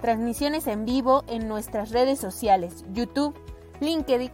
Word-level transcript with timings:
transmisiones 0.00 0.66
en 0.66 0.84
vivo 0.84 1.24
en 1.28 1.48
nuestras 1.48 1.90
redes 1.90 2.18
sociales, 2.18 2.84
YouTube, 2.92 3.34
LinkedIn, 3.80 4.30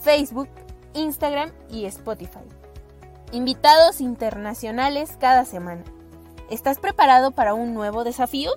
Facebook, 0.00 0.48
Instagram 0.94 1.52
y 1.70 1.84
Spotify. 1.86 2.40
Invitados 3.32 4.00
internacionales 4.00 5.16
cada 5.18 5.44
semana. 5.44 5.84
¿Estás 6.50 6.78
preparado 6.78 7.30
para 7.30 7.54
un 7.54 7.72
nuevo 7.72 8.04
desafío? 8.04 8.50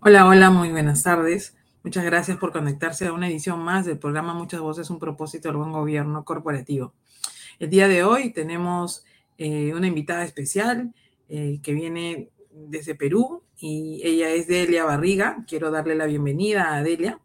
Hola, 0.00 0.26
hola, 0.26 0.50
muy 0.50 0.70
buenas 0.70 1.02
tardes. 1.02 1.56
Muchas 1.84 2.04
gracias 2.04 2.38
por 2.38 2.50
conectarse 2.50 3.06
a 3.06 3.12
una 3.12 3.28
edición 3.28 3.60
más 3.60 3.86
del 3.86 3.98
programa 3.98 4.34
Muchas 4.34 4.60
Voces, 4.60 4.90
un 4.90 4.98
propósito 4.98 5.48
del 5.48 5.58
buen 5.58 5.70
gobierno 5.70 6.24
corporativo. 6.24 6.92
El 7.60 7.70
día 7.70 7.86
de 7.86 8.02
hoy 8.02 8.32
tenemos 8.32 9.04
eh, 9.38 9.72
una 9.74 9.86
invitada 9.86 10.24
especial 10.24 10.92
eh, 11.28 11.60
que 11.62 11.72
viene 11.72 12.30
desde 12.50 12.94
Perú 12.96 13.43
y 13.66 14.02
ella 14.04 14.28
es 14.28 14.46
Delia 14.46 14.84
Barriga. 14.84 15.42
Quiero 15.48 15.70
darle 15.70 15.94
la 15.94 16.04
bienvenida 16.04 16.74
a 16.74 16.82
Delia. 16.82 17.18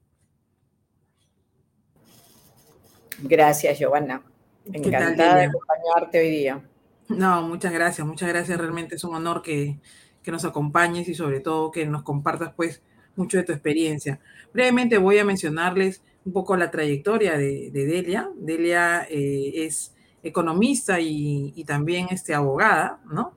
Gracias, 3.21 3.77
Giovanna. 3.77 4.23
Encantada 4.71 5.35
de 5.35 5.45
acompañarte 5.47 6.19
hoy 6.21 6.29
día. 6.29 6.61
No, 7.09 7.41
muchas 7.41 7.73
gracias, 7.73 8.07
muchas 8.07 8.29
gracias. 8.29 8.57
Realmente 8.57 8.95
es 8.95 9.03
un 9.03 9.15
honor 9.15 9.41
que, 9.41 9.79
nos 10.27 10.45
acompañes 10.45 11.09
y 11.09 11.15
sobre 11.15 11.39
todo 11.39 11.71
que 11.71 11.87
nos 11.87 12.03
compartas 12.03 12.53
pues 12.55 12.83
mucho 13.15 13.37
de 13.37 13.43
tu 13.43 13.51
experiencia. 13.51 14.21
Brevemente 14.53 14.99
voy 14.99 15.17
a 15.17 15.25
mencionarles 15.25 16.03
un 16.23 16.31
poco 16.31 16.55
la 16.55 16.71
trayectoria 16.71 17.35
de, 17.35 17.69
Delia. 17.73 18.29
Delia 18.37 19.07
eh, 19.09 19.65
es 19.65 19.93
economista 20.23 21.01
y, 21.01 21.51
y, 21.55 21.65
también 21.65 22.07
este, 22.11 22.33
abogada, 22.33 23.01
¿no? 23.11 23.33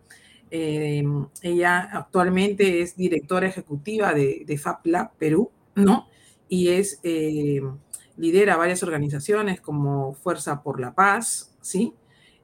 Eh, 0.54 1.02
ella 1.40 1.88
actualmente 1.90 2.82
es 2.82 2.94
directora 2.94 3.46
ejecutiva 3.46 4.12
de, 4.12 4.44
de 4.46 4.58
FabLab 4.58 5.14
Perú, 5.16 5.50
¿no? 5.74 6.08
Y 6.46 6.68
es, 6.68 7.00
eh, 7.04 7.62
lidera 8.18 8.58
varias 8.58 8.82
organizaciones 8.82 9.62
como 9.62 10.12
Fuerza 10.12 10.62
por 10.62 10.78
la 10.78 10.94
Paz, 10.94 11.56
¿sí? 11.62 11.94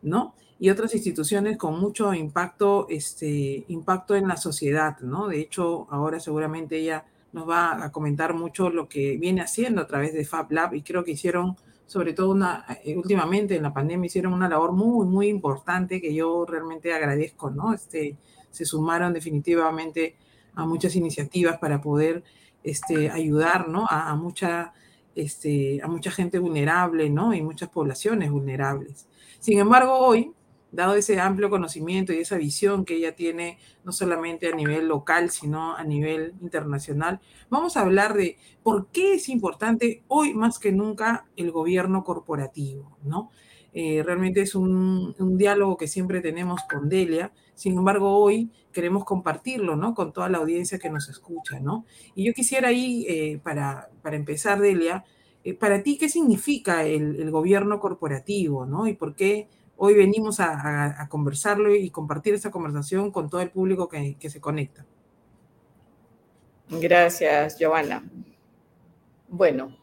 ¿No? 0.01 0.35
Y 0.59 0.71
otras 0.71 0.95
instituciones 0.95 1.59
con 1.59 1.79
mucho 1.79 2.15
impacto, 2.15 2.87
este, 2.89 3.67
impacto 3.69 4.17
en 4.17 4.27
la 4.27 4.39
sociedad, 4.39 4.99
¿no? 5.01 5.29
De 5.29 5.41
hecho, 5.41 5.87
ahora 5.91 6.19
seguramente 6.19 6.79
ella 6.79 7.05
nos 7.35 7.47
va 7.47 7.85
a 7.85 7.93
comentar 7.93 8.33
mucho 8.33 8.71
lo 8.71 8.89
que 8.89 9.19
viene 9.19 9.43
haciendo 9.43 9.83
a 9.83 9.87
través 9.87 10.15
de 10.15 10.25
FabLab 10.25 10.75
y 10.75 10.83
creo 10.83 11.05
que 11.05 11.11
hicieron 11.11 11.57
sobre 11.89 12.13
todo 12.13 12.31
una, 12.31 12.67
eh, 12.85 12.95
últimamente 12.97 13.57
en 13.57 13.63
la 13.63 13.73
pandemia 13.73 14.07
hicieron 14.07 14.35
una 14.35 14.49
labor 14.49 14.73
muy, 14.73 15.07
muy 15.07 15.29
importante 15.29 16.03
que 16.03 16.15
yo 16.15 16.45
realmente 16.45 16.93
agradezco, 16.93 17.51
¿no? 17.51 17.73
Este, 17.73 18.15
se 18.51 18.67
sumaron 18.67 19.15
definitivamente 19.15 20.17
a 20.55 20.67
muchas 20.67 20.95
iniciativas 20.97 21.59
para 21.59 21.81
poder 21.81 22.23
este, 22.63 23.11
ayudar, 23.11 23.69
¿no? 23.69 23.87
A, 23.89 24.11
a, 24.11 24.17
mucha, 24.17 24.75
este, 25.15 25.81
a 25.83 25.89
mucha 25.89 26.11
gente 26.11 26.39
vulnerable, 26.39 27.09
¿no? 27.09 27.33
Y 27.33 27.41
muchas 27.41 27.71
poblaciones 27.71 28.31
vulnerables. 28.31 29.07
Sin 29.41 29.59
embargo, 29.59 29.99
hoy 29.99 30.33
dado 30.71 30.95
ese 30.95 31.21
amplio 31.21 31.51
conocimiento 31.51 32.13
y 32.13 32.19
esa 32.19 32.37
visión 32.37 32.85
que 32.85 32.97
ella 32.97 33.15
tiene, 33.17 33.59
no 33.85 33.93
solamente 33.93 34.49
a 34.49 34.55
nivel 34.55 34.89
local, 34.89 35.31
sino 35.31 35.77
a 35.77 35.85
nivel 35.85 36.35
internacional, 36.41 37.21
vamos 37.49 37.77
a 37.77 37.81
hablar 37.81 38.15
de 38.15 38.37
por 38.63 38.89
qué 38.89 39.15
es 39.15 39.29
importante 39.29 40.03
hoy 40.09 40.35
más 40.35 40.59
que 40.59 40.73
nunca 40.73 41.27
el 41.37 41.51
gobierno 41.51 42.05
corporativo, 42.05 42.99
¿no? 43.03 43.31
Eh, 43.75 44.03
realmente 44.03 44.41
es 44.41 44.55
un, 44.55 45.15
diálogo 45.37 45.77
que 45.77 45.89
siempre 45.89 46.21
tenemos 46.21 46.63
con 46.69 46.89
Delia, 46.89 47.33
sin 47.55 47.77
embargo 47.77 48.17
hoy 48.19 48.51
queremos 48.73 49.05
compartirlo, 49.05 49.77
¿no? 49.77 49.95
Con 49.95 50.13
toda 50.13 50.29
la 50.29 50.39
audiencia 50.39 50.79
que 50.79 50.91
nos 50.91 51.09
escucha, 51.09 51.61
¿no? 51.61 51.85
Y 52.15 52.25
yo 52.27 52.33
quisiera 52.33 52.69
ahí, 52.69 53.07
eh, 53.09 53.41
para, 53.43 53.89
para 54.03 54.17
empezar, 54.17 54.61
Delia, 54.61 55.05
eh, 55.45 55.55
para 55.55 55.83
ti, 55.83 55.99
¿qué 55.99 56.09
significa 56.09 56.85
el, 56.85 57.21
el 57.21 57.31
gobierno 57.31 57.79
corporativo, 57.79 58.67
¿no? 58.67 58.87
Y 58.87 58.95
por 58.95 59.15
qué 59.15 59.49
Hoy 59.81 59.95
venimos 59.95 60.41
a, 60.41 61.07
conversarlo 61.09 61.73
y 61.73 61.89
compartir 61.91 62.35
esta 62.35 62.51
conversación 62.51 63.13
con 63.13 63.31
todo 63.31 63.41
el 63.43 63.51
público 63.53 63.89
que, 63.89 64.17
se 64.29 64.41
conecta. 64.41 64.85
Gracias, 66.69 67.57
Giovanna. 67.61 68.03
Bueno, 69.29 69.77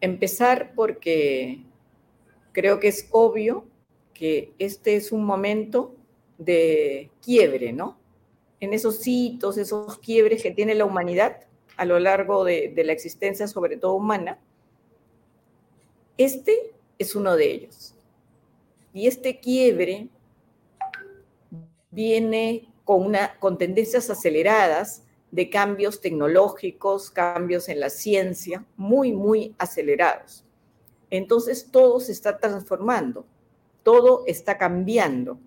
empezar 0.00 0.72
porque 0.76 1.64
creo 2.52 2.78
que 2.78 2.86
es 2.86 3.08
obvio 3.10 3.64
que 4.14 4.52
este 4.60 4.94
es 4.94 5.10
un 5.10 5.24
momento 5.24 5.96
de 6.38 7.10
quiebre, 7.20 7.72
¿no? 7.72 7.98
En 8.60 8.72
esos 8.72 9.04
hitos, 9.04 9.58
esos 9.58 9.98
quiebres 9.98 10.44
que 10.44 10.52
tiene 10.52 10.76
la 10.76 10.84
humanidad 10.84 11.40
a 11.76 11.84
lo 11.84 11.98
largo 11.98 12.44
de, 12.44 12.72
de, 12.72 12.84
la 12.84 12.92
existencia, 12.92 13.48
sobre 13.48 13.76
todo 13.78 13.94
humana, 13.94 14.38
este 16.16 16.72
es 17.00 17.16
uno 17.16 17.34
de 17.34 17.50
ellos. 17.50 17.97
Y 18.92 19.06
este 19.06 19.38
quiebre 19.40 20.08
viene 21.90 22.72
con, 22.84 23.06
una, 23.06 23.38
con 23.38 23.58
tendencias 23.58 24.10
aceleradas 24.10 25.04
de 25.30 25.50
cambios 25.50 26.00
tecnológicos, 26.00 27.10
cambios 27.10 27.68
en 27.68 27.80
la 27.80 27.90
ciencia, 27.90 28.64
muy, 28.76 29.12
muy 29.12 29.54
acelerados. 29.58 30.44
Entonces 31.10 31.70
todo 31.70 32.00
se 32.00 32.12
está 32.12 32.38
transformando, 32.38 33.26
todo 33.82 34.24
está 34.26 34.58
cambiando. 34.58 35.38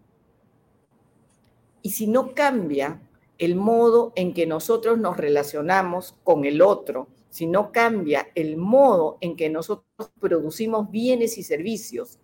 Y 1.81 1.91
si 1.91 2.07
no 2.07 2.33
cambia 2.33 3.01
el 3.37 3.55
modo 3.55 4.13
en 4.15 4.33
que 4.33 4.45
nosotros 4.45 4.99
nos 4.99 5.17
relacionamos 5.17 6.15
con 6.23 6.45
el 6.45 6.61
otro, 6.61 7.07
si 7.29 7.47
no 7.47 7.71
cambia 7.71 8.27
el 8.35 8.57
modo 8.57 9.17
en 9.21 9.35
que 9.35 9.49
nosotros 9.49 10.11
producimos 10.19 10.91
bienes 10.91 11.37
y 11.37 11.43
servicios, 11.43 12.19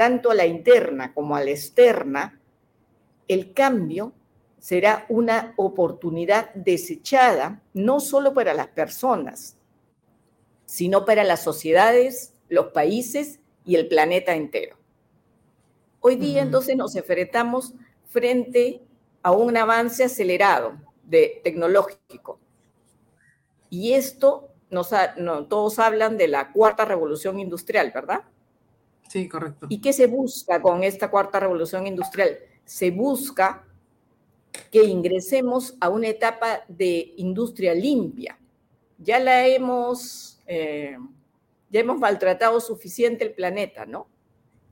tanto 0.00 0.30
a 0.30 0.34
la 0.34 0.46
interna 0.46 1.12
como 1.12 1.36
a 1.36 1.44
la 1.44 1.50
externa, 1.50 2.40
el 3.28 3.52
cambio 3.52 4.14
será 4.58 5.04
una 5.10 5.52
oportunidad 5.58 6.54
desechada 6.54 7.60
no 7.74 8.00
solo 8.00 8.32
para 8.32 8.54
las 8.54 8.68
personas, 8.68 9.58
sino 10.64 11.04
para 11.04 11.22
las 11.22 11.42
sociedades, 11.42 12.32
los 12.48 12.68
países 12.68 13.40
y 13.66 13.74
el 13.74 13.88
planeta 13.88 14.34
entero. 14.34 14.78
Hoy 16.00 16.16
día 16.16 16.40
entonces 16.40 16.78
nos 16.78 16.96
enfrentamos 16.96 17.74
frente 18.06 18.80
a 19.22 19.32
un 19.32 19.54
avance 19.54 20.04
acelerado 20.04 20.80
de 21.02 21.42
tecnológico. 21.44 22.40
Y 23.68 23.92
esto, 23.92 24.48
nos 24.70 24.94
todos 25.50 25.78
hablan 25.78 26.16
de 26.16 26.28
la 26.28 26.52
cuarta 26.52 26.86
revolución 26.86 27.38
industrial, 27.38 27.92
¿verdad? 27.94 28.22
Sí, 29.10 29.28
correcto. 29.28 29.66
¿Y 29.68 29.80
qué 29.80 29.92
se 29.92 30.06
busca 30.06 30.62
con 30.62 30.84
esta 30.84 31.10
cuarta 31.10 31.40
revolución 31.40 31.84
industrial? 31.84 32.38
Se 32.64 32.92
busca 32.92 33.66
que 34.70 34.84
ingresemos 34.84 35.74
a 35.80 35.88
una 35.88 36.06
etapa 36.06 36.62
de 36.68 37.14
industria 37.16 37.74
limpia. 37.74 38.38
Ya 38.98 39.18
la 39.18 39.48
hemos, 39.48 40.40
eh, 40.46 40.96
ya 41.70 41.80
hemos 41.80 41.98
maltratado 41.98 42.60
suficiente 42.60 43.24
el 43.24 43.32
planeta, 43.32 43.84
¿no? 43.84 44.06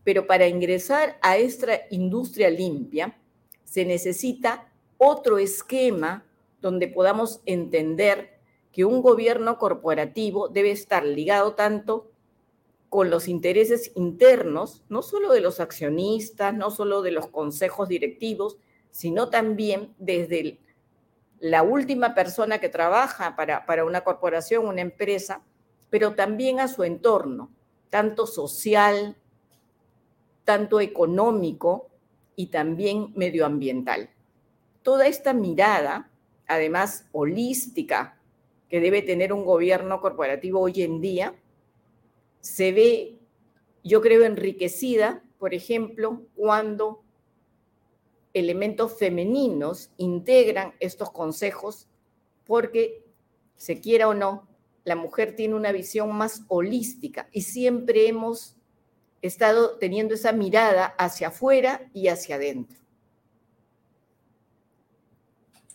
Pero 0.04 0.28
para 0.28 0.46
ingresar 0.46 1.18
a 1.20 1.36
esta 1.36 1.72
industria 1.90 2.48
limpia 2.48 3.18
se 3.64 3.84
necesita 3.84 4.70
otro 4.98 5.38
esquema 5.38 6.24
donde 6.60 6.86
podamos 6.86 7.40
entender 7.44 8.38
que 8.70 8.84
un 8.84 9.02
gobierno 9.02 9.58
corporativo 9.58 10.46
debe 10.46 10.70
estar 10.70 11.04
ligado 11.04 11.54
tanto 11.54 12.12
con 12.88 13.10
los 13.10 13.28
intereses 13.28 13.92
internos, 13.94 14.82
no 14.88 15.02
solo 15.02 15.32
de 15.32 15.40
los 15.40 15.60
accionistas, 15.60 16.54
no 16.54 16.70
solo 16.70 17.02
de 17.02 17.10
los 17.10 17.26
consejos 17.26 17.88
directivos, 17.88 18.56
sino 18.90 19.28
también 19.28 19.94
desde 19.98 20.58
la 21.40 21.62
última 21.62 22.14
persona 22.14 22.58
que 22.58 22.68
trabaja 22.68 23.36
para, 23.36 23.66
para 23.66 23.84
una 23.84 24.02
corporación, 24.02 24.66
una 24.66 24.80
empresa, 24.80 25.42
pero 25.90 26.14
también 26.14 26.60
a 26.60 26.68
su 26.68 26.82
entorno, 26.82 27.50
tanto 27.90 28.26
social, 28.26 29.16
tanto 30.44 30.80
económico 30.80 31.90
y 32.36 32.46
también 32.46 33.12
medioambiental. 33.14 34.10
Toda 34.82 35.06
esta 35.06 35.34
mirada, 35.34 36.10
además 36.46 37.06
holística 37.12 38.18
que 38.70 38.80
debe 38.80 39.02
tener 39.02 39.32
un 39.32 39.44
gobierno 39.44 40.00
corporativo 40.00 40.60
hoy 40.60 40.82
en 40.82 41.00
día, 41.00 41.34
se 42.40 42.72
ve, 42.72 43.18
yo 43.84 44.00
creo, 44.00 44.24
enriquecida, 44.24 45.22
por 45.38 45.54
ejemplo, 45.54 46.22
cuando 46.34 47.02
elementos 48.34 48.98
femeninos 48.98 49.90
integran 49.96 50.74
estos 50.80 51.10
consejos, 51.10 51.88
porque, 52.46 53.04
se 53.56 53.80
quiera 53.80 54.08
o 54.08 54.14
no, 54.14 54.48
la 54.84 54.96
mujer 54.96 55.34
tiene 55.36 55.54
una 55.54 55.72
visión 55.72 56.14
más 56.16 56.44
holística 56.48 57.28
y 57.32 57.42
siempre 57.42 58.08
hemos 58.08 58.56
estado 59.20 59.76
teniendo 59.78 60.14
esa 60.14 60.32
mirada 60.32 60.86
hacia 60.98 61.28
afuera 61.28 61.90
y 61.92 62.08
hacia 62.08 62.36
adentro. 62.36 62.78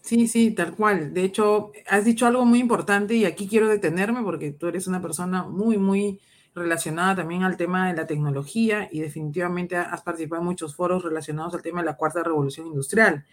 Sí, 0.01 0.27
sí, 0.27 0.51
tal 0.51 0.75
cual. 0.75 1.13
De 1.13 1.23
hecho, 1.23 1.71
has 1.87 2.03
dicho 2.05 2.25
algo 2.25 2.43
muy 2.45 2.59
importante 2.59 3.15
y 3.15 3.25
aquí 3.25 3.47
quiero 3.47 3.69
detenerme 3.69 4.21
porque 4.21 4.51
tú 4.51 4.67
eres 4.67 4.87
una 4.87 5.01
persona 5.01 5.43
muy, 5.43 5.77
muy 5.77 6.19
relacionada 6.55 7.15
también 7.15 7.43
al 7.43 7.57
tema 7.57 7.87
de 7.87 7.95
la 7.95 8.07
tecnología 8.07 8.87
y 8.91 8.99
definitivamente 8.99 9.75
has 9.75 10.01
participado 10.01 10.41
en 10.41 10.47
muchos 10.47 10.75
foros 10.75 11.03
relacionados 11.03 11.53
al 11.55 11.61
tema 11.61 11.81
de 11.81 11.87
la 11.87 11.97
cuarta 11.97 12.23
revolución 12.23 12.67
industrial. 12.67 13.25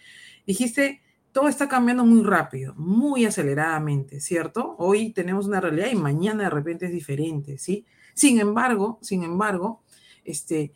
Dijiste, 0.47 1.03
todo 1.33 1.49
está 1.49 1.69
cambiando 1.69 2.05
muy 2.05 2.23
rápido, 2.23 2.75
muy 2.75 3.25
aceleradamente, 3.25 4.21
¿cierto? 4.21 4.75
Hoy 4.79 5.13
tenemos 5.13 5.47
una 5.47 5.61
realidad 5.61 5.89
y 5.93 5.97
mañana 5.97 6.45
de 6.45 6.51
repente 6.51 6.87
es 6.87 6.93
diferente, 6.93 7.59
¿sí? 7.59 7.87
Sin 8.15 8.41
embargo, 8.41 8.99
sin 9.03 9.23
embargo, 9.23 9.83
este, 10.25 10.73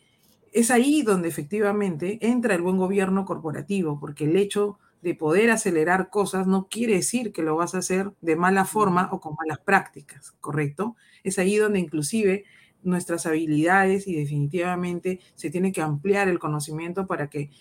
es 0.53 0.71
ahí 0.71 1.01
donde 1.01 1.27
efectivamente 1.27 2.19
entra 2.21 2.55
el 2.55 2.61
buen 2.61 2.77
gobierno 2.77 3.25
corporativo, 3.25 3.99
porque 3.99 4.25
el 4.25 4.37
hecho 4.37 4.79
de 5.05 5.13
poder 5.13 5.51
acelerar 5.51 6.09
cosas 6.09 6.47
no 6.47 6.67
quiere 6.67 6.95
decir 6.95 7.31
que 7.31 7.43
lo 7.43 7.55
vas 7.55 7.75
a 7.75 7.77
hacer 7.77 8.13
de 8.21 8.35
mala 8.35 8.65
forma 8.65 9.07
o 9.11 9.19
con 9.19 9.35
malas 9.35 9.59
prácticas, 9.59 10.31
¿correcto? 10.41 10.95
Es 11.23 11.37
ahí 11.37 11.57
donde 11.57 11.77
inclusive 11.77 12.43
nuestras 12.81 13.27
habilidades 13.27 14.07
y 14.07 14.15
definitivamente 14.15 15.19
se 15.35 15.51
tiene 15.51 15.71
que 15.71 15.83
ampliar 15.83 16.27
el 16.27 16.39
conocimiento 16.39 17.05
para 17.05 17.29
que 17.29 17.51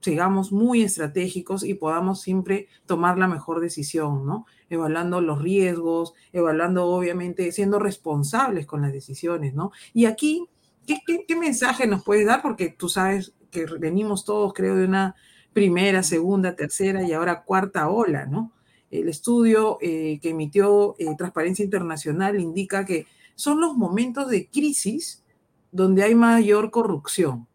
sigamos 0.00 0.50
muy 0.50 0.82
estratégicos 0.82 1.62
y 1.62 1.74
podamos 1.74 2.22
siempre 2.22 2.66
tomar 2.86 3.18
la 3.18 3.28
mejor 3.28 3.60
decisión, 3.60 4.26
¿no? 4.26 4.46
Evaluando 4.68 5.20
los 5.20 5.40
riesgos, 5.40 6.14
evaluando 6.32 6.86
obviamente, 6.86 7.52
siendo 7.52 7.78
responsables 7.78 8.66
con 8.66 8.82
las 8.82 8.92
decisiones, 8.92 9.54
¿no? 9.54 9.70
Y 9.94 10.06
aquí, 10.06 10.44
¿qué, 10.88 10.98
qué 11.06 11.36
mensaje 11.36 11.86
nos 11.86 12.02
puedes 12.02 12.26
dar? 12.26 12.42
Porque 12.42 12.70
tú 12.70 12.88
sabes 12.88 13.32
que 13.52 13.64
venimos 13.78 14.24
todos, 14.24 14.52
creo, 14.54 14.74
de 14.74 14.86
una 14.86 15.14
primera, 15.52 16.02
segunda, 16.02 16.54
tercera 16.54 17.02
y 17.02 17.12
ahora 17.12 17.42
cuarta 17.42 17.88
ola, 17.88 18.26
¿no? 18.26 18.52
El 18.90 19.08
estudio 19.08 19.78
eh, 19.80 20.18
que 20.20 20.30
emitió 20.30 20.96
eh, 20.98 21.06
Transparencia 21.16 21.64
Internacional 21.64 22.40
indica 22.40 22.84
que 22.84 23.06
son 23.34 23.60
los 23.60 23.76
momentos 23.76 24.28
de 24.28 24.48
crisis 24.48 25.22
donde 25.70 26.02
hay 26.02 26.14
mayor 26.14 26.70
corrupción, 26.70 27.46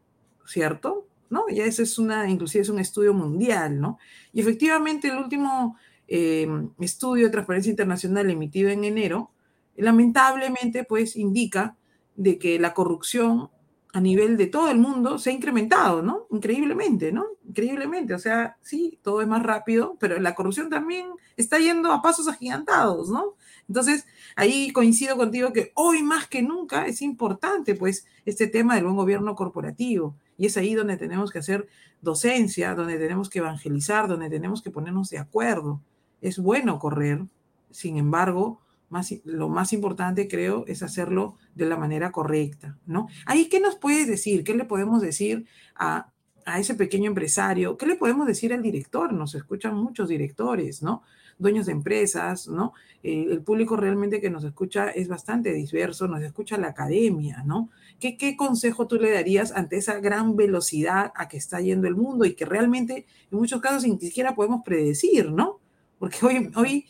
¿cierto? 0.46 1.08
¿No? 1.30 1.44
Ya 1.50 1.66
ese 1.66 1.84
es 1.84 2.00
una, 2.00 2.30
inclusive 2.30 2.62
es 2.62 2.70
un 2.70 2.80
estudio 2.80 3.14
mundial, 3.14 3.82
¿no? 3.82 3.98
Y 4.32 4.40
efectivamente 4.42 5.10
el 5.10 5.18
último 5.18 5.76
eh, 6.08 6.48
estudio 6.80 7.26
de 7.26 7.32
Transparencia 7.32 7.70
Internacional 7.70 8.30
emitido 8.30 8.70
en 8.70 8.84
enero, 8.84 9.32
lamentablemente, 9.76 10.86
pues 10.86 11.16
indica 11.16 11.76
de 12.16 12.38
que 12.38 12.60
la 12.60 12.74
corrupción 12.74 13.50
a 13.96 14.02
nivel 14.02 14.36
de 14.36 14.48
todo 14.48 14.70
el 14.70 14.78
mundo 14.78 15.18
se 15.18 15.30
ha 15.30 15.34
incrementado, 15.34 16.02
¿no? 16.02 16.28
Increíblemente, 16.30 17.14
¿no? 17.14 17.28
Increíblemente. 17.48 18.14
O 18.14 18.20
sea, 18.20 18.58
sí, 18.62 19.00
todo 19.02 19.22
es 19.22 19.28
más 19.30 19.42
rápido, 19.42 19.96
pero 20.02 20.20
la 20.20 20.36
corrupción 20.36 20.70
también 20.70 21.12
está 21.38 21.60
yendo 21.60 21.94
a 21.94 22.02
pasos 22.02 22.28
agigantados, 22.28 23.10
¿no? 23.10 23.36
Entonces, 23.70 24.06
ahí 24.36 24.72
coincido 24.72 25.16
contigo 25.16 25.54
que 25.54 25.72
hoy 25.76 26.04
más 26.04 26.28
que 26.28 26.42
nunca 26.42 26.88
es 26.88 27.02
importante, 27.02 27.74
pues, 27.74 28.06
este 28.26 28.48
tema 28.48 28.76
del 28.76 28.84
buen 28.84 28.98
gobierno 28.98 29.34
corporativo. 29.34 30.18
Y 30.38 30.48
es 30.48 30.58
ahí 30.58 30.74
donde 30.74 30.98
tenemos 30.98 31.32
que 31.32 31.40
hacer 31.40 31.66
docencia, 32.02 32.76
donde 32.76 32.98
tenemos 33.00 33.30
que 33.30 33.40
evangelizar, 33.40 34.10
donde 34.10 34.30
tenemos 34.30 34.62
que 34.62 34.72
ponernos 34.72 35.10
de 35.10 35.20
acuerdo. 35.20 35.80
Es 36.20 36.38
bueno 36.38 36.80
correr, 36.80 37.24
sin 37.72 37.96
embargo, 37.96 38.60
lo 39.24 39.50
más 39.50 39.74
importante 39.74 40.28
creo 40.28 40.66
es 40.68 40.84
hacerlo 40.84 41.36
de 41.56 41.66
la 41.66 41.78
manera 41.78 42.12
correcta, 42.12 42.78
¿no? 42.86 43.08
Ahí, 43.26 43.48
¿qué 43.50 43.60
nos 43.60 43.76
puedes 43.76 44.08
decir? 44.08 44.44
¿Qué 44.44 44.54
le 44.54 44.66
podemos 44.66 45.02
decir 45.02 45.46
a, 45.76 46.12
ese 46.58 46.76
pequeño 46.76 47.08
empresario? 47.10 47.76
¿Qué 47.76 47.88
le 47.88 47.96
podemos 47.96 48.28
decir 48.28 48.54
al 48.54 48.62
director? 48.62 49.12
Nos 49.14 49.34
escuchan 49.34 49.76
muchos 49.76 50.10
directores, 50.10 50.84
¿no? 50.84 51.04
Dueños 51.40 51.66
de 51.66 51.72
empresas, 51.72 52.48
¿no? 52.48 52.74
Eh, 53.02 53.26
el 53.30 53.42
público 53.42 53.76
realmente 53.76 54.22
que 54.22 54.30
nos 54.30 54.44
escucha 54.44 54.90
es 54.90 55.08
bastante 55.08 55.52
diverso, 55.54 56.08
nos 56.08 56.22
escucha 56.22 56.58
la 56.58 56.68
academia, 56.68 57.44
¿no? 57.46 57.70
¿Qué, 58.00 58.16
¿Qué 58.16 58.38
consejo 58.38 58.88
tú 58.88 58.98
le 58.98 59.12
darías 59.12 59.52
ante 59.52 59.78
esa 59.78 60.00
gran 60.00 60.36
velocidad 60.36 61.12
a 61.16 61.28
que 61.28 61.38
está 61.38 61.60
yendo 61.62 61.88
el 61.88 61.96
mundo 61.96 62.26
y 62.26 62.36
que 62.36 62.46
realmente 62.46 63.08
en 63.32 63.38
muchos 63.40 63.60
casos 63.60 63.86
ni 63.86 64.00
siquiera 64.00 64.36
podemos 64.36 64.62
predecir, 64.64 65.32
¿no? 65.32 65.60
Porque 65.98 66.18
hoy, 66.26 66.52
hoy 66.56 66.86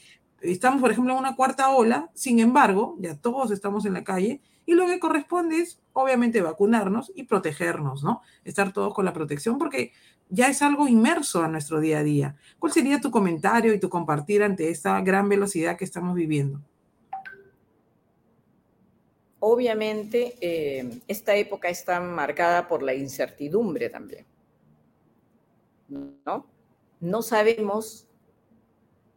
estamos, 0.52 0.82
por 0.82 0.92
ejemplo, 0.92 1.14
en 1.14 1.20
una 1.20 1.36
cuarta 1.36 1.70
ola, 1.70 2.10
sin 2.14 2.40
embargo, 2.40 2.96
ya 3.00 3.16
todos 3.16 3.52
estamos 3.52 3.86
en 3.86 3.94
la 3.94 4.04
calle 4.04 4.42
y 4.66 4.74
lo 4.74 4.88
que 4.88 5.00
corresponde 5.00 5.60
es, 5.60 5.80
obviamente, 5.94 6.42
vacunarnos 6.42 7.12
y 7.16 7.24
protegernos, 7.24 8.04
¿no? 8.04 8.22
Estar 8.44 8.74
todos 8.74 8.94
con 8.94 9.06
la 9.06 9.14
protección 9.14 9.58
porque 9.58 9.92
ya 10.30 10.48
es 10.48 10.62
algo 10.62 10.88
inmerso 10.88 11.44
a 11.44 11.48
nuestro 11.48 11.80
día 11.80 12.00
a 12.00 12.04
día. 12.04 12.36
¿Cuál 12.58 12.74
sería 12.74 13.00
tu 13.00 13.12
comentario 13.12 13.74
y 13.74 13.80
tu 13.80 13.90
compartir 13.90 14.42
ante 14.44 14.70
esta 14.70 15.00
gran 15.02 15.30
velocidad 15.30 15.78
que 15.78 15.86
estamos 15.86 16.16
viviendo? 16.16 16.62
Obviamente, 19.40 20.36
eh, 20.42 21.00
esta 21.08 21.36
época 21.36 21.70
está 21.70 22.00
marcada 22.00 22.68
por 22.68 22.82
la 22.82 22.96
incertidumbre 22.96 23.90
también, 23.90 24.26
¿no? 25.88 26.48
No 27.00 27.22
sabemos 27.22 28.08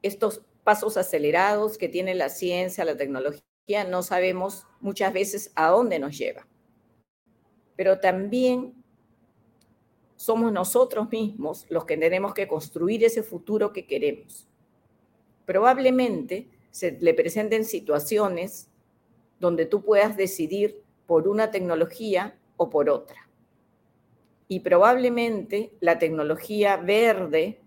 estos 0.03 0.43
pasos 0.69 0.99
acelerados 0.99 1.79
que 1.79 1.89
tiene 1.89 2.15
la 2.15 2.29
ciencia, 2.29 2.85
la 2.85 2.95
tecnología, 2.95 3.85
no 3.89 4.03
sabemos 4.03 4.67
muchas 4.81 5.15
veces 5.15 5.51
a 5.55 5.69
dónde 5.69 5.99
nos 5.99 6.19
lleva. 6.19 6.47
Pero 7.75 8.01
también 8.01 8.75
somos 10.17 10.53
nosotros 10.53 11.11
mismos 11.11 11.65
los 11.71 11.87
que 11.87 11.97
tenemos 11.97 12.35
que 12.35 12.47
construir 12.47 13.03
ese 13.03 13.23
futuro 13.23 13.73
que 13.73 13.87
queremos. 13.87 14.47
Probablemente 15.47 16.51
se 16.71 16.99
le 17.01 17.15
presenten 17.15 17.65
situaciones 17.65 18.69
donde 19.41 19.65
tú 19.65 19.83
puedas 19.83 20.19
decidir 20.19 20.83
por 21.07 21.29
una 21.29 21.51
tecnología 21.51 22.39
o 22.59 22.69
por 22.69 22.91
otra. 22.91 23.27
Y 24.49 24.61
probablemente 24.61 25.73
la 25.81 25.99
tecnología 25.99 26.77
verde, 26.77 27.59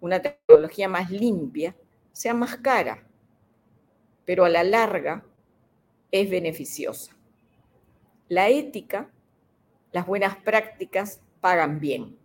una 0.00 0.22
tecnología 0.22 0.88
más 0.88 1.10
limpia, 1.10 1.76
sea 2.16 2.32
más 2.32 2.56
cara, 2.56 3.06
pero 4.24 4.46
a 4.46 4.48
la 4.48 4.64
larga 4.64 5.22
es 6.10 6.30
beneficiosa. 6.30 7.14
La 8.30 8.48
ética, 8.48 9.10
las 9.92 10.06
buenas 10.06 10.34
prácticas 10.36 11.20
pagan 11.42 11.78
bien. 11.78 12.16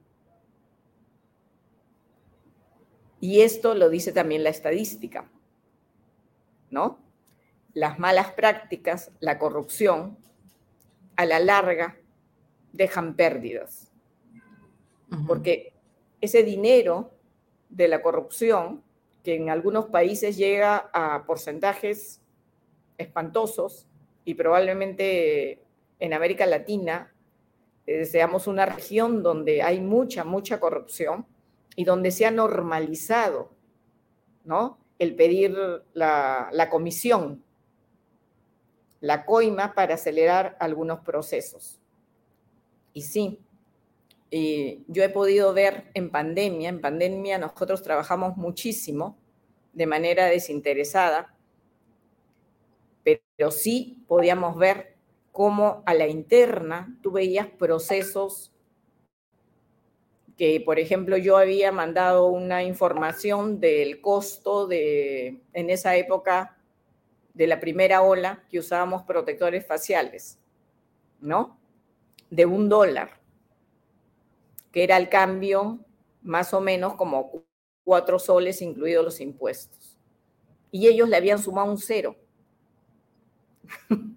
Y 3.20 3.42
esto 3.42 3.76
lo 3.76 3.90
dice 3.90 4.14
también 4.14 4.46
la 4.46 4.50
estadística, 4.50 5.30
¿no? 6.70 6.98
Las 7.74 8.00
malas 8.00 8.32
prácticas, 8.32 9.12
la 9.20 9.38
corrupción, 9.40 10.18
a 11.18 11.26
la 11.26 11.40
larga 11.42 11.98
dejan 12.72 13.18
pérdidas. 13.18 13.92
Porque 15.28 15.74
ese 16.22 16.44
dinero 16.44 17.12
de 17.68 17.90
la 17.90 18.02
corrupción 18.02 18.86
que 19.24 19.36
en 19.36 19.50
algunos 19.50 19.86
países 19.88 20.38
llega 20.38 20.90
a 20.94 21.26
porcentajes 21.26 22.22
espantosos 22.98 23.88
y 24.26 24.36
probablemente 24.36 25.64
en 26.00 26.14
América 26.14 26.46
Latina 26.46 27.14
eh, 27.86 28.06
seamos 28.06 28.48
una 28.48 28.66
región 28.66 29.24
donde 29.24 29.62
hay 29.62 29.80
mucha, 29.82 30.24
mucha 30.24 30.60
corrupción 30.60 31.26
y 31.76 31.84
donde 31.84 32.12
se 32.12 32.26
ha 32.26 32.32
normalizado, 32.32 33.52
¿no? 34.44 34.78
El 35.00 35.16
pedir 35.16 35.56
la, 35.94 36.50
la 36.52 36.70
comisión, 36.70 37.44
la 39.00 39.26
coima 39.26 39.74
para 39.74 39.96
acelerar 39.96 40.58
algunos 40.60 41.00
procesos. 41.00 41.80
Y 42.94 43.02
sí, 43.02 43.40
y 44.34 44.86
yo 44.88 45.04
he 45.04 45.10
podido 45.10 45.54
ver 45.54 45.92
en 45.94 46.10
pandemia, 46.10 46.70
en 46.70 46.80
pandemia 46.80 47.38
nosotros 47.38 47.84
trabajamos 47.84 48.38
muchísimo 48.38 49.18
de 49.74 49.86
manera 49.86 50.26
desinteresada, 50.26 51.36
pero 53.04 53.52
sí 53.52 54.04
podíamos 54.08 54.58
ver 54.58 54.96
cómo 55.34 55.84
a 55.86 55.94
la 55.94 56.08
interna 56.08 56.98
tú 57.04 57.12
veías 57.12 57.48
procesos 57.48 58.54
que, 60.38 60.62
por 60.62 60.80
ejemplo, 60.80 61.18
yo 61.18 61.38
había 61.38 61.72
mandado 61.72 62.28
una 62.28 62.64
información 62.64 63.60
del 63.60 64.00
costo 64.00 64.66
de, 64.66 65.42
en 65.54 65.70
esa 65.70 65.96
época, 65.98 66.58
de 67.34 67.48
la 67.48 67.60
primera 67.60 68.02
ola 68.02 68.44
que 68.50 68.60
usábamos 68.60 69.04
protectores 69.04 69.66
faciales, 69.66 70.40
¿no? 71.20 71.60
De 72.30 72.46
un 72.46 72.70
dólar, 72.70 73.21
que 74.72 74.84
era 74.84 74.98
el 74.98 75.10
cambio 75.10 75.80
más 76.22 76.54
o 76.54 76.62
menos 76.62 76.96
como 76.96 77.44
cuatro 77.84 78.20
soles, 78.20 78.62
incluidos 78.62 79.04
los 79.04 79.20
impuestos. 79.20 79.98
Y 80.72 80.88
ellos 80.88 81.10
le 81.10 81.18
habían 81.18 81.40
sumado 81.40 81.70
un 81.70 81.78
cero. 81.78 82.16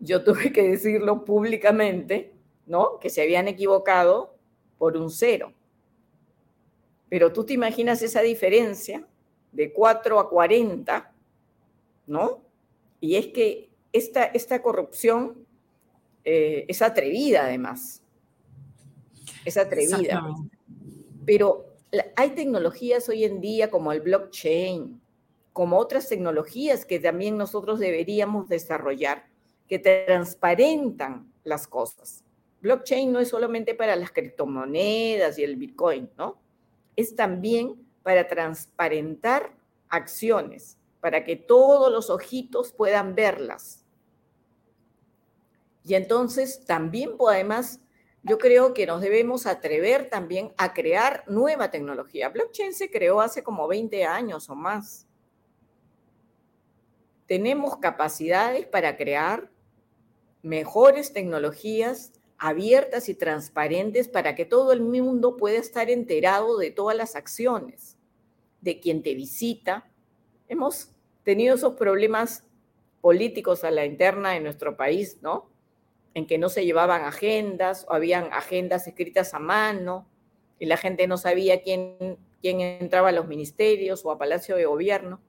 Yo 0.00 0.24
tuve 0.24 0.52
que 0.52 0.62
decirlo 0.62 1.24
públicamente, 1.24 2.32
¿no? 2.66 2.98
Que 2.98 3.10
se 3.10 3.22
habían 3.22 3.46
equivocado 3.46 4.36
por 4.78 4.96
un 4.96 5.10
cero. 5.10 5.52
Pero 7.08 7.32
tú 7.32 7.44
te 7.44 7.52
imaginas 7.52 8.02
esa 8.02 8.22
diferencia 8.22 9.06
de 9.52 9.72
4 9.72 10.18
a 10.18 10.28
40, 10.28 11.12
¿no? 12.06 12.42
Y 13.00 13.16
es 13.16 13.28
que 13.28 13.70
esta, 13.92 14.24
esta 14.24 14.62
corrupción 14.62 15.46
eh, 16.24 16.64
es 16.68 16.82
atrevida 16.82 17.44
además. 17.44 18.01
Es 19.44 19.56
atrevida. 19.56 20.24
Pero 21.24 21.66
hay 22.16 22.30
tecnologías 22.30 23.08
hoy 23.08 23.24
en 23.24 23.40
día 23.40 23.70
como 23.70 23.92
el 23.92 24.00
blockchain, 24.00 25.00
como 25.52 25.78
otras 25.78 26.08
tecnologías 26.08 26.84
que 26.84 26.98
también 26.98 27.36
nosotros 27.36 27.78
deberíamos 27.78 28.48
desarrollar, 28.48 29.26
que 29.68 29.78
transparentan 29.78 31.32
las 31.44 31.66
cosas. 31.66 32.24
Blockchain 32.60 33.10
no 33.12 33.20
es 33.20 33.28
solamente 33.28 33.74
para 33.74 33.96
las 33.96 34.12
criptomonedas 34.12 35.38
y 35.38 35.44
el 35.44 35.56
Bitcoin, 35.56 36.08
¿no? 36.16 36.38
Es 36.96 37.16
también 37.16 37.74
para 38.02 38.28
transparentar 38.28 39.54
acciones, 39.88 40.78
para 41.00 41.24
que 41.24 41.36
todos 41.36 41.90
los 41.90 42.08
ojitos 42.08 42.72
puedan 42.72 43.14
verlas. 43.14 43.84
Y 45.84 45.94
entonces 45.94 46.64
también, 46.64 47.16
pues, 47.16 47.34
además, 47.34 47.80
yo 48.24 48.38
creo 48.38 48.72
que 48.72 48.86
nos 48.86 49.00
debemos 49.00 49.46
atrever 49.46 50.08
también 50.08 50.52
a 50.56 50.72
crear 50.72 51.24
nueva 51.26 51.70
tecnología. 51.70 52.28
Blockchain 52.28 52.72
se 52.72 52.90
creó 52.90 53.20
hace 53.20 53.42
como 53.42 53.66
20 53.66 54.04
años 54.04 54.48
o 54.48 54.54
más. 54.54 55.06
Tenemos 57.26 57.78
capacidades 57.78 58.66
para 58.66 58.96
crear 58.96 59.50
mejores 60.42 61.12
tecnologías 61.12 62.12
abiertas 62.38 63.08
y 63.08 63.14
transparentes 63.14 64.08
para 64.08 64.34
que 64.34 64.44
todo 64.44 64.72
el 64.72 64.82
mundo 64.82 65.36
pueda 65.36 65.58
estar 65.58 65.90
enterado 65.90 66.58
de 66.58 66.70
todas 66.70 66.96
las 66.96 67.16
acciones, 67.16 67.96
de 68.60 68.80
quien 68.80 69.02
te 69.02 69.14
visita. 69.14 69.88
Hemos 70.48 70.90
tenido 71.22 71.54
esos 71.54 71.74
problemas 71.74 72.44
políticos 73.00 73.62
a 73.64 73.70
la 73.70 73.84
interna 73.84 74.30
de 74.30 74.40
nuestro 74.40 74.76
país, 74.76 75.18
¿no? 75.22 75.51
En 76.14 76.26
que 76.26 76.38
no 76.38 76.48
se 76.48 76.64
llevaban 76.64 77.04
agendas 77.04 77.86
o 77.88 77.94
habían 77.94 78.32
agendas 78.32 78.86
escritas 78.86 79.34
a 79.34 79.38
mano 79.38 80.08
y 80.58 80.66
la 80.66 80.76
gente 80.76 81.06
no 81.06 81.16
sabía 81.16 81.62
quién, 81.62 82.18
quién 82.40 82.60
entraba 82.60 83.08
a 83.08 83.12
los 83.12 83.26
ministerios 83.26 84.04
o 84.04 84.10
a 84.10 84.18
Palacio 84.18 84.56
de 84.56 84.66
Gobierno. 84.66 85.20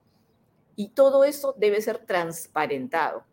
Y 0.76 0.90
todo 0.90 1.24
eso 1.24 1.56
debe 1.58 1.82
ser 1.82 2.00
transparentado 2.00 3.24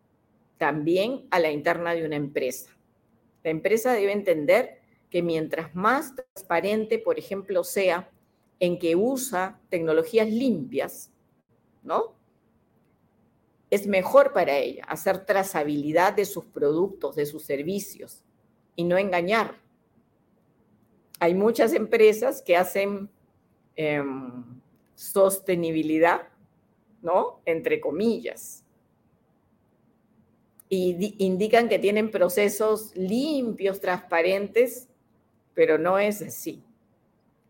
también 0.57 1.27
a 1.31 1.39
la 1.39 1.51
interna 1.51 1.93
de 1.93 2.05
una 2.05 2.15
empresa. 2.15 2.71
La 3.43 3.49
empresa 3.49 3.93
debe 3.93 4.11
entender 4.11 4.79
que 5.09 5.21
mientras 5.21 5.75
más 5.75 6.15
transparente, 6.15 6.99
por 6.99 7.17
ejemplo, 7.17 7.63
sea 7.63 8.09
en 8.59 8.77
que 8.77 8.95
usa 8.95 9.59
tecnologías 9.69 10.29
limpias, 10.29 11.11
¿no? 11.81 12.15
Es 13.71 13.87
mejor 13.87 14.33
para 14.33 14.55
ella 14.57 14.83
hacer 14.87 15.25
trazabilidad 15.25 16.13
de 16.13 16.25
sus 16.25 16.45
productos, 16.45 17.15
de 17.15 17.25
sus 17.25 17.43
servicios 17.43 18.23
y 18.75 18.83
no 18.83 18.99
engañar. 18.99 19.55
Hay 21.19 21.33
muchas 21.33 21.73
empresas 21.73 22.43
que 22.43 22.55
hacen 22.55 23.09
em, 23.75 24.43
sostenibilidad, 24.93 26.27
¿no? 27.01 27.41
Entre 27.45 27.81
comillas 27.81 28.63
y 30.73 31.15
indican 31.17 31.67
que 31.67 31.79
tienen 31.79 32.11
procesos 32.11 32.95
limpios, 32.95 33.81
transparentes, 33.81 34.87
pero 35.53 35.77
no 35.77 35.99
es 35.99 36.21
así. 36.21 36.63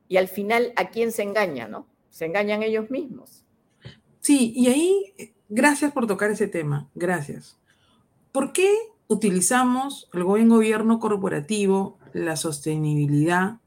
Y 0.08 0.18
al 0.18 0.28
final, 0.28 0.74
¿a 0.76 0.90
quién 0.90 1.12
se 1.12 1.22
engaña, 1.22 1.68
no? 1.68 1.86
Se 2.10 2.26
engañan 2.26 2.64
ellos 2.64 2.90
mismos. 2.90 3.46
Sí, 4.22 4.54
y 4.56 4.70
ahí, 4.70 5.36
gracias 5.52 5.92
por 5.92 6.08
tocar 6.08 6.32
ese 6.32 6.48
tema, 6.48 6.90
gracias. 6.96 7.58
¿Por 8.32 8.54
qué 8.54 8.74
utilizamos 9.08 10.10
el 10.14 10.24
buen 10.24 10.50
gobierno 10.50 11.00
corporativo, 11.00 12.00
la 12.14 12.36
sostenibilidad, 12.38 13.60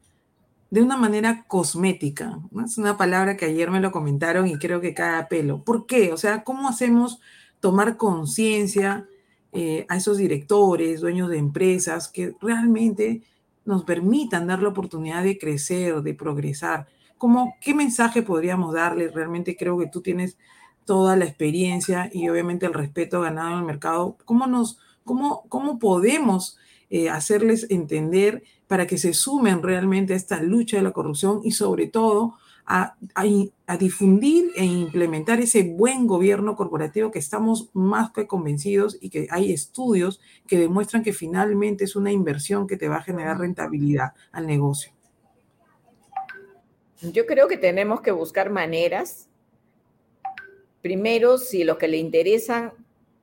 de 0.71 0.83
una 0.83 0.97
manera 0.97 1.45
cosmética? 1.47 2.41
Es 2.65 2.79
una 2.79 2.97
palabra 2.97 3.37
que 3.37 3.45
ayer 3.45 3.71
me 3.71 3.81
lo 3.81 3.93
comentaron 3.93 4.49
y 4.49 4.59
creo 4.59 4.81
que 4.81 4.95
cae 4.95 5.19
a 5.21 5.29
pelo. 5.29 5.63
¿Por 5.63 5.87
qué? 5.87 6.13
O 6.13 6.17
sea, 6.17 6.43
¿cómo 6.43 6.69
hacemos 6.69 7.21
tomar 7.61 7.97
conciencia? 7.97 9.07
Eh, 9.57 9.87
a 9.89 9.97
esos 9.97 10.17
directores, 10.17 11.01
dueños 11.01 11.31
de 11.31 11.39
empresas, 11.39 12.09
que 12.09 12.35
realmente 12.41 13.23
nos 13.65 13.85
permitan 13.85 14.49
dar 14.49 14.61
la 14.61 14.71
oportunidad 14.71 15.23
de 15.23 15.39
crecer, 15.39 16.03
de 16.03 16.13
progresar. 16.13 16.89
¿Cómo, 17.19 17.55
¿Qué 17.61 17.73
mensaje 17.73 18.23
podríamos 18.23 18.75
darle? 18.75 19.13
Realmente 19.13 19.57
creo 19.57 19.79
que 19.79 19.87
tú 19.87 20.01
tienes 20.01 20.39
toda 20.85 21.17
la 21.17 21.25
experiencia 21.25 22.11
y 22.13 22.29
obviamente 22.29 22.67
el 22.67 22.75
respeto 22.75 23.21
ganado 23.21 23.53
en 23.53 23.59
el 23.59 23.65
mercado. 23.65 24.17
¿Cómo, 24.25 24.47
nos, 24.47 24.79
cómo, 25.05 25.45
cómo 25.49 25.79
podemos 25.79 26.59
eh, 26.91 27.11
hacerles 27.11 27.67
entender 27.71 28.43
para 28.67 28.87
que 28.87 28.99
se 28.99 29.15
sumen 29.15 29.63
realmente 29.63 30.13
a 30.13 30.17
esta 30.17 30.43
lucha 30.43 30.77
de 30.77 30.83
la 30.83 30.93
corrupción 30.93 31.41
y 31.43 31.53
sobre 31.53 31.87
todo 31.87 32.35
a, 32.67 32.97
difundir 33.79 34.51
e 34.57 34.65
implementar 34.65 35.41
ese 35.41 35.63
buen 35.63 36.07
gobierno 36.07 36.57
corporativo 36.57 37.11
que 37.11 37.19
estamos 37.19 37.69
más 37.75 38.11
que 38.13 38.27
convencidos 38.27 38.97
y 39.01 39.11
que 39.11 39.27
hay 39.31 39.53
estudios 39.53 40.21
que 40.47 40.59
demuestran 40.59 41.03
que 41.03 41.13
finalmente 41.13 41.85
es 41.85 41.97
una 41.97 42.13
inversión 42.13 42.67
que 42.67 42.77
te 42.77 42.89
va 42.89 42.97
a 42.97 43.03
generar 43.03 43.39
rentabilidad 43.39 44.15
al 44.33 44.47
negocio. 44.47 44.93
Yo 47.03 47.27
creo 47.27 47.49
que 47.49 47.59
tenemos 47.59 48.01
que 48.01 48.13
buscar 48.13 48.51
maneras. 48.51 49.29
Primero, 50.85 51.39
si 51.39 51.65
lo 51.65 51.79
que 51.79 51.89
le 51.89 51.97
interesan 51.97 52.75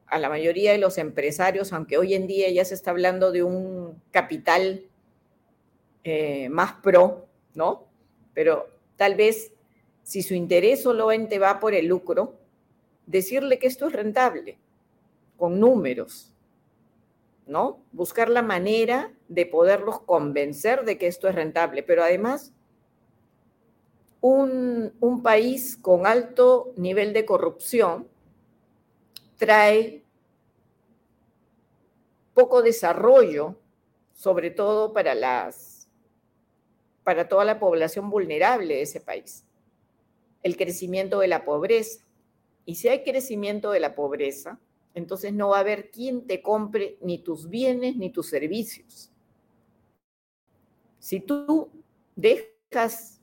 a 0.08 0.18
la 0.18 0.28
mayoría 0.28 0.74
de 0.74 0.80
los 0.80 0.98
empresarios, 0.98 1.72
aunque 1.72 1.98
hoy 1.98 2.16
en 2.16 2.26
día 2.28 2.50
ya 2.50 2.66
se 2.66 2.74
está 2.74 2.92
hablando 2.92 3.32
de 3.32 3.44
un 3.44 4.02
capital 4.12 4.84
eh, 6.04 6.50
más 6.50 6.74
pro, 6.82 7.28
¿no? 7.54 7.88
Pero 8.34 8.68
Tal 9.02 9.16
vez, 9.16 9.52
si 10.04 10.22
su 10.22 10.36
interés 10.36 10.84
solamente 10.84 11.40
va 11.40 11.60
por 11.60 11.74
el 11.74 11.88
lucro, 11.88 12.36
decirle 13.08 13.58
que 13.58 13.66
esto 13.66 13.88
es 13.88 13.94
rentable, 13.94 14.60
con 15.38 15.60
números, 15.60 16.32
¿no? 17.48 17.84
Buscar 17.94 18.30
la 18.30 18.44
manera 18.44 19.12
de 19.28 19.48
poderlos 19.48 20.02
convencer 20.02 20.86
de 20.86 21.00
que 21.00 21.08
esto 21.08 21.28
es 21.28 21.34
rentable, 21.34 21.82
pero 21.82 22.04
además 22.04 22.54
un, 24.22 24.94
un, 25.00 25.24
país 25.24 25.78
con 25.78 26.06
alto 26.06 26.74
nivel 26.78 27.12
de 27.12 27.26
corrupción 27.26 28.08
trae 29.38 30.04
poco 32.34 32.62
desarrollo, 32.62 33.56
sobre 34.14 34.52
todo 34.52 34.94
para 34.94 35.16
las 35.16 35.82
para 37.04 37.28
toda 37.28 37.46
la 37.46 37.60
población 37.60 38.10
vulnerable 38.10 38.76
de 38.76 38.82
ese 38.84 39.02
país. 39.02 39.44
El 40.44 40.56
crecimiento 40.56 41.20
de 41.20 41.28
la 41.28 41.44
pobreza. 41.44 42.06
Y 42.66 42.76
si 42.76 42.88
hay 42.88 43.04
crecimiento 43.04 43.72
de 43.72 43.80
la 43.80 43.96
pobreza, 43.96 44.60
entonces 44.94 45.34
no 45.34 45.50
va 45.50 45.58
a 45.58 45.62
haber 45.62 45.90
quien 45.90 46.28
te 46.28 46.42
compre 46.42 46.98
ni 47.02 47.18
tus 47.18 47.50
bienes 47.50 47.96
ni 47.96 48.10
tus 48.10 48.30
servicios. 48.30 49.10
Si 51.00 51.20
tú 51.20 51.70
dejas 52.16 53.21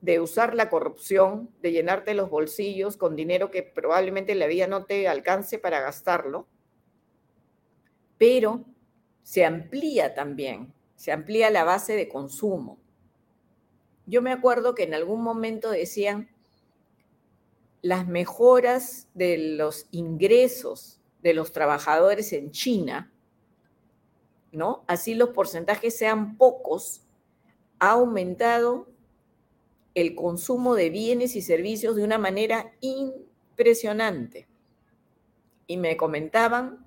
de 0.00 0.20
usar 0.20 0.54
la 0.54 0.70
corrupción, 0.70 1.50
de 1.60 1.72
llenarte 1.72 2.14
los 2.14 2.30
bolsillos 2.30 2.96
con 2.96 3.16
dinero 3.16 3.50
que 3.50 3.62
probablemente 3.62 4.34
la 4.34 4.46
vida 4.46 4.66
no 4.66 4.84
te 4.84 5.08
alcance 5.08 5.58
para 5.58 5.80
gastarlo, 5.80 6.46
pero 8.16 8.64
se 9.22 9.44
amplía 9.44 10.14
también 10.14 10.72
se 10.98 11.12
amplía 11.12 11.48
la 11.50 11.62
base 11.62 11.94
de 11.94 12.08
consumo. 12.08 12.76
Yo 14.04 14.20
me 14.20 14.32
acuerdo 14.32 14.74
que 14.74 14.82
en 14.82 14.94
algún 14.94 15.22
momento 15.22 15.70
decían 15.70 16.28
las 17.82 18.08
mejoras 18.08 19.06
de 19.14 19.38
los 19.38 19.86
ingresos 19.92 20.98
de 21.22 21.34
los 21.34 21.52
trabajadores 21.52 22.32
en 22.32 22.50
China, 22.50 23.12
¿no? 24.50 24.82
Así 24.88 25.14
los 25.14 25.28
porcentajes 25.28 25.96
sean 25.96 26.36
pocos, 26.36 27.02
ha 27.78 27.90
aumentado 27.90 28.88
el 30.00 30.14
consumo 30.14 30.74
de 30.74 30.90
bienes 30.90 31.36
y 31.36 31.42
servicios 31.42 31.96
de 31.96 32.04
una 32.04 32.18
manera 32.18 32.72
impresionante. 32.80 34.46
Y 35.66 35.76
me 35.76 35.96
comentaban 35.96 36.86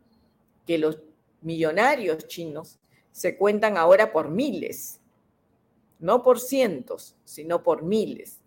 que 0.66 0.78
los 0.78 1.00
millonarios 1.42 2.28
chinos 2.28 2.80
se 3.12 3.38
cuentan 3.38 3.78
ahora 3.78 4.12
por 4.12 4.30
miles, 4.30 5.00
no 6.00 6.24
por 6.24 6.40
cientos, 6.40 7.16
sino 7.26 7.64
por 7.64 7.84
miles. 7.84 8.40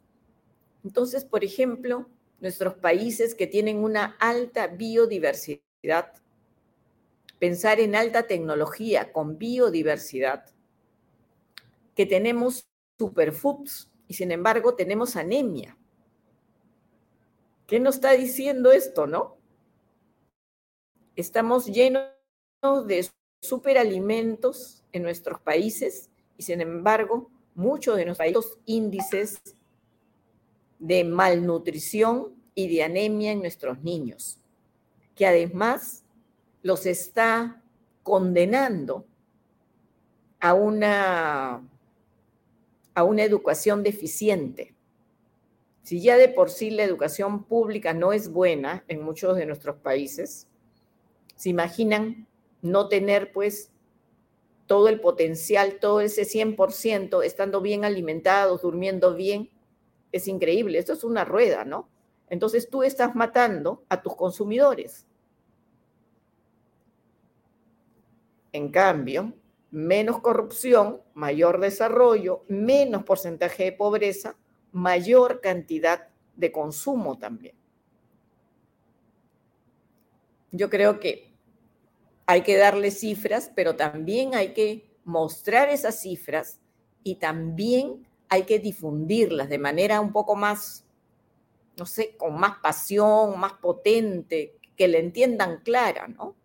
Entonces, 0.82 1.24
por 1.24 1.44
ejemplo, 1.44 2.08
nuestros 2.40 2.74
países 2.74 3.34
que 3.34 3.46
tienen 3.46 3.78
una 3.78 4.16
alta 4.18 4.66
biodiversidad, 4.66 5.62
pensar 7.38 7.80
en 7.80 7.94
alta 7.94 8.26
tecnología 8.26 9.12
con 9.12 9.38
biodiversidad, 9.38 10.46
que 11.94 12.06
tenemos 12.06 12.66
superfoods 12.98 13.90
y 14.08 14.14
sin 14.14 14.30
embargo 14.30 14.74
tenemos 14.74 15.16
anemia. 15.16 15.76
¿Qué 17.66 17.80
nos 17.80 17.96
está 17.96 18.12
diciendo 18.12 18.72
esto, 18.72 19.06
no? 19.06 19.36
Estamos 21.16 21.66
llenos 21.66 22.08
de 22.86 23.08
superalimentos 23.40 24.84
en 24.92 25.02
nuestros 25.02 25.40
países 25.40 26.10
y 26.36 26.42
sin 26.42 26.60
embargo 26.60 27.30
muchos 27.54 27.96
de 27.96 28.04
nuestros 28.04 28.58
índices 28.66 29.40
de 30.78 31.04
malnutrición 31.04 32.34
y 32.54 32.68
de 32.68 32.82
anemia 32.82 33.32
en 33.32 33.40
nuestros 33.40 33.82
niños, 33.82 34.38
que 35.14 35.26
además 35.26 36.04
los 36.62 36.86
está 36.86 37.62
condenando 38.02 39.06
a 40.40 40.54
una, 40.54 41.62
a 42.94 43.04
una 43.04 43.24
educación 43.24 43.82
deficiente. 43.82 44.74
Si 45.82 46.00
ya 46.00 46.16
de 46.16 46.28
por 46.28 46.50
sí 46.50 46.70
la 46.70 46.84
educación 46.84 47.44
pública 47.44 47.92
no 47.92 48.12
es 48.12 48.30
buena 48.30 48.84
en 48.88 49.02
muchos 49.02 49.36
de 49.36 49.46
nuestros 49.46 49.76
países, 49.76 50.48
¿se 51.36 51.50
imaginan 51.50 52.26
no 52.62 52.88
tener 52.88 53.32
pues 53.32 53.70
todo 54.66 54.88
el 54.88 55.00
potencial, 55.00 55.78
todo 55.80 56.00
ese 56.00 56.22
100%, 56.24 57.22
estando 57.22 57.60
bien 57.60 57.84
alimentados, 57.84 58.62
durmiendo 58.62 59.14
bien? 59.14 59.50
Es 60.10 60.26
increíble, 60.26 60.78
esto 60.78 60.94
es 60.94 61.04
una 61.04 61.24
rueda, 61.24 61.64
¿no? 61.64 61.88
Entonces 62.30 62.70
tú 62.70 62.82
estás 62.82 63.14
matando 63.14 63.84
a 63.88 64.00
tus 64.00 64.16
consumidores. 64.16 65.06
En 68.52 68.70
cambio, 68.70 69.34
menos 69.74 70.20
corrupción, 70.20 71.02
mayor 71.14 71.60
desarrollo, 71.60 72.44
menos 72.48 73.02
porcentaje 73.02 73.64
de 73.64 73.72
pobreza, 73.72 74.36
mayor 74.70 75.40
cantidad 75.40 76.08
de 76.36 76.52
consumo 76.52 77.18
también. 77.18 77.56
Yo 80.52 80.70
creo 80.70 81.00
que 81.00 81.34
hay 82.26 82.42
que 82.42 82.56
darle 82.56 82.92
cifras, 82.92 83.50
pero 83.54 83.74
también 83.74 84.36
hay 84.36 84.54
que 84.54 84.96
mostrar 85.04 85.68
esas 85.68 86.00
cifras 86.00 86.60
y 87.02 87.16
también 87.16 88.06
hay 88.28 88.44
que 88.44 88.60
difundirlas 88.60 89.48
de 89.48 89.58
manera 89.58 90.00
un 90.00 90.12
poco 90.12 90.36
más, 90.36 90.86
no 91.76 91.84
sé, 91.84 92.16
con 92.16 92.38
más 92.38 92.58
pasión, 92.62 93.38
más 93.40 93.54
potente, 93.54 94.56
que 94.76 94.86
le 94.86 95.00
entiendan 95.00 95.62
clara, 95.64 96.06
¿no? 96.06 96.36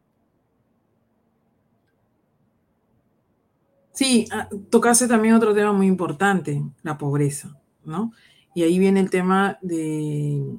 Sí, 4.00 4.30
ah, 4.32 4.48
tocaste 4.70 5.10
también 5.10 5.34
otro 5.34 5.54
tema 5.54 5.74
muy 5.74 5.86
importante, 5.86 6.64
la 6.84 6.98
pobreza, 6.98 7.60
¿no? 7.84 8.14
Y 8.56 8.64
ahí 8.64 8.80
viene 8.80 9.02
el 9.02 9.10
tema 9.10 9.60
de 9.62 10.56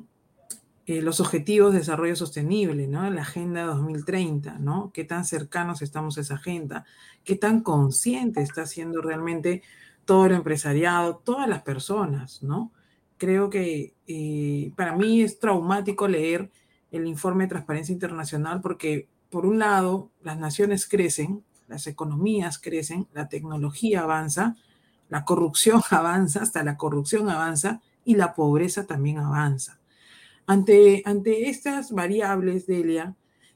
eh, 0.85 1.01
los 1.01 1.21
objetivos 1.21 1.73
de 1.73 1.79
desarrollo 1.79 2.17
sostenible, 2.17 2.87
¿no? 2.87 3.09
La 3.09 3.23
Agenda 3.23 3.65
2030, 3.65 4.59
¿no? 4.59 4.91
¿Qué 4.93 5.05
tan 5.05 5.25
cercanos 5.25 5.81
estamos 5.81 6.19
a 6.19 6.21
esa 6.21 6.35
agenda? 6.35 6.85
¿Qué 7.25 7.35
tan 7.35 7.63
consciente 7.63 8.43
está 8.43 8.67
siendo 8.67 9.01
realmente 9.01 9.63
todo 10.05 10.27
el 10.27 10.33
empresariado, 10.33 11.23
todas 11.25 11.49
las 11.49 11.63
personas, 11.63 12.43
¿no? 12.43 12.73
Creo 13.17 13.49
que 13.49 13.95
eh, 14.07 14.71
para 14.77 14.95
mí 14.95 15.23
es 15.23 15.39
traumático 15.39 16.09
leer 16.09 16.51
el 16.91 17.07
informe 17.07 17.45
de 17.45 17.49
Transparencia 17.53 17.95
Internacional 17.95 18.61
porque, 18.61 19.09
por 19.31 19.47
un 19.47 19.59
lado, 19.59 20.11
las 20.23 20.39
naciones 20.39 20.87
crecen, 20.87 21.43
las 21.71 21.87
economías 21.87 22.59
crecen, 22.59 23.07
la 23.15 23.29
tecnología 23.29 24.03
avanza, 24.03 24.57
la 25.09 25.25
corrupción 25.25 25.81
avanza, 25.91 26.43
hasta 26.43 26.63
la 26.63 26.77
corrupción 26.77 27.31
avanza 27.31 27.81
y 28.05 28.17
la 28.17 28.35
pobreza 28.35 28.87
también 28.87 29.19
avanza. 29.19 29.79
Ante, 30.47 31.03
ante 31.07 31.49
estas 31.49 31.93
variables, 31.93 32.67
Delia, 32.67 33.15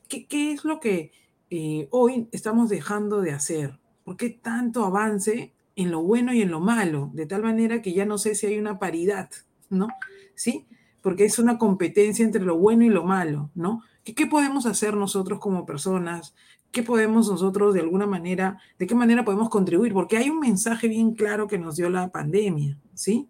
¿qué, 0.09 0.27
qué 0.27 0.53
es 0.53 0.65
lo 0.65 0.79
que 0.79 1.11
eh, 1.51 1.89
hoy 1.91 2.29
estamos 2.31 2.69
dejando 2.69 3.21
de 3.21 3.33
hacer? 3.33 3.81
¿Por 4.05 4.17
qué 4.17 4.31
tanto 4.31 4.85
avance 4.85 5.53
en 5.75 5.91
lo 5.91 6.03
bueno 6.03 6.33
y 6.33 6.43
en 6.43 6.53
lo 6.53 6.61
malo? 6.61 7.11
De 7.15 7.27
tal 7.27 7.43
manera 7.43 7.83
que 7.83 7.93
ya 7.93 8.07
no 8.07 8.17
sé 8.17 8.37
si 8.37 8.47
hay 8.47 8.59
una 8.59 8.79
paridad, 8.79 9.29
¿no? 9.71 9.89
¿Sí? 10.37 10.67
Porque 11.03 11.25
es 11.25 11.41
una 11.41 11.59
competencia 11.59 12.25
entre 12.25 12.45
lo 12.45 12.57
bueno 12.59 12.85
y 12.85 12.91
lo 12.91 13.03
malo, 13.03 13.51
¿no? 13.57 13.83
¿Qué, 14.05 14.15
qué 14.15 14.27
podemos 14.27 14.65
hacer 14.67 14.95
nosotros 14.95 15.41
como 15.41 15.67
personas? 15.67 16.35
¿Qué 16.75 16.83
podemos 16.83 17.31
nosotros 17.31 17.73
de 17.73 17.79
alguna 17.79 18.05
manera, 18.05 18.59
de 18.81 18.89
qué 18.89 18.97
manera 18.97 19.25
podemos 19.25 19.49
contribuir? 19.49 19.93
Porque 19.93 20.17
hay 20.17 20.29
un 20.29 20.41
mensaje 20.41 20.89
bien 20.89 21.15
claro 21.15 21.47
que 21.47 21.57
nos 21.57 21.77
dio 21.77 21.89
la 21.89 22.11
pandemia, 22.11 22.77
¿sí? 22.95 23.29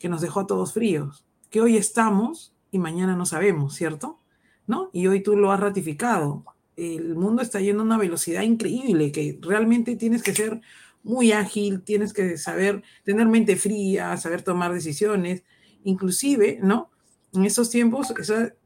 Que 0.00 0.08
nos 0.08 0.20
dejó 0.20 0.40
a 0.40 0.48
todos 0.48 0.72
fríos, 0.72 1.24
que 1.50 1.60
hoy 1.60 1.76
estamos 1.76 2.52
y 2.72 2.80
mañana 2.80 3.14
no 3.14 3.26
sabemos, 3.26 3.76
¿cierto? 3.76 4.18
¿No? 4.66 4.90
Y 4.92 5.06
hoy 5.06 5.22
tú 5.22 5.36
lo 5.36 5.52
has 5.52 5.60
ratificado. 5.60 6.44
El 6.76 7.14
mundo 7.14 7.42
está 7.42 7.60
yendo 7.60 7.84
a 7.84 7.86
una 7.86 7.96
velocidad 7.96 8.42
increíble 8.42 9.12
que 9.12 9.38
realmente 9.40 9.94
tienes 9.94 10.24
que 10.24 10.34
ser 10.34 10.60
muy 11.04 11.30
ágil, 11.30 11.82
tienes 11.82 12.12
que 12.12 12.36
saber 12.38 12.82
tener 13.04 13.28
mente 13.28 13.54
fría, 13.54 14.16
saber 14.16 14.42
tomar 14.42 14.72
decisiones, 14.72 15.44
inclusive, 15.84 16.58
¿no? 16.60 16.90
En 17.34 17.44
esos 17.44 17.68
tiempos 17.68 18.14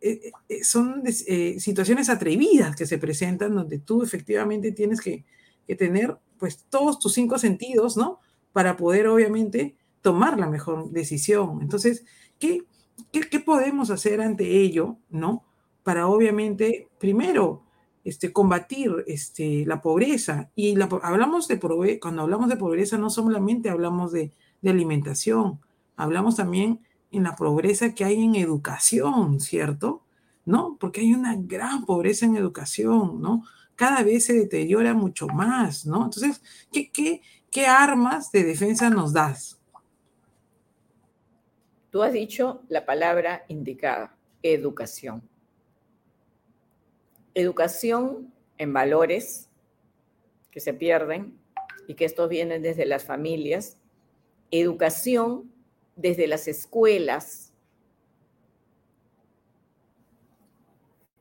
eh, 0.00 0.32
eh, 0.48 0.64
son 0.64 1.02
eh, 1.06 1.58
situaciones 1.58 2.10
atrevidas 2.10 2.76
que 2.76 2.86
se 2.86 2.98
presentan 2.98 3.54
donde 3.54 3.78
tú 3.78 4.02
efectivamente 4.02 4.72
tienes 4.72 5.00
que, 5.00 5.24
que 5.66 5.74
tener 5.74 6.18
pues 6.38 6.66
todos 6.68 6.98
tus 6.98 7.14
cinco 7.14 7.38
sentidos, 7.38 7.96
¿no? 7.96 8.20
Para 8.52 8.76
poder 8.76 9.08
obviamente 9.08 9.76
tomar 10.02 10.38
la 10.38 10.48
mejor 10.48 10.90
decisión. 10.90 11.60
Entonces, 11.62 12.04
¿qué, 12.38 12.64
¿qué, 13.10 13.40
podemos 13.40 13.90
hacer 13.90 14.20
ante 14.20 14.60
ello, 14.60 14.98
no? 15.08 15.44
Para 15.82 16.06
obviamente, 16.06 16.88
primero, 16.98 17.64
este, 18.04 18.32
combatir 18.32 19.04
este, 19.06 19.64
la 19.66 19.80
pobreza. 19.80 20.50
Y 20.54 20.76
la, 20.76 20.88
hablamos 21.02 21.48
de 21.48 21.58
cuando 22.00 22.22
hablamos 22.22 22.48
de 22.50 22.56
pobreza, 22.56 22.98
no 22.98 23.08
solamente 23.08 23.70
hablamos 23.70 24.12
de, 24.12 24.32
de 24.60 24.70
alimentación, 24.70 25.60
hablamos 25.96 26.36
también 26.36 26.80
en 27.10 27.22
la 27.22 27.36
pobreza 27.36 27.94
que 27.94 28.04
hay 28.04 28.22
en 28.22 28.34
educación, 28.34 29.40
¿cierto? 29.40 30.02
¿No? 30.44 30.76
Porque 30.78 31.00
hay 31.00 31.14
una 31.14 31.36
gran 31.36 31.84
pobreza 31.84 32.26
en 32.26 32.36
educación, 32.36 33.20
¿no? 33.20 33.44
Cada 33.76 34.02
vez 34.02 34.26
se 34.26 34.32
deteriora 34.32 34.94
mucho 34.94 35.28
más, 35.28 35.86
¿no? 35.86 36.04
Entonces, 36.04 36.42
¿qué, 36.72 36.90
qué, 36.90 37.22
qué 37.50 37.66
armas 37.66 38.32
de 38.32 38.44
defensa 38.44 38.90
nos 38.90 39.12
das? 39.12 39.58
Tú 41.90 42.02
has 42.02 42.12
dicho 42.12 42.62
la 42.68 42.84
palabra 42.84 43.44
indicada, 43.48 44.16
educación. 44.42 45.22
Educación 47.34 48.32
en 48.58 48.72
valores 48.72 49.48
que 50.50 50.60
se 50.60 50.74
pierden 50.74 51.38
y 51.86 51.94
que 51.94 52.04
estos 52.04 52.28
vienen 52.28 52.62
desde 52.62 52.84
las 52.84 53.04
familias. 53.04 53.78
Educación 54.50 55.50
desde 55.98 56.26
las 56.26 56.48
escuelas 56.48 57.52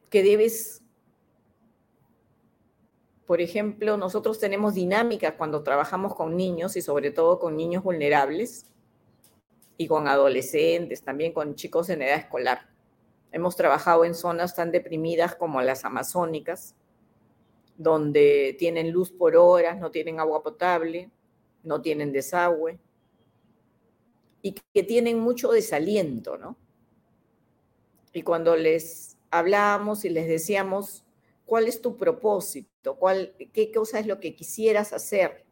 que 0.09 0.23
debes 0.23 0.81
por 3.25 3.41
ejemplo, 3.41 3.97
nosotros 3.97 4.39
tenemos 4.39 4.73
dinámica 4.73 5.35
cuando 5.35 5.61
trabajamos 5.61 6.15
con 6.15 6.37
niños 6.37 6.77
y 6.77 6.81
sobre 6.81 7.11
todo 7.11 7.39
con 7.39 7.57
niños 7.57 7.83
vulnerables, 7.83 8.71
y 9.77 9.87
con 9.87 10.07
adolescentes, 10.07 11.03
también 11.03 11.33
con 11.33 11.55
chicos 11.55 11.89
en 11.89 12.01
edad 12.01 12.17
escolar. 12.17 12.69
Hemos 13.33 13.55
trabajado 13.55 14.05
en 14.05 14.15
zonas 14.15 14.55
tan 14.55 14.71
deprimidas 14.71 15.35
como 15.35 15.61
las 15.61 15.85
amazónicas, 15.85 16.75
donde 17.77 18.55
tienen 18.57 18.91
luz 18.91 19.11
por 19.11 19.35
horas, 19.35 19.77
no 19.77 19.91
tienen 19.91 20.19
agua 20.19 20.41
potable, 20.41 21.11
no 21.63 21.81
tienen 21.81 22.11
desagüe 22.11 22.79
y 24.47 24.55
que 24.73 24.83
tienen 24.83 25.19
mucho 25.19 25.51
desaliento, 25.51 26.37
¿no? 26.37 26.55
Y 28.13 28.21
cuando 28.21 28.55
les 28.55 29.17
hablábamos 29.29 30.05
y 30.05 30.09
les 30.09 30.27
decíamos, 30.27 31.03
¿cuál 31.45 31.67
es 31.67 31.81
tu 31.81 31.97
propósito? 31.97 32.95
¿Cuál, 32.95 33.35
¿Qué 33.51 33.71
cosa 33.73 33.99
es 33.99 34.07
lo 34.07 34.21
que 34.21 34.35
quisieras 34.35 34.93
hacer? 34.93 35.45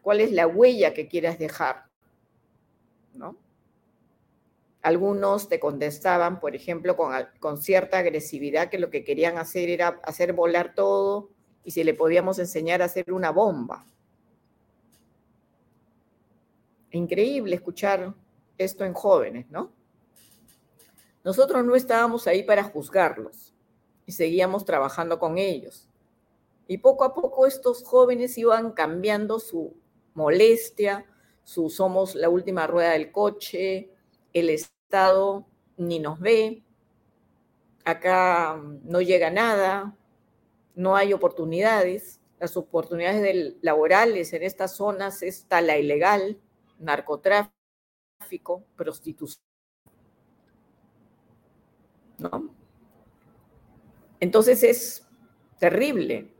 ¿Cuál 0.00 0.20
es 0.20 0.32
la 0.32 0.46
huella 0.46 0.94
que 0.94 1.06
quieras 1.06 1.38
dejar? 1.38 1.84
¿No? 3.12 3.36
algunos 4.80 5.48
te 5.48 5.58
contestaban, 5.58 6.40
por 6.40 6.54
ejemplo, 6.54 6.94
con, 6.94 7.10
con, 7.40 7.56
cierta 7.56 7.98
agresividad 7.98 8.68
que 8.68 8.78
lo 8.78 8.90
que 8.90 9.02
querían 9.02 9.38
hacer 9.38 9.70
era 9.70 9.98
hacer 10.02 10.34
volar 10.34 10.74
todo 10.74 11.30
y 11.64 11.70
si 11.70 11.84
le 11.84 11.94
podíamos 11.94 12.38
enseñar 12.38 12.82
a 12.82 12.84
hacer 12.84 13.10
una 13.10 13.30
bomba. 13.30 13.86
Increíble 16.94 17.56
escuchar 17.56 18.14
esto 18.56 18.84
en 18.84 18.94
jóvenes, 18.94 19.50
¿no? 19.50 19.72
Nosotros 21.24 21.64
no 21.64 21.74
estábamos 21.74 22.28
ahí 22.28 22.44
para 22.44 22.62
juzgarlos 22.62 23.52
y 24.06 24.12
seguíamos 24.12 24.64
trabajando 24.64 25.18
con 25.18 25.36
ellos. 25.36 25.88
Y 26.68 26.78
poco 26.78 27.02
a 27.02 27.12
poco 27.12 27.48
estos 27.48 27.82
jóvenes 27.82 28.38
iban 28.38 28.70
cambiando 28.70 29.40
su 29.40 29.74
molestia, 30.14 31.04
su 31.42 31.68
somos 31.68 32.14
la 32.14 32.28
última 32.28 32.68
rueda 32.68 32.92
del 32.92 33.10
coche, 33.10 33.90
el 34.32 34.50
Estado 34.50 35.48
ni 35.76 35.98
nos 35.98 36.20
ve, 36.20 36.62
acá 37.84 38.62
no 38.84 39.00
llega 39.00 39.30
nada, 39.30 39.96
no 40.76 40.94
hay 40.94 41.12
oportunidades, 41.12 42.20
las 42.38 42.56
oportunidades 42.56 43.56
laborales 43.62 44.32
en 44.32 44.44
estas 44.44 44.76
zonas 44.76 45.24
está 45.24 45.60
la 45.60 45.76
ilegal, 45.76 46.38
narcotráfico, 46.84 48.64
prostitución. 48.76 49.42
¿No? 52.18 52.54
Entonces 54.20 54.62
es 54.62 55.06
terrible 55.58 56.32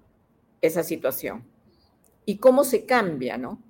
esa 0.60 0.82
situación. 0.82 1.44
¿Y 2.24 2.38
cómo 2.38 2.64
se 2.64 2.86
cambia, 2.86 3.36
no? 3.36 3.60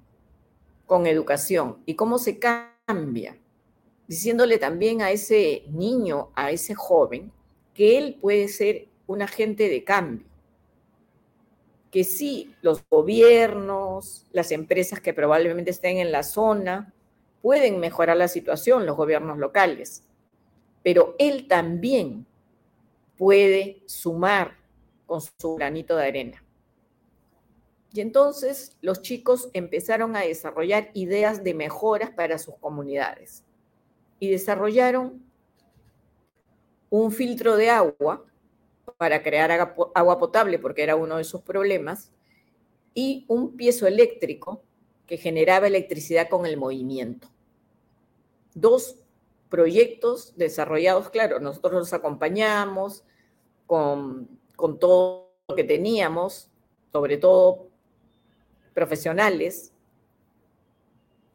Con 0.86 1.06
educación. 1.06 1.82
¿Y 1.86 1.94
cómo 1.94 2.18
se 2.18 2.38
cambia? 2.38 3.38
diciéndole 4.06 4.58
también 4.58 5.02
a 5.02 5.10
ese 5.10 5.64
niño, 5.70 6.30
a 6.34 6.50
ese 6.50 6.74
joven, 6.74 7.32
que 7.72 7.98
él 7.98 8.18
puede 8.20 8.48
ser 8.48 8.88
un 9.06 9.22
agente 9.22 9.68
de 9.68 9.84
cambio. 9.84 10.26
Que 11.94 12.02
sí, 12.02 12.56
los 12.60 12.84
gobiernos, 12.90 14.26
las 14.32 14.50
empresas 14.50 14.98
que 14.98 15.14
probablemente 15.14 15.70
estén 15.70 15.98
en 15.98 16.10
la 16.10 16.24
zona, 16.24 16.92
pueden 17.40 17.78
mejorar 17.78 18.16
la 18.16 18.26
situación, 18.26 18.84
los 18.84 18.96
gobiernos 18.96 19.38
locales, 19.38 20.02
pero 20.82 21.14
él 21.20 21.46
también 21.46 22.26
puede 23.16 23.84
sumar 23.86 24.56
con 25.06 25.20
su 25.20 25.54
granito 25.54 25.94
de 25.94 26.08
arena. 26.08 26.44
Y 27.92 28.00
entonces 28.00 28.76
los 28.80 29.00
chicos 29.00 29.48
empezaron 29.52 30.16
a 30.16 30.22
desarrollar 30.22 30.90
ideas 30.94 31.44
de 31.44 31.54
mejoras 31.54 32.10
para 32.10 32.38
sus 32.38 32.56
comunidades 32.56 33.44
y 34.18 34.30
desarrollaron 34.30 35.24
un 36.90 37.12
filtro 37.12 37.56
de 37.56 37.70
agua 37.70 38.24
para 38.96 39.22
crear 39.22 39.50
agua 39.94 40.18
potable, 40.18 40.58
porque 40.58 40.82
era 40.82 40.96
uno 40.96 41.16
de 41.16 41.24
sus 41.24 41.42
problemas, 41.42 42.12
y 42.94 43.24
un 43.28 43.56
piezo 43.56 43.86
eléctrico 43.86 44.62
que 45.06 45.16
generaba 45.16 45.66
electricidad 45.66 46.28
con 46.28 46.46
el 46.46 46.56
movimiento. 46.56 47.28
Dos 48.54 48.96
proyectos 49.48 50.36
desarrollados, 50.36 51.10
claro, 51.10 51.40
nosotros 51.40 51.72
los 51.72 51.92
acompañamos 51.92 53.04
con, 53.66 54.28
con 54.56 54.78
todo 54.78 55.32
lo 55.48 55.56
que 55.56 55.64
teníamos, 55.64 56.50
sobre 56.92 57.16
todo 57.16 57.68
profesionales 58.72 59.72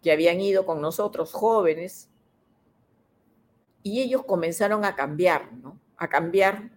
que 0.02 0.12
habían 0.12 0.40
ido 0.40 0.66
con 0.66 0.82
nosotros, 0.82 1.34
jóvenes, 1.34 2.10
y 3.84 4.02
ellos 4.02 4.24
comenzaron 4.26 4.86
a 4.86 4.96
cambiar, 4.96 5.54
¿no? 5.54 5.80
A 5.98 6.08
cambiar 6.08 6.72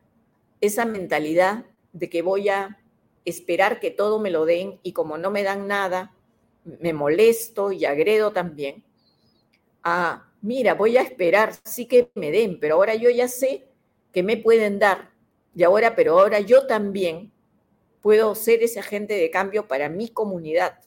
esa 0.62 0.86
mentalidad 0.86 1.66
de 1.92 2.08
que 2.08 2.22
voy 2.22 2.48
a 2.48 2.78
esperar 3.26 3.80
que 3.80 3.90
todo 3.90 4.18
me 4.18 4.30
lo 4.30 4.46
den 4.46 4.80
y 4.82 4.92
como 4.92 5.18
no 5.18 5.30
me 5.30 5.42
dan 5.42 5.66
nada, 5.66 6.14
me 6.64 6.94
molesto 6.94 7.72
y 7.72 7.84
agredo 7.84 8.32
también. 8.32 8.82
A, 9.82 10.30
mira, 10.40 10.74
voy 10.74 10.96
a 10.96 11.02
esperar, 11.02 11.52
sí 11.64 11.86
que 11.86 12.10
me 12.14 12.30
den, 12.30 12.58
pero 12.58 12.76
ahora 12.76 12.94
yo 12.94 13.10
ya 13.10 13.28
sé 13.28 13.68
que 14.12 14.22
me 14.22 14.36
pueden 14.36 14.78
dar. 14.78 15.10
Y 15.54 15.64
ahora, 15.64 15.94
pero 15.94 16.18
ahora 16.18 16.40
yo 16.40 16.66
también 16.66 17.32
puedo 18.00 18.34
ser 18.34 18.62
ese 18.62 18.80
agente 18.80 19.14
de 19.14 19.30
cambio 19.30 19.66
para 19.68 19.88
mi 19.88 20.08
comunidad. 20.08 20.78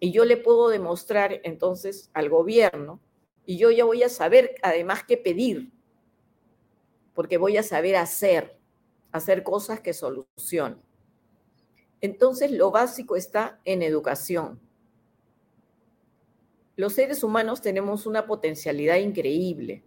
Y 0.00 0.12
yo 0.12 0.24
le 0.24 0.36
puedo 0.36 0.68
demostrar 0.68 1.40
entonces 1.42 2.10
al 2.14 2.28
gobierno 2.28 3.00
y 3.44 3.56
yo 3.56 3.70
ya 3.70 3.84
voy 3.84 4.02
a 4.02 4.08
saber 4.08 4.54
además 4.62 5.02
qué 5.02 5.16
pedir, 5.16 5.72
porque 7.14 7.38
voy 7.38 7.56
a 7.56 7.62
saber 7.62 7.96
hacer, 7.96 8.57
hacer 9.18 9.42
cosas 9.42 9.80
que 9.80 9.92
solucionen. 9.92 10.80
Entonces, 12.00 12.50
lo 12.50 12.70
básico 12.70 13.16
está 13.16 13.60
en 13.64 13.82
educación. 13.82 14.60
Los 16.76 16.92
seres 16.92 17.24
humanos 17.24 17.60
tenemos 17.60 18.06
una 18.06 18.26
potencialidad 18.26 18.96
increíble. 18.96 19.82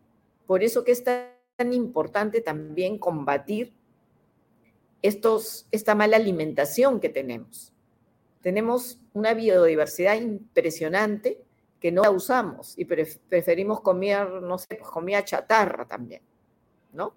Por 0.45 0.63
eso 0.63 0.83
que 0.83 0.91
es 0.91 1.03
tan 1.03 1.73
importante 1.73 2.41
también 2.41 2.97
combatir 2.97 3.73
estos, 5.01 5.67
esta 5.71 5.95
mala 5.95 6.17
alimentación 6.17 6.99
que 6.99 7.09
tenemos. 7.09 7.73
Tenemos 8.41 8.99
una 9.13 9.33
biodiversidad 9.33 10.15
impresionante 10.15 11.41
que 11.79 11.91
no 11.91 12.03
la 12.03 12.11
usamos 12.11 12.77
y 12.77 12.85
preferimos 12.85 13.81
comer, 13.81 14.29
no 14.41 14.57
sé, 14.57 14.75
pues 14.75 14.89
comida 14.89 15.23
chatarra 15.23 15.87
también, 15.87 16.21
¿no? 16.91 17.15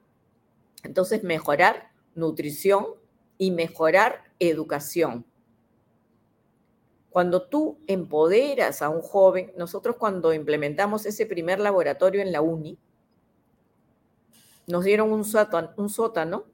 Entonces, 0.83 1.23
mejorar 1.23 1.91
nutrición 2.15 2.87
y 3.39 3.51
mejorar 3.51 4.25
educación. 4.39 5.25
Cuando 7.11 7.43
tú 7.43 7.79
empoderas 7.87 8.83
a 8.83 8.89
un 8.89 9.01
joven, 9.01 9.53
nosotros 9.57 9.97
cuando 9.97 10.35
implementamos 10.35 11.07
ese 11.07 11.27
primer 11.27 11.61
laboratorio 11.61 12.21
en 12.21 12.33
la 12.33 12.41
UNI, 12.41 12.77
nos 14.67 14.85
dieron 14.85 15.13
un 15.13 15.25
sótano, 15.25 16.45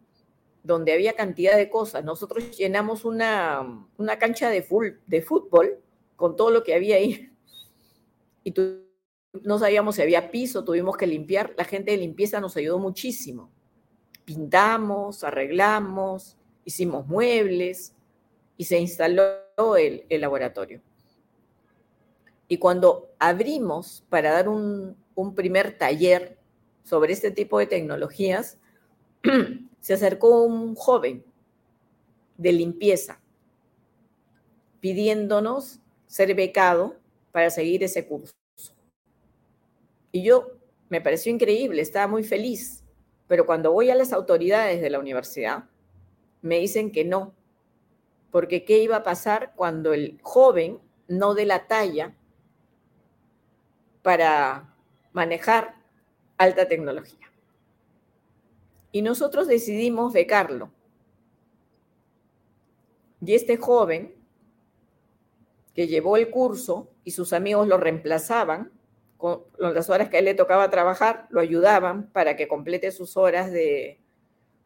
donde 0.63 0.93
había 0.93 1.15
cantidad 1.15 1.57
de 1.57 1.71
cosas. 1.71 2.05
Nosotros 2.05 2.57
llenamos 2.57 3.05
una, 3.05 3.87
cancha 4.19 4.51
de, 4.51 4.63
fútbol 4.63 5.79
con 6.17 6.37
todo 6.37 6.51
lo 6.51 6.63
que 6.63 6.75
había 6.75 6.97
ahí 6.97 7.31
y 8.45 8.55
no 9.43 9.59
sabíamos 9.59 9.97
si 9.97 10.03
había 10.03 10.31
piso, 10.31 10.65
tuvimos 10.65 10.97
que 10.97 11.07
limpiar. 11.07 11.55
La 11.57 11.65
gente 11.65 11.93
de 11.93 11.99
limpieza 11.99 12.41
nos 12.41 12.57
ayudó 12.57 12.79
muchísimo. 12.79 13.51
Pintamos, 14.31 15.25
arreglamos, 15.25 16.37
hicimos 16.65 17.05
muebles 17.09 17.97
y 18.57 18.63
se 18.63 18.79
instaló 18.79 19.23
el, 19.77 20.07
el 20.09 20.21
laboratorio. 20.21 20.81
Y 22.47 22.59
cuando 22.59 23.11
abrimos 23.19 24.05
para 24.09 24.31
dar 24.31 24.49
un, 24.49 24.97
un 25.17 25.35
primer 25.35 25.77
taller 25.77 26.39
sobre 26.85 27.13
este 27.13 27.33
tipo 27.33 27.59
de 27.59 27.67
tecnologías, 27.67 28.57
se 29.81 29.95
acercó 29.95 30.45
un 30.45 30.77
joven 30.77 31.25
de 32.37 32.53
limpieza 32.53 33.21
pidiéndonos 34.79 35.81
ser 36.07 36.37
becado 36.37 36.95
para 37.33 37.51
seguir 37.51 37.83
ese 37.83 38.07
curso. 38.07 38.33
Y 40.13 40.23
yo 40.23 40.53
me 40.89 41.01
pareció 41.01 41.33
increíble, 41.33 41.83
estaba 41.83 42.07
muy 42.07 42.23
feliz, 42.23 42.80
pero 43.31 43.47
cuando 43.47 43.71
voy 43.71 43.91
a 43.91 43.95
las 43.95 44.13
autoridades 44.13 44.83
de 44.83 44.91
la 44.91 44.99
universidad, 44.99 45.67
me 46.43 46.59
dicen 46.59 46.91
que 46.91 47.05
no, 47.05 47.33
porque 48.33 48.65
¿qué 48.65 48.79
iba 48.79 48.97
a 48.97 49.03
pasar 49.05 49.53
cuando 49.55 49.93
el 49.93 50.19
joven 50.21 50.81
no 51.07 51.35
dé 51.35 51.47
la 51.47 51.69
talla 51.69 52.17
para 54.03 54.75
manejar 55.13 55.77
alta 56.39 56.67
tecnología? 56.67 57.31
Y 58.91 59.03
nosotros 59.03 59.47
decidimos 59.47 60.13
becarlo. 60.13 60.73
Y 63.25 63.35
este 63.35 63.59
joven 63.59 64.13
que 65.73 65.87
llevó 65.87 66.17
el 66.17 66.31
curso 66.31 66.91
y 67.05 67.13
sus 67.13 67.33
amigos 67.33 67.69
lo 67.69 67.77
reemplazaban 67.77 68.73
con 69.21 69.43
las 69.59 69.91
horas 69.91 70.09
que 70.09 70.17
a 70.17 70.19
él 70.21 70.25
le 70.25 70.35
tocaba 70.35 70.71
trabajar, 70.71 71.27
lo 71.31 71.41
ayudaban 71.41 72.11
para 72.11 72.37
que 72.37 72.49
complete 72.49 72.91
sus 72.91 73.17
horas 73.17 73.53
de, 73.53 74.01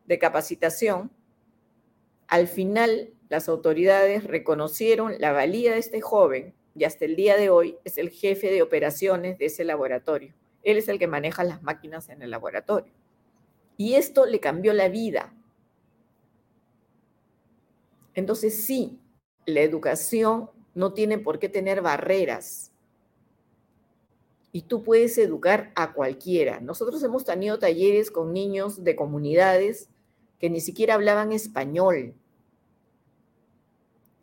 de 0.07 0.19
capacitación. 0.19 1.11
Al 2.29 2.47
final, 2.47 3.13
las 3.29 3.49
autoridades 3.49 4.25
reconocieron 4.25 5.17
la 5.19 5.33
valía 5.33 5.73
de 5.73 5.79
este 5.79 6.01
joven 6.01 6.55
y 6.75 6.85
hasta 6.85 7.05
el 7.05 7.17
día 7.17 7.37
de 7.37 7.51
hoy 7.51 7.77
es 7.85 7.99
el 7.99 8.11
jefe 8.11 8.51
de 8.51 8.63
operaciones 8.63 9.39
de 9.39 9.47
ese 9.47 9.65
laboratorio. 9.65 10.35
Él 10.63 10.77
es 10.77 10.89
el 10.89 10.99
que 10.99 11.07
maneja 11.07 11.45
las 11.45 11.63
máquinas 11.63 12.09
en 12.09 12.23
el 12.23 12.31
laboratorio. 12.31 12.93
Y 13.77 13.95
esto 13.95 14.25
le 14.25 14.41
cambió 14.41 14.73
la 14.73 14.89
vida. 14.89 15.35
Entonces 18.15 18.65
sí, 18.65 19.01
la 19.47 19.61
educación 19.61 20.51
no 20.75 20.93
tiene 20.93 21.19
por 21.19 21.39
qué 21.39 21.49
tener 21.49 21.83
barreras. 21.83 22.73
Y 24.55 24.63
tú 24.63 24.85
puedes 24.85 25.19
educar 25.19 25.73
a 25.75 25.93
cualquiera. 25.95 26.61
Nosotros 26.61 27.03
hemos 27.03 27.25
tenido 27.25 27.59
talleres 27.59 28.13
con 28.13 28.33
niños 28.33 28.85
de 28.85 28.95
comunidades 28.95 29.89
que 30.39 30.49
ni 30.49 30.61
siquiera 30.61 30.95
hablaban 30.95 31.33
español. 31.33 32.15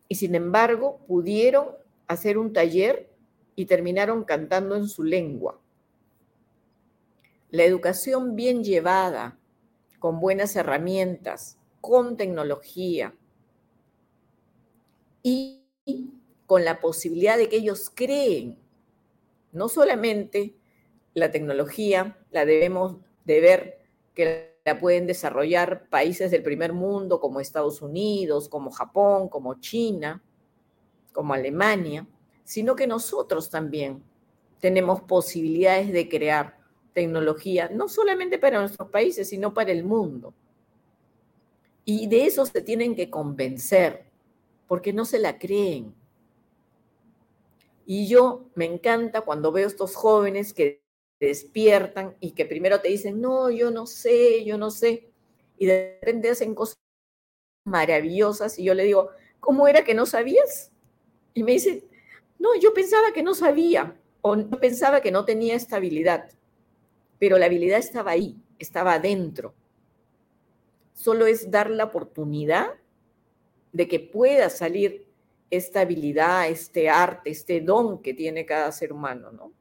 Y 0.08 0.16
sin 0.16 0.34
embargo, 0.36 1.02
pudieron 1.06 1.72
hacer 2.08 2.38
un 2.38 2.54
taller 2.54 3.10
y 3.58 3.66
terminaron 3.66 4.24
cantando 4.24 4.78
en 4.78 4.88
su 4.88 5.04
lengua. 5.04 5.60
La 7.50 7.66
educación 7.66 8.38
bien 8.38 8.64
llevada, 8.64 9.38
con 10.00 10.22
buenas 10.22 10.56
herramientas, 10.56 11.58
con 11.82 12.16
tecnología 12.16 13.14
y 15.24 15.62
con 16.46 16.64
la 16.64 16.80
posibilidad 16.80 17.38
de 17.38 17.50
que 17.50 17.58
ellos 17.58 17.92
creen. 17.94 18.61
No 19.52 19.70
solamente 19.70 20.56
la 21.14 21.32
tecnología 21.32 22.18
la 22.32 22.46
debemos 22.46 22.98
de 23.26 23.42
ver 23.42 23.80
que 24.14 24.58
la 24.64 24.80
pueden 24.80 25.08
desarrollar 25.08 25.90
países 25.90 26.32
del 26.32 26.44
primer 26.44 26.74
mundo 26.74 27.20
como 27.20 27.40
Estados 27.40 27.82
Unidos, 27.82 28.48
como 28.48 28.72
Japón, 28.72 29.28
como 29.30 29.60
China, 29.60 30.24
como 31.14 31.34
Alemania, 31.34 32.08
sino 32.44 32.76
que 32.76 32.88
nosotros 32.88 33.50
también 33.50 34.04
tenemos 34.60 35.02
posibilidades 35.02 35.92
de 35.92 36.08
crear 36.08 36.58
tecnología, 36.94 37.70
no 37.70 37.88
solamente 37.88 38.38
para 38.38 38.60
nuestros 38.60 38.90
países, 38.90 39.30
sino 39.30 39.54
para 39.54 39.72
el 39.72 39.84
mundo. 39.84 40.34
Y 41.84 42.08
de 42.08 42.26
eso 42.26 42.46
se 42.46 42.62
tienen 42.62 42.96
que 42.96 43.10
convencer, 43.10 44.06
porque 44.68 44.94
no 44.94 45.06
se 45.06 45.20
la 45.20 45.40
creen. 45.40 45.96
Y 47.94 48.08
yo 48.08 48.50
me 48.56 48.64
encanta 48.64 49.20
cuando 49.20 49.52
veo 49.52 49.68
estos 49.68 49.98
jóvenes 49.98 50.54
que 50.54 50.82
despiertan 51.20 52.16
y 52.22 52.32
que 52.32 52.46
primero 52.46 52.80
te 52.80 52.88
dicen, 52.88 53.20
no, 53.20 53.50
yo 53.50 53.70
no 53.70 53.86
sé, 53.86 54.46
yo 54.46 54.58
no 54.58 54.72
sé, 54.72 55.12
y 55.58 55.66
de 55.66 56.00
repente 56.00 56.30
hacen 56.30 56.56
cosas 56.56 56.78
maravillosas 57.66 58.58
y 58.58 58.64
yo 58.64 58.76
le 58.76 58.86
digo, 58.86 59.10
¿cómo 59.42 59.68
era 59.68 59.84
que 59.84 59.94
no 59.94 60.06
sabías? 60.06 60.72
Y 61.34 61.44
me 61.44 61.52
dice, 61.52 61.84
no, 62.40 62.56
yo 62.62 62.74
pensaba 62.74 63.12
que 63.12 63.24
no 63.24 63.34
sabía 63.34 64.00
o 64.22 64.38
no 64.38 64.58
pensaba 64.58 65.02
que 65.02 65.12
no 65.12 65.26
tenía 65.26 65.56
estabilidad, 65.56 66.30
pero 67.20 67.38
la 67.38 67.48
habilidad 67.48 67.80
estaba 67.80 68.12
ahí, 68.12 68.38
estaba 68.58 68.94
adentro. 68.94 69.54
Solo 70.94 71.26
es 71.26 71.52
dar 71.52 71.70
la 71.70 71.84
oportunidad 71.84 72.70
de 73.74 73.90
que 73.90 74.00
pueda 74.00 74.50
salir 74.50 75.11
esta 75.52 75.82
habilidad, 75.82 76.50
este 76.50 76.90
arte, 76.90 77.30
este 77.30 77.62
don 77.62 78.02
que 78.02 78.14
tiene 78.14 78.46
cada 78.46 78.72
ser 78.72 78.94
humano, 78.94 79.32
¿no? 79.32 79.52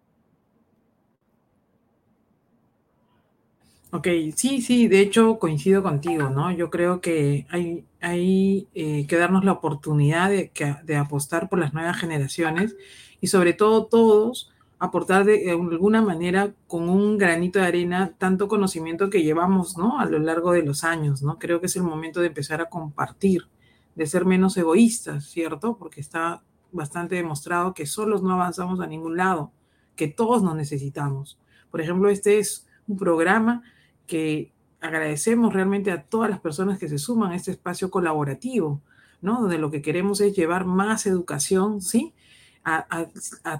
Ok, 3.92 4.06
sí, 4.36 4.62
sí, 4.62 4.86
de 4.86 5.00
hecho 5.00 5.40
coincido 5.40 5.82
contigo, 5.82 6.30
¿no? 6.30 6.52
Yo 6.52 6.70
creo 6.70 7.00
que 7.00 7.46
hay, 7.50 7.84
hay 8.00 8.68
eh, 8.72 9.04
que 9.08 9.16
darnos 9.16 9.44
la 9.44 9.50
oportunidad 9.50 10.30
de, 10.30 10.52
de, 10.84 10.96
apostar 10.96 11.48
por 11.48 11.58
las 11.58 11.74
nuevas 11.74 11.98
generaciones 11.98 12.76
y 13.20 13.26
sobre 13.26 13.52
todo 13.52 13.86
todos 13.86 14.52
aportar 14.78 15.24
de, 15.24 15.50
alguna 15.50 16.02
manera 16.02 16.54
con 16.68 16.88
un 16.88 17.18
granito 17.18 17.58
de 17.58 17.66
arena 17.66 18.14
tanto 18.16 18.46
conocimiento 18.46 19.10
que 19.10 19.24
llevamos, 19.24 19.76
¿no? 19.76 19.98
A 19.98 20.06
lo 20.06 20.20
largo 20.20 20.52
de 20.52 20.62
los 20.62 20.84
años, 20.84 21.22
¿no? 21.22 21.38
Creo 21.38 21.60
que 21.60 21.66
es 21.66 21.74
el 21.76 21.82
momento 21.82 22.20
de 22.20 22.28
empezar 22.28 22.60
a 22.60 22.70
compartir, 22.70 23.48
de 23.94 24.06
ser 24.06 24.24
menos 24.24 24.56
egoístas, 24.56 25.26
¿cierto? 25.26 25.76
Porque 25.76 26.00
está 26.00 26.42
bastante 26.72 27.16
demostrado 27.16 27.74
que 27.74 27.86
solos 27.86 28.22
no 28.22 28.32
avanzamos 28.32 28.80
a 28.80 28.86
ningún 28.86 29.16
lado, 29.16 29.52
que 29.96 30.08
todos 30.08 30.42
nos 30.42 30.54
necesitamos. 30.54 31.38
Por 31.70 31.80
ejemplo, 31.80 32.08
este 32.08 32.38
es 32.38 32.66
un 32.86 32.96
programa 32.96 33.62
que 34.06 34.52
agradecemos 34.80 35.52
realmente 35.52 35.90
a 35.90 36.02
todas 36.02 36.30
las 36.30 36.40
personas 36.40 36.78
que 36.78 36.88
se 36.88 36.98
suman 36.98 37.32
a 37.32 37.36
este 37.36 37.50
espacio 37.50 37.90
colaborativo, 37.90 38.80
¿no? 39.20 39.42
Donde 39.42 39.58
lo 39.58 39.70
que 39.70 39.82
queremos 39.82 40.20
es 40.20 40.34
llevar 40.34 40.64
más 40.64 41.06
educación, 41.06 41.80
¿sí? 41.80 42.14
A, 42.62 43.08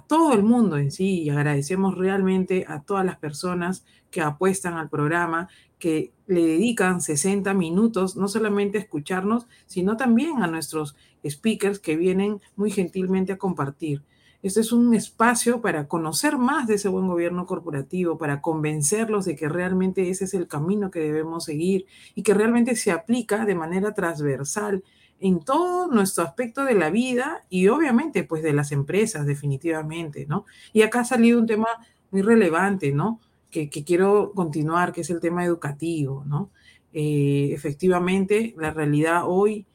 todo 0.07 0.33
el 0.33 0.43
mundo 0.43 0.77
en 0.77 0.91
sí 0.91 1.23
y 1.23 1.29
agradecemos 1.31 1.97
realmente 1.97 2.65
a 2.67 2.81
todas 2.81 3.03
las 3.03 3.17
personas 3.17 3.83
que 4.11 4.21
apuestan 4.21 4.75
al 4.75 4.89
programa, 4.89 5.49
que 5.79 6.13
le 6.31 6.45
dedican 6.45 7.01
60 7.01 7.53
minutos 7.53 8.15
no 8.15 8.29
solamente 8.29 8.77
a 8.77 8.81
escucharnos, 8.81 9.47
sino 9.65 9.97
también 9.97 10.41
a 10.41 10.47
nuestros 10.47 10.95
speakers 11.27 11.79
que 11.79 11.97
vienen 11.97 12.39
muy 12.55 12.71
gentilmente 12.71 13.33
a 13.33 13.37
compartir. 13.37 14.01
Este 14.41 14.61
es 14.61 14.71
un 14.71 14.93
espacio 14.95 15.59
para 15.59 15.89
conocer 15.89 16.37
más 16.37 16.67
de 16.67 16.75
ese 16.75 16.87
buen 16.87 17.07
gobierno 17.07 17.45
corporativo, 17.45 18.17
para 18.17 18.39
convencerlos 18.39 19.25
de 19.25 19.35
que 19.35 19.49
realmente 19.49 20.09
ese 20.09 20.23
es 20.23 20.33
el 20.33 20.47
camino 20.47 20.89
que 20.89 21.01
debemos 21.01 21.43
seguir 21.43 21.85
y 22.15 22.23
que 22.23 22.33
realmente 22.33 22.77
se 22.77 22.91
aplica 22.91 23.45
de 23.45 23.55
manera 23.55 23.93
transversal 23.93 24.85
en 25.19 25.41
todo 25.41 25.87
nuestro 25.87 26.23
aspecto 26.23 26.63
de 26.63 26.75
la 26.75 26.89
vida 26.89 27.43
y 27.49 27.67
obviamente 27.67 28.23
pues 28.23 28.41
de 28.41 28.53
las 28.53 28.71
empresas 28.71 29.25
definitivamente, 29.25 30.25
¿no? 30.27 30.45
Y 30.71 30.83
acá 30.83 31.01
ha 31.01 31.05
salido 31.05 31.37
un 31.37 31.45
tema 31.45 31.67
muy 32.09 32.21
relevante, 32.21 32.93
¿no? 32.93 33.19
Que, 33.51 33.69
quiero 33.69 34.31
continuar, 34.33 34.93
que 34.93 35.01
es 35.01 35.09
el 35.09 35.19
tema 35.19 35.45
educativo, 35.45 36.23
¿no? 36.25 36.49
Eh, 36.93 37.49
efectivamente, 37.53 38.55
la 38.57 38.71
realidad 38.71 39.23
hoy 39.25 39.65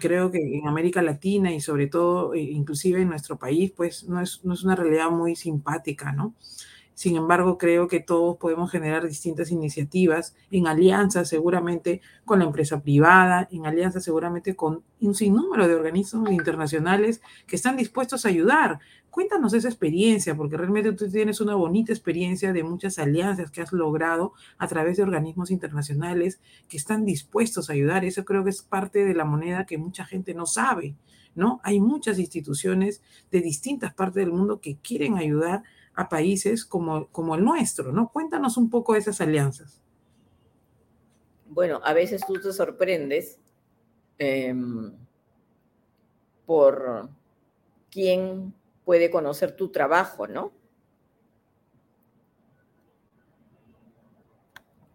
creo 0.00 0.30
que 0.30 0.38
en 0.38 0.68
América 0.68 1.02
Latina 1.02 1.52
y 1.52 1.60
sobre 1.60 1.86
todo, 1.86 2.34
eh, 2.34 2.40
inclusive 2.40 3.02
en 3.02 3.08
nuestro 3.08 3.36
país, 3.36 3.72
pues 3.76 4.04
no 4.04 4.20
es, 4.20 4.44
no 4.44 4.54
es 4.54 4.64
una 4.64 4.76
realidad 4.76 5.10
muy 5.10 5.36
simpática, 5.36 6.12
¿no? 6.12 6.34
Sin 6.94 7.14
embargo, 7.14 7.58
creo 7.58 7.88
que 7.88 8.00
todos 8.00 8.38
podemos 8.38 8.70
generar 8.70 9.06
distintas 9.06 9.50
iniciativas 9.50 10.34
en 10.50 10.66
alianza 10.66 11.26
seguramente 11.26 12.00
con 12.24 12.38
la 12.38 12.46
empresa 12.46 12.80
privada, 12.80 13.48
en 13.52 13.66
alianza 13.66 14.00
seguramente 14.00 14.56
con 14.56 14.82
un 15.02 15.14
sinnúmero 15.14 15.68
de 15.68 15.74
organismos 15.74 16.30
internacionales 16.30 17.20
que 17.46 17.56
están 17.56 17.76
dispuestos 17.76 18.24
a 18.24 18.30
ayudar. 18.30 18.78
Cuéntanos 19.16 19.54
esa 19.54 19.68
experiencia, 19.68 20.36
porque 20.36 20.58
realmente 20.58 20.92
tú 20.92 21.10
tienes 21.10 21.40
una 21.40 21.54
bonita 21.54 21.90
experiencia 21.90 22.52
de 22.52 22.62
muchas 22.62 22.98
alianzas 22.98 23.50
que 23.50 23.62
has 23.62 23.72
logrado 23.72 24.34
a 24.58 24.68
través 24.68 24.98
de 24.98 25.04
organismos 25.04 25.50
internacionales 25.50 26.38
que 26.68 26.76
están 26.76 27.06
dispuestos 27.06 27.70
a 27.70 27.72
ayudar. 27.72 28.04
Eso 28.04 28.26
creo 28.26 28.44
que 28.44 28.50
es 28.50 28.60
parte 28.60 29.06
de 29.06 29.14
la 29.14 29.24
moneda 29.24 29.64
que 29.64 29.78
mucha 29.78 30.04
gente 30.04 30.34
no 30.34 30.44
sabe, 30.44 30.96
¿no? 31.34 31.60
Hay 31.62 31.80
muchas 31.80 32.18
instituciones 32.18 33.00
de 33.30 33.40
distintas 33.40 33.94
partes 33.94 34.16
del 34.16 34.34
mundo 34.34 34.60
que 34.60 34.76
quieren 34.76 35.16
ayudar 35.16 35.62
a 35.94 36.10
países 36.10 36.66
como, 36.66 37.06
como 37.06 37.36
el 37.36 37.42
nuestro, 37.42 37.92
¿no? 37.92 38.10
Cuéntanos 38.10 38.58
un 38.58 38.68
poco 38.68 38.92
de 38.92 38.98
esas 38.98 39.22
alianzas. 39.22 39.80
Bueno, 41.48 41.80
a 41.82 41.94
veces 41.94 42.20
tú 42.26 42.34
te 42.34 42.52
sorprendes 42.52 43.38
em, 44.18 44.92
por 46.44 47.08
quién 47.90 48.52
puede 48.86 49.10
conocer 49.10 49.56
tu 49.56 49.68
trabajo, 49.72 50.28
¿no? 50.28 50.52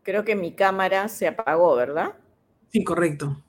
Creo 0.01 0.23
que 0.23 0.33
mi 0.33 0.55
cámara 0.55 1.09
se 1.09 1.27
apagó, 1.27 1.75
¿verdad? 1.75 2.15
Sí, 2.69 2.85
correcto. 2.85 3.43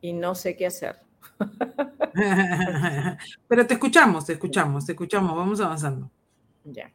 Y 0.00 0.12
no 0.12 0.34
sé 0.34 0.56
qué 0.56 0.66
hacer. 0.66 1.00
Pero 3.48 3.66
te 3.68 3.74
escuchamos, 3.74 4.26
te 4.26 4.32
escuchamos, 4.32 4.84
te 4.84 4.92
escuchamos, 4.92 5.36
vamos 5.36 5.60
avanzando. 5.60 6.10
Ya. 6.64 6.92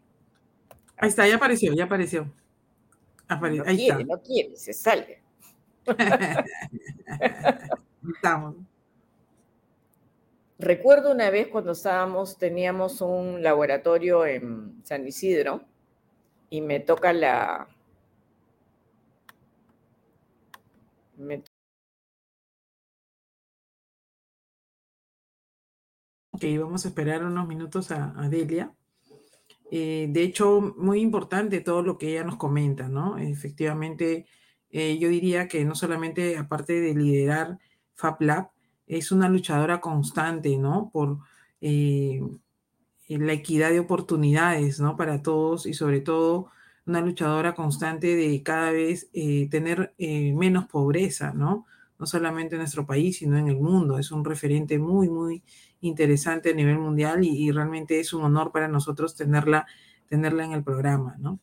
Ahí 0.97 1.07
está, 1.07 1.25
ya 1.25 1.37
apareció, 1.37 1.73
ya 1.73 1.85
apareció. 1.85 2.29
no 3.29 3.45
Ahí 3.65 3.77
quiere, 3.77 4.01
está. 4.01 4.15
no 4.15 4.21
quiere, 4.21 4.57
se 4.57 4.73
sale. 4.73 5.23
Estamos. 8.13 8.55
Recuerdo 10.63 11.11
una 11.11 11.29
vez 11.29 11.49
cuando 11.49 11.73
estábamos, 11.73 12.37
teníamos 12.37 13.01
un 13.01 13.43
laboratorio 13.43 14.25
en 14.25 14.81
San 14.85 15.05
Isidro 15.05 15.65
y 16.49 16.61
me 16.61 16.79
toca 16.79 17.11
la, 17.11 17.67
me 21.17 21.43
Ok, 26.31 26.43
vamos 26.57 26.85
a 26.85 26.87
esperar 26.87 27.25
unos 27.25 27.45
minutos 27.45 27.91
a, 27.91 28.13
Delia. 28.29 28.73
Eh, 29.69 30.07
de 30.11 30.23
hecho, 30.23 30.61
muy 30.77 31.01
importante 31.01 31.59
todo 31.59 31.81
lo 31.81 31.97
que 31.97 32.11
ella 32.11 32.23
nos 32.23 32.37
comenta, 32.37 32.87
¿no? 32.87 33.17
Efectivamente, 33.17 34.27
eh, 34.69 34.97
yo 34.97 35.09
diría 35.09 35.49
que 35.49 35.65
no 35.65 35.75
solamente, 35.75 36.37
aparte 36.37 36.79
de 36.79 36.93
liderar 36.95 37.59
FabLab, 37.95 38.53
es 38.87 39.11
una 39.11 39.29
luchadora 39.29 39.81
constante, 39.81 40.57
¿no? 40.57 40.89
Por 40.91 41.19
eh, 41.61 42.21
la 43.07 43.33
equidad 43.33 43.69
de 43.71 43.79
oportunidades, 43.79 44.79
¿no? 44.79 44.97
Para 44.97 45.21
todos 45.21 45.65
y 45.65 45.73
sobre 45.73 46.01
todo 46.01 46.49
una 46.85 47.01
luchadora 47.01 47.55
constante 47.55 48.15
de 48.15 48.43
cada 48.43 48.71
vez 48.71 49.09
tener 49.49 49.93
menos 49.97 50.65
pobreza, 50.65 51.31
¿no? 51.33 51.65
no 52.03 52.07
solamente 52.07 52.55
en 52.55 52.59
nuestro 52.59 52.85
país, 52.85 53.19
sino 53.19 53.37
en 53.37 53.47
el 53.47 53.55
mundo. 53.55 53.97
Es 53.97 54.11
un 54.11 54.25
referente 54.25 54.77
muy, 54.79 55.09
muy 55.09 55.43
interesante 55.81 56.51
a 56.51 56.53
nivel 56.53 56.77
mundial 56.77 57.23
y, 57.23 57.51
realmente 57.51 57.99
es 57.99 58.13
un 58.13 58.23
honor 58.23 58.51
para 58.51 58.67
nosotros 58.67 59.15
tenerla, 59.15 59.65
tenerla 60.09 60.43
en 60.43 60.51
el 60.51 60.63
programa, 60.63 61.15
¿no? 61.19 61.39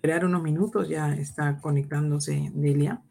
Esperar 0.00 0.24
unos 0.24 0.42
minutos, 0.42 0.88
ya 0.88 1.12
está 1.12 1.60
conectándose 1.60 2.50
Delia. 2.54 3.02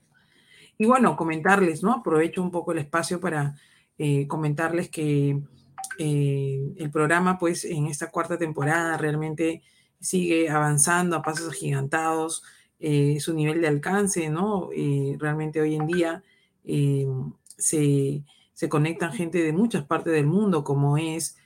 Y 0.75 0.87
bueno, 0.87 1.15
comentarles, 1.15 1.83
¿no? 1.83 1.93
Aprovecho 1.93 2.41
un 2.41 2.49
poco 2.49 2.71
el 2.71 2.79
espacio 2.79 3.19
para 3.19 3.55
eh, 3.99 4.25
comentarles 4.25 4.89
que 4.89 5.39
eh, 5.99 6.73
el 6.77 6.89
programa, 6.89 7.37
pues, 7.37 7.63
en 7.63 7.85
esta 7.85 8.09
cuarta 8.09 8.39
temporada 8.39 8.97
realmente 8.97 9.61
sigue 9.99 10.49
avanzando 10.49 11.15
a 11.15 11.21
pasos 11.21 11.51
agigantados, 11.51 12.41
eh, 12.79 13.19
su 13.19 13.35
nivel 13.35 13.61
de 13.61 13.67
alcance, 13.67 14.27
¿no? 14.31 14.71
realmente 15.19 15.61
hoy 15.61 15.75
en 15.75 15.85
día 15.85 16.23
se, 17.55 18.23
se, 18.55 18.67
conectan 18.67 19.13
gente 19.13 19.43
de 19.43 19.53
muchas 19.53 19.85
partes 19.85 20.11
del 20.11 20.25
mundo, 20.25 20.63
como 20.63 20.97
es 20.97 21.37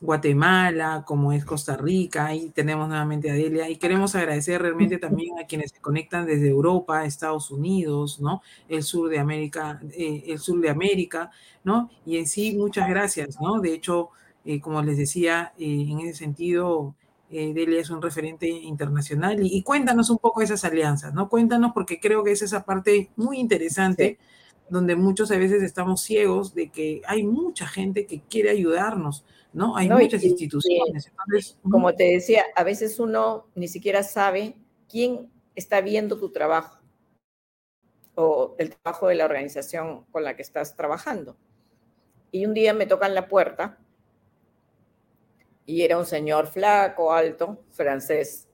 Guatemala, 0.00 1.04
como 1.06 1.32
es 1.32 1.44
Costa 1.44 1.76
Rica, 1.76 2.26
ahí 2.26 2.50
tenemos 2.50 2.88
nuevamente 2.88 3.30
a 3.30 3.34
Delia, 3.34 3.70
y 3.70 3.76
queremos 3.76 4.14
agradecer 4.14 4.60
realmente 4.60 4.98
también 4.98 5.38
a 5.38 5.46
quienes 5.46 5.70
se 5.70 5.80
conectan 5.80 6.26
desde 6.26 6.48
Europa, 6.48 7.04
Estados 7.04 7.50
Unidos, 7.50 8.20
¿no? 8.20 8.42
El 8.68 8.82
sur 8.82 9.08
de 9.08 9.18
América, 9.18 9.80
eh, 9.92 10.24
el 10.26 10.38
sur 10.38 10.60
de 10.60 10.68
América, 10.68 11.30
¿no? 11.64 11.90
Y 12.04 12.18
en 12.18 12.26
sí, 12.26 12.54
muchas 12.56 12.88
gracias, 12.88 13.40
¿no? 13.40 13.60
De 13.60 13.72
hecho, 13.72 14.10
eh, 14.44 14.60
como 14.60 14.82
les 14.82 14.98
decía, 14.98 15.52
eh, 15.58 15.86
en 15.88 16.00
ese 16.00 16.14
sentido, 16.14 16.94
Delia 17.28 17.80
es 17.80 17.90
un 17.90 18.00
referente 18.00 18.48
internacional 18.48 19.38
y, 19.42 19.62
cuéntanos 19.64 20.10
un 20.10 20.18
poco 20.18 20.42
esas 20.42 20.64
alianzas, 20.64 21.12
¿no? 21.12 21.28
Cuéntanos 21.28 21.72
porque 21.74 21.98
creo 21.98 22.22
que 22.22 22.30
es 22.32 22.42
esa 22.42 22.64
parte 22.64 23.10
muy 23.16 23.38
interesante. 23.38 24.18
donde 24.68 24.96
muchos 24.96 25.30
a 25.30 25.36
veces 25.38 25.62
estamos 25.62 26.02
ciegos 26.02 26.54
de 26.54 26.70
que 26.70 27.00
hay 27.06 27.22
mucha 27.22 27.68
gente 27.68 28.06
que 28.06 28.20
quiere 28.22 28.50
ayudarnos, 28.50 29.24
¿no? 29.56 29.74
Hay 29.74 29.88
muchas 29.88 30.22
instituciones. 30.22 31.10
como 31.62 31.94
te 31.94 32.04
decía, 32.04 32.44
a 32.54 32.62
veces 32.62 33.00
uno 33.00 33.46
ni 33.54 33.68
siquiera 33.68 34.02
sabe 34.02 34.54
quién 34.86 35.30
está 35.54 35.80
viendo 35.80 36.18
tu 36.18 36.30
trabajo 36.30 36.78
o 38.16 38.54
el 38.58 38.76
trabajo 38.76 39.08
de 39.08 39.14
la 39.14 39.24
organización 39.24 40.04
con 40.12 40.24
la 40.24 40.36
que 40.36 40.42
estás 40.42 40.76
trabajando. 40.76 41.38
Y 42.32 42.44
un 42.44 42.52
día 42.52 42.74
me 42.74 42.84
tocan 42.84 43.14
la 43.14 43.28
puerta 43.28 43.78
y 45.64 45.80
era 45.82 45.96
un 45.96 46.04
señor 46.04 46.48
flaco, 46.48 47.14
alto, 47.14 47.64
francés. 47.70 48.48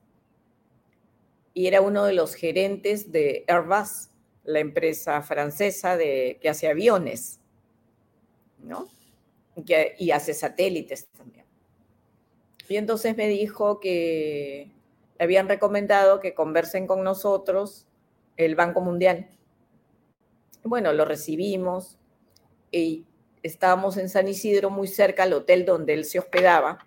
Y 1.53 1.67
era 1.67 1.81
uno 1.81 2.05
de 2.05 2.13
los 2.13 2.37
gerentes 2.37 3.11
de 3.11 3.45
Airbus, 3.49 4.09
la 4.45 4.61
empresa 4.61 5.21
francesa 5.23 5.97
de, 5.97 6.39
que 6.41 6.49
hace 6.49 6.69
aviones, 6.69 7.41
¿no? 8.63 8.89
Y 9.57 10.11
hace 10.11 10.35
satélites 10.35 11.09
también. 11.09 11.45
Y 12.69 12.77
entonces 12.77 13.17
me 13.17 13.29
dijo 13.29 13.81
que 13.81 14.71
le 15.19 15.25
habían 15.25 15.49
recomendado 15.49 16.21
que 16.21 16.35
conversen 16.35 16.87
con 16.87 17.05
nosotros 17.05 17.87
el 18.37 18.55
Banco 18.55 18.81
Mundial. 18.81 19.29
Bueno, 20.65 20.93
lo 20.93 21.05
recibimos 21.05 21.99
y 22.71 23.05
estábamos 23.43 23.97
en 23.97 24.09
San 24.09 24.29
Isidro, 24.29 24.71
muy 24.71 24.89
cerca 24.89 25.25
al 25.25 25.33
hotel 25.33 25.65
donde 25.65 25.95
él 25.95 26.05
se 26.05 26.19
hospedaba. 26.19 26.87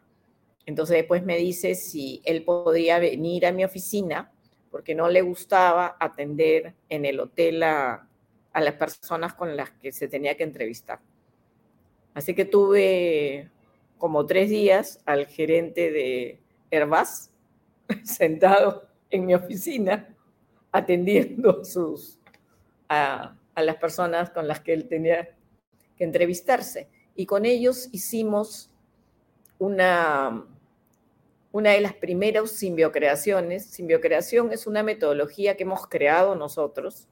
Entonces 0.66 0.98
después 0.98 1.24
me 1.24 1.38
dice 1.38 1.76
si 1.76 2.22
él 2.26 2.44
podría 2.44 2.98
venir 3.00 3.46
a 3.46 3.52
mi 3.52 3.64
oficina 3.64 4.32
porque 4.72 4.96
no 4.96 5.08
le 5.08 5.22
gustaba 5.22 5.96
atender 6.00 6.74
en 6.90 7.06
el 7.06 7.20
hotel 7.20 7.64
a, 7.64 8.10
a 8.54 8.62
las 8.62 8.74
personas 8.74 9.34
con 9.34 9.56
las 9.56 9.72
que 9.72 9.92
se 9.92 10.08
tenía 10.08 10.36
que 10.36 10.44
entrevistar. 10.44 11.00
Así 12.16 12.34
que 12.34 12.46
tuve 12.46 13.52
como 14.00 14.26
tres 14.26 14.50
días 14.50 15.00
al 15.06 15.28
gerente 15.28 15.92
de 15.92 16.42
Airbus 16.72 17.30
sentado 18.04 18.88
en 19.12 19.28
mi 19.28 19.36
oficina 19.36 20.16
atendiendo 20.72 21.64
sus, 21.64 22.18
a, 22.90 23.36
las 23.56 23.76
personas 23.76 24.30
con 24.30 24.48
las 24.48 24.62
que 24.62 24.74
él 24.74 24.88
tenía 24.88 25.36
que 25.98 26.04
entrevistarse. 26.04 26.90
Y 27.16 27.26
con 27.26 27.46
ellos 27.46 27.90
hicimos 27.92 28.72
una, 29.60 30.46
una 31.52 31.72
de 31.72 31.82
las 31.82 31.94
primeras 31.94 32.52
simbiocreaciones. 32.52 33.66
Simbiocreación 33.66 34.52
es 34.52 34.68
una 34.68 34.84
metodología 34.84 35.56
que 35.56 35.64
hemos 35.64 35.86
creado 35.88 36.36
nosotros, 36.36 37.08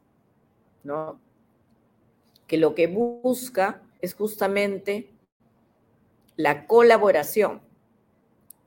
¿no? 0.83 1.19
que 2.47 2.57
lo 2.57 2.75
que 2.75 2.87
busca 2.87 3.82
es 4.03 4.15
justamente 4.15 5.13
la 6.35 6.67
colaboración. 6.67 7.61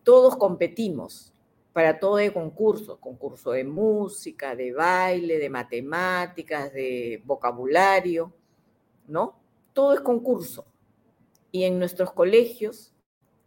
Todos 0.02 0.34
competimos 0.34 1.30
para 1.74 2.00
todo 2.00 2.18
el 2.18 2.32
concurso, 2.32 2.98
concurso 2.98 3.50
de 3.50 3.62
música, 3.62 4.56
de 4.56 4.72
baile, 4.72 5.38
de 5.38 5.50
matemáticas, 5.50 6.72
de 6.72 7.20
vocabulario, 7.26 8.32
¿no? 9.08 9.38
Todo 9.74 9.92
es 9.92 10.00
concurso. 10.00 10.64
Y 11.52 11.64
en 11.64 11.78
nuestros 11.78 12.12
colegios, 12.12 12.94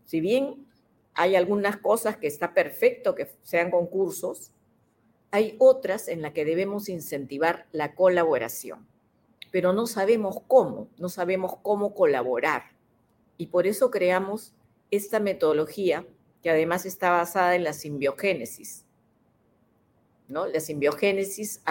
si 0.06 0.22
bien 0.22 0.68
hay 1.16 1.36
algunas 1.36 1.78
cosas 1.78 2.18
que 2.18 2.28
está 2.28 2.54
perfecto 2.54 3.16
que 3.16 3.34
sean 3.42 3.72
concursos, 3.72 4.52
hay 5.32 5.56
otras 5.58 6.08
en 6.08 6.22
las 6.22 6.34
que 6.34 6.46
debemos 6.46 6.88
incentivar 6.88 7.66
la 7.72 7.96
colaboración 7.96 8.89
pero 9.52 9.74
no 9.74 9.88
sabemos 9.88 10.38
cómo, 10.48 10.90
no 10.98 11.10
sabemos 11.10 11.58
cómo 11.62 11.94
colaborar. 11.96 12.72
Y 13.38 13.48
por 13.48 13.68
eso 13.68 13.90
creamos 13.90 14.54
esta 14.92 15.20
metodología 15.20 16.06
que 16.44 16.50
además 16.50 16.86
está 16.86 17.12
basada 17.12 17.56
en 17.56 17.64
la 17.64 17.74
simbiogénesis. 17.74 18.86
¿no? 20.28 20.46
La 20.46 20.60
simbiogénesis 20.60 21.62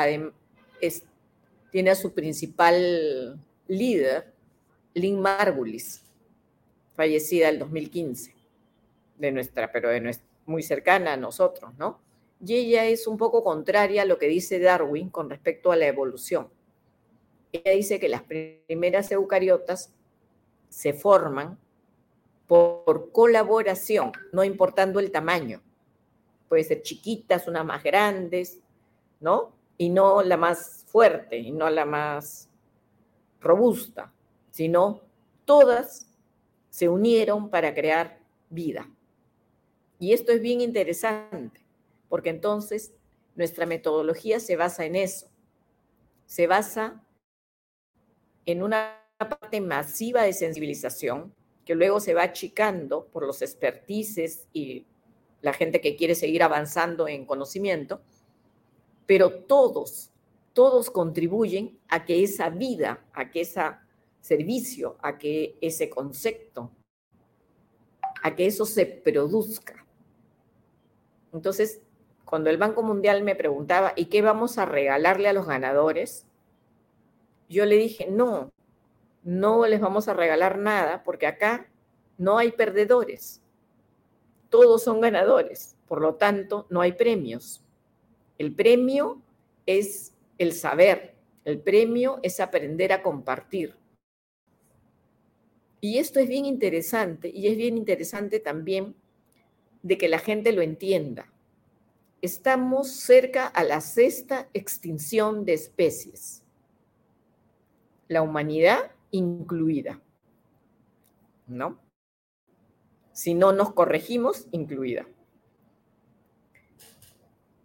tiene 1.71 1.91
a 1.91 1.95
su 1.95 2.13
principal 2.13 3.39
líder, 3.69 4.33
Lynn 4.95 5.21
Margulis, 5.21 6.03
fallecida 6.97 7.49
el 7.49 7.59
2015, 7.61 8.35
de 9.19 9.33
nuestra, 9.33 9.71
pero 9.71 9.91
de 9.91 10.01
nuestra, 10.01 10.27
muy 10.47 10.63
cercana 10.63 11.13
a 11.13 11.17
nosotros, 11.17 11.73
¿no? 11.79 12.01
Y 12.45 12.55
ella 12.55 12.87
es 12.87 13.07
un 13.07 13.19
poco 13.19 13.45
contraria 13.45 14.03
a 14.03 14.05
lo 14.05 14.19
que 14.19 14.27
dice 14.27 14.59
Darwin 14.59 15.11
con 15.11 15.29
respecto 15.29 15.71
a 15.71 15.77
la 15.77 15.87
evolución 15.87 16.49
ella 17.53 17.73
dice 17.73 18.01
que 18.01 18.09
las 18.09 18.23
primeras 18.23 19.11
eucariotas 19.11 19.93
se 20.69 20.93
forman 20.93 21.59
por 22.47 23.13
colaboración, 23.13 24.13
no 24.33 24.43
importando 24.45 25.01
el 25.01 25.11
tamaño. 25.11 25.63
Puede 26.49 26.65
ser 26.65 26.83
chiquitas, 26.83 27.47
unas 27.47 27.65
más 27.65 27.83
grandes, 27.83 28.61
¿no? 29.21 29.53
Y 29.77 29.91
no 29.91 30.23
la 30.23 30.37
más 30.37 30.85
fuerte, 30.89 31.39
y 31.39 31.53
no 31.53 31.69
la 31.69 31.85
más 31.85 32.49
robusta, 33.41 34.13
sino 34.51 35.03
todas 35.45 36.09
se 36.71 36.89
unieron 36.89 37.51
para 37.51 37.75
crear 37.75 38.19
vida. 38.51 38.89
Y 39.99 40.13
esto 40.13 40.33
es 40.33 40.41
bien 40.41 40.61
interesante, 40.61 41.61
porque 42.09 42.31
entonces 42.31 42.93
nuestra 43.35 43.67
metodología 43.67 44.41
se 44.41 44.57
basa 44.57 44.85
en 44.85 44.97
eso. 44.97 45.29
Se 46.27 46.47
basa 46.47 47.03
en 48.49 48.63
una 48.63 49.05
parte 49.19 49.61
masiva 49.61 50.23
de 50.23 50.33
sensibilización 50.33 51.35
que 51.67 51.75
luego 51.75 52.01
se 52.01 52.15
va 52.15 52.23
achicando 52.23 53.05
por 53.09 53.27
los 53.27 53.43
expertices 53.43 54.49
y 54.55 54.87
la 55.43 55.53
gente 55.53 55.83
que 55.83 55.97
quiere 55.97 56.15
seguir 56.15 56.43
avanzando 56.43 57.09
en 57.09 57.27
conocimiento, 57.27 58.01
pero 59.05 59.45
todos, 59.45 60.13
todos 60.55 60.91
contribuyen 60.91 61.79
a 61.89 62.07
que 62.07 62.25
esa 62.25 62.49
vida, 62.49 63.05
a 63.13 63.31
que 63.31 63.43
ese 63.43 63.61
servicio, 64.23 64.97
a 65.03 65.19
que 65.19 65.59
ese 65.61 65.91
concepto, 65.91 66.71
a 68.23 68.35
que 68.35 68.47
eso 68.47 68.65
se 68.65 68.87
produzca. 68.87 69.85
Entonces, 71.35 71.83
cuando 72.25 72.49
el 72.49 72.57
Banco 72.57 72.83
Mundial 72.83 73.23
me 73.23 73.37
preguntaba, 73.37 73.93
¿y 73.95 74.07
qué 74.07 74.23
vamos 74.23 74.57
a 74.57 74.65
regalarle 74.65 75.29
a 75.29 75.35
los 75.35 75.47
ganadores? 75.47 76.28
Yo 77.49 77.65
le 77.67 77.77
dije, 77.77 78.09
no, 78.11 78.53
no 79.23 79.67
les 79.67 79.81
vamos 79.81 80.09
a 80.09 80.15
regalar 80.15 80.59
nada 80.59 81.03
porque 81.03 81.27
acá 81.27 81.71
no 82.17 82.39
hay 82.39 82.53
perdedores. 82.53 83.41
Todos 84.51 84.83
son 84.83 85.01
ganadores. 85.01 85.77
Por 85.87 86.01
lo 86.03 86.17
tanto, 86.17 86.67
no 86.71 86.81
hay 86.81 86.93
premios. 86.93 87.65
El 88.39 88.55
premio 88.55 89.23
es 89.67 90.15
el 90.39 90.53
saber. 90.53 91.15
El 91.45 91.61
premio 91.61 92.19
es 92.23 92.41
aprender 92.41 92.93
a 92.93 93.03
compartir. 93.03 93.77
Y 95.81 95.99
esto 95.99 96.21
es 96.21 96.29
bien 96.29 96.45
interesante 96.45 97.31
y 97.33 97.47
es 97.47 97.57
bien 97.57 97.79
interesante 97.79 98.41
también 98.41 98.97
de 99.83 99.97
que 99.97 100.09
la 100.09 100.19
gente 100.19 100.53
lo 100.53 100.63
entienda. 100.63 101.33
estamos 102.21 102.91
cerca 102.91 103.47
a 103.47 103.63
la 103.63 103.81
sexta 103.81 104.49
extinción 104.53 105.45
de 105.45 105.55
especies, 105.55 106.38
la 108.09 108.23
humanidad 108.23 108.91
incluida, 109.11 110.01
¿no? 111.47 111.79
Si 113.13 113.35
no 113.35 113.53
nos 113.53 113.73
corregimos, 113.73 114.47
incluida. 114.51 115.07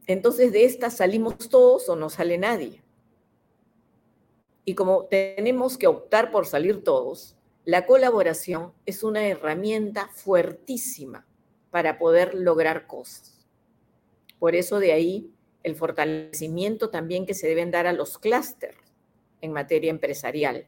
Entonces 0.06 0.52
de 0.52 0.66
esta 0.66 0.89
salimos 0.89 1.50
todos 1.50 1.88
o 1.88 1.96
no 1.96 2.10
sale 2.10 2.38
nadie. 2.38 2.84
Y 4.66 4.76
como 4.76 5.06
tenemos 5.06 5.78
que 5.78 5.88
optar 5.88 6.32
por 6.32 6.46
salir 6.46 6.84
todos, 6.84 7.36
la 7.66 7.86
colaboración 7.86 8.74
es 8.86 9.04
una 9.04 9.26
herramienta 9.28 10.10
fuertísima 10.10 11.26
para 11.72 11.98
poder 11.98 12.34
lograr 12.34 12.88
cosas. 12.88 13.48
Por 14.39 14.56
eso 14.56 14.80
de 14.80 14.91
ahí 14.91 15.32
el 15.64 15.76
fortalecimiento 15.76 16.89
también 16.89 17.26
que 17.26 17.34
se 17.34 17.48
deben 17.48 17.72
dar 17.72 17.88
a 17.88 17.94
los 17.94 18.18
clústeres 18.18 18.83
en 19.44 19.52
materia 19.52 19.91
empresarial, 19.91 20.68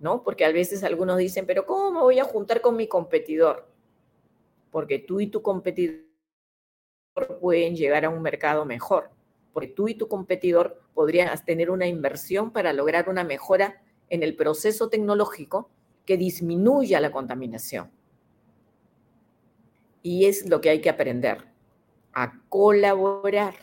¿no? 0.00 0.22
Porque 0.22 0.46
a 0.46 0.52
veces 0.52 0.82
algunos 0.82 1.18
dicen, 1.18 1.44
pero 1.44 1.66
¿cómo 1.66 1.92
me 1.92 2.00
voy 2.00 2.18
a 2.18 2.24
juntar 2.24 2.62
con 2.62 2.76
mi 2.76 2.88
competidor? 2.88 3.68
Porque 4.70 4.98
tú 4.98 5.20
y 5.20 5.26
tu 5.26 5.42
competidor 5.42 6.06
pueden 7.40 7.76
llegar 7.76 8.06
a 8.06 8.08
un 8.08 8.22
mercado 8.22 8.64
mejor, 8.64 9.10
porque 9.52 9.68
tú 9.68 9.86
y 9.86 9.94
tu 9.94 10.08
competidor 10.08 10.80
podrían 10.94 11.28
tener 11.44 11.70
una 11.70 11.86
inversión 11.86 12.52
para 12.52 12.72
lograr 12.72 13.10
una 13.10 13.22
mejora 13.22 13.82
en 14.08 14.22
el 14.22 14.34
proceso 14.34 14.88
tecnológico 14.88 15.68
que 16.06 16.16
disminuya 16.16 17.00
la 17.00 17.12
contaminación. 17.12 17.90
Y 20.02 20.24
es 20.24 20.48
lo 20.48 20.62
que 20.62 20.70
hay 20.70 20.80
que 20.80 20.88
aprender, 20.88 21.44
a 22.14 22.40
colaborar. 22.48 23.56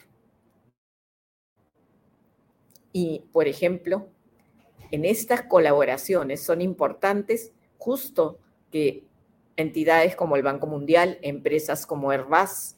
Y, 2.98 3.26
por 3.34 3.50
ejemplo, 3.50 4.08
en 4.90 5.04
estas 5.04 5.42
colaboraciones 5.42 6.42
son 6.42 6.62
importantes 6.62 7.52
justo 7.78 8.40
que 8.72 9.04
entidades 9.58 10.16
como 10.16 10.38
el 10.38 10.44
Banco 10.44 10.66
Mundial, 10.66 11.20
empresas 11.22 11.86
como 11.86 12.12
Airbus, 12.12 12.78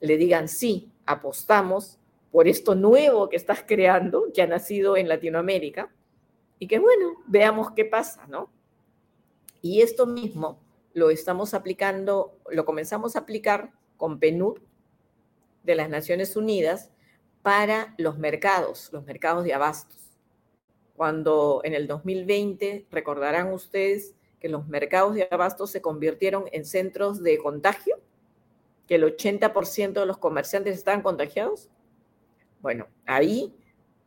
le 0.00 0.16
digan 0.16 0.48
sí, 0.48 0.90
apostamos 1.04 1.98
por 2.32 2.48
esto 2.48 2.74
nuevo 2.74 3.28
que 3.28 3.36
estás 3.36 3.62
creando, 3.62 4.32
que 4.32 4.40
ha 4.40 4.46
nacido 4.46 4.96
en 4.96 5.06
Latinoamérica, 5.06 5.92
y 6.58 6.66
que 6.66 6.78
bueno, 6.78 7.16
veamos 7.26 7.72
qué 7.72 7.84
pasa, 7.84 8.26
¿no? 8.26 8.48
Y 9.60 9.82
esto 9.82 10.06
mismo 10.06 10.58
lo 10.94 11.10
estamos 11.10 11.52
aplicando, 11.52 12.38
lo 12.50 12.64
comenzamos 12.64 13.16
a 13.16 13.18
aplicar 13.18 13.70
con 13.98 14.18
PNUD 14.18 14.60
de 15.62 15.74
las 15.74 15.90
Naciones 15.90 16.36
Unidas 16.36 16.90
para 17.42 17.94
los 17.98 18.18
mercados, 18.18 18.90
los 18.92 19.04
mercados 19.04 19.44
de 19.44 19.54
abastos. 19.54 19.98
Cuando 20.96 21.60
en 21.64 21.74
el 21.74 21.86
2020, 21.86 22.86
recordarán 22.90 23.52
ustedes 23.52 24.14
que 24.38 24.48
los 24.48 24.66
mercados 24.68 25.14
de 25.14 25.28
abastos 25.30 25.70
se 25.70 25.80
convirtieron 25.80 26.44
en 26.52 26.64
centros 26.64 27.22
de 27.22 27.38
contagio, 27.38 28.00
que 28.86 28.96
el 28.96 29.04
80% 29.04 29.92
de 30.00 30.06
los 30.06 30.18
comerciantes 30.18 30.76
estaban 30.76 31.02
contagiados. 31.02 31.68
Bueno, 32.60 32.86
ahí 33.06 33.54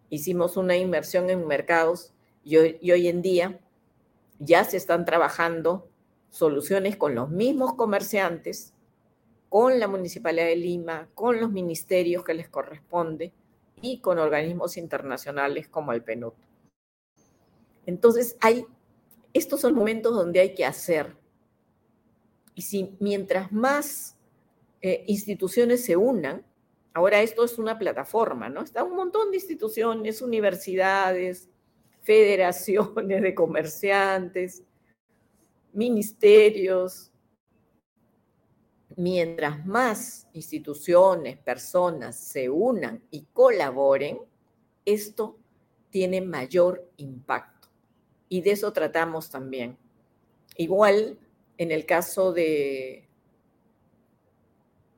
hicimos 0.10 0.58
una 0.58 0.76
inversión 0.76 1.30
en 1.30 1.48
mercados 1.48 2.14
y 2.44 2.58
hoy, 2.58 3.08
en 3.08 3.22
día 3.22 3.60
ya 4.40 4.64
se 4.66 4.78
están 4.78 5.06
trabajando 5.06 5.88
soluciones 6.30 6.98
con 6.98 7.16
los 7.16 7.30
mismos 7.30 7.76
comerciantes, 7.76 8.73
con 9.54 9.80
la 9.80 9.88
Municipalidad 9.88 10.48
de 10.48 10.56
Lima, 10.56 11.08
con 11.14 11.40
los 11.40 11.52
ministerios 11.52 12.24
que 12.24 12.34
les 12.34 12.50
corresponde 12.50 13.34
y 13.84 14.00
con 14.00 14.18
organismos 14.18 14.78
internacionales 14.78 15.68
como 15.68 15.94
el 15.94 16.02
PNUD. 16.02 16.34
Entonces, 17.86 18.36
hay, 18.42 18.66
estos 19.32 19.62
son 19.62 19.76
momentos 19.76 20.16
donde 20.16 20.40
hay 20.40 20.56
que 20.56 20.66
hacer. 20.66 21.16
Y 22.56 22.64
si 22.64 22.98
mientras 23.00 23.52
más 23.52 24.18
eh, 24.82 25.04
instituciones 25.06 25.86
se 25.86 25.98
unan, 25.98 26.44
ahora 26.92 27.22
esto 27.22 27.44
es 27.44 27.60
una 27.60 27.78
plataforma, 27.78 28.50
¿no? 28.50 28.64
Está 28.64 28.84
un 28.84 28.96
montón 28.96 29.30
de 29.30 29.38
instituciones, 29.38 30.24
universidades, 30.24 31.48
federaciones 32.02 33.22
de 33.22 33.36
comerciantes, 33.36 34.64
ministerios. 35.74 37.13
Mientras 38.96 39.66
más 39.66 40.28
instituciones, 40.34 41.38
personas 41.38 42.16
se 42.18 42.50
unan 42.50 43.04
y 43.12 43.26
colaboren, 43.34 44.20
esto 44.86 45.38
tiene 45.90 46.22
mayor 46.22 46.90
impacto. 46.98 47.70
Y 48.30 48.42
de 48.42 48.52
eso 48.52 48.72
tratamos 48.74 49.30
también. 49.30 49.78
Igual 50.58 51.18
en 51.58 51.72
el 51.72 51.86
caso 51.86 52.34
de, 52.34 53.08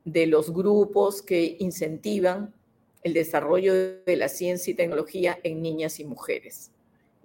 de 0.04 0.26
los 0.26 0.52
grupos 0.52 1.22
que 1.22 1.56
incentivan 1.58 2.54
el 3.02 3.14
desarrollo 3.14 3.72
de 3.74 4.16
la 4.16 4.28
ciencia 4.28 4.70
y 4.70 4.74
tecnología 4.74 5.38
en 5.42 5.62
niñas 5.62 6.00
y 6.00 6.04
mujeres 6.04 6.72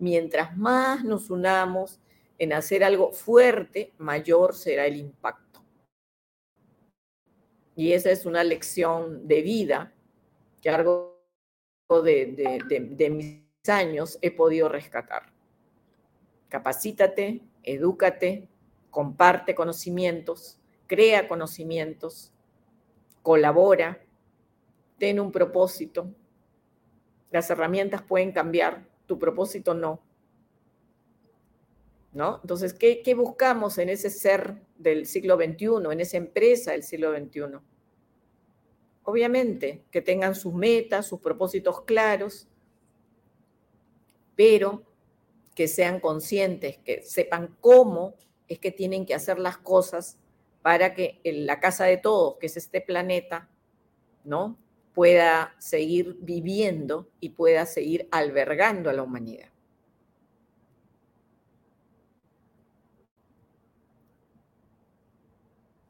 mientras 0.01 0.57
más 0.57 1.05
nos 1.05 1.29
unamos 1.29 1.99
en 2.39 2.53
hacer 2.53 2.83
algo 2.83 3.11
fuerte, 3.11 3.93
mayor 3.99 4.55
será 4.55 4.87
el 4.87 4.97
impacto. 4.97 5.40
Y 7.75 7.93
esa 7.93 8.11
es 8.11 8.25
una 8.25 8.43
lección 8.43 9.27
de 9.27 9.41
vida 9.41 9.93
que 10.61 10.69
a 10.69 10.77
lo 10.77 11.17
largo 11.89 12.01
de, 12.03 13.09
mis 13.11 13.69
años 13.69 14.17
he 14.21 14.31
podido 14.31 14.69
rescatar. 14.69 15.31
Capacítate, 16.49 17.41
edúcate, 17.63 18.49
comparte 18.89 19.55
conocimientos, 19.55 20.59
crea 20.87 21.27
conocimientos, 21.27 22.33
colabora, 23.21 24.03
ten 24.97 25.19
un 25.19 25.31
propósito. 25.31 26.13
Las 27.31 27.49
herramientas 27.49 28.01
pueden 28.01 28.31
cambiar, 28.33 28.85
tu 29.05 29.17
propósito 29.17 29.73
no. 29.73 30.01
¿No? 32.13 32.39
Entonces, 32.41 32.73
¿qué, 32.73 33.01
¿qué, 33.01 33.13
buscamos 33.15 33.77
en 33.77 33.87
ese 33.87 34.09
ser 34.09 34.61
del 34.77 35.05
siglo 35.05 35.37
XXI, 35.37 35.91
en 35.91 36.01
esa 36.01 36.17
empresa 36.17 36.71
del 36.71 36.83
siglo 36.83 37.15
XXI? 37.15 37.59
Obviamente, 39.03 39.85
que 39.91 40.01
tengan 40.01 40.35
sus 40.35 40.53
metas, 40.53 41.07
sus 41.07 41.21
propósitos 41.21 41.81
claros, 41.83 42.49
pero 44.35 44.83
que 45.55 45.69
sean 45.69 45.99
conscientes, 46.01 46.79
que 46.79 47.01
sepan 47.03 47.55
cómo 47.61 48.15
es 48.49 48.59
que 48.59 48.71
tienen 48.71 49.05
que 49.05 49.13
hacer 49.13 49.39
las 49.39 49.57
cosas 49.57 50.17
para 50.61 50.93
que 50.93 51.21
la 51.23 51.59
casa 51.61 51.85
de 51.85 51.97
todos, 51.97 52.37
que 52.37 52.47
es 52.47 52.57
este 52.57 52.81
planeta, 52.81 53.49
¿no? 54.25 54.57
pueda 54.93 55.55
seguir 55.57 56.17
viviendo 56.21 57.09
y 57.19 57.29
pueda 57.29 57.65
seguir 57.65 58.07
albergando 58.11 58.89
a 58.89 58.93
la 58.93 59.03
humanidad. 59.03 59.50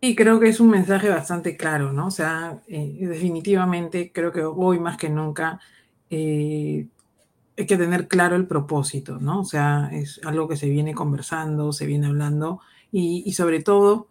Y 0.02 0.16
creo 0.16 0.40
que 0.40 0.50
es 0.50 0.60
un 0.60 0.70
mensaje 0.70 1.10
bastante 1.10 1.56
claro, 1.56 1.94
¿no? 1.94 2.08
O 2.08 2.12
sea, 2.12 2.62
eh, 2.68 2.98
definitivamente 3.02 4.12
creo 4.12 4.32
que 4.32 4.44
hoy 4.44 4.80
más 4.80 4.98
que 4.98 5.10
nunca 5.10 5.60
eh, 6.10 6.88
hay 7.58 7.66
que 7.68 7.78
tener 7.78 8.08
claro 8.08 8.36
el 8.36 8.48
propósito, 8.48 9.20
¿no? 9.20 9.42
O 9.42 9.46
sea, 9.46 9.90
es 9.94 10.20
algo 10.26 10.48
que 10.48 10.58
se 10.58 10.70
viene 10.70 10.96
conversando, 10.96 11.72
se 11.72 11.86
viene 11.86 12.08
hablando 12.08 12.62
y, 12.92 13.24
y 13.26 13.34
sobre 13.34 13.62
todo 13.62 14.08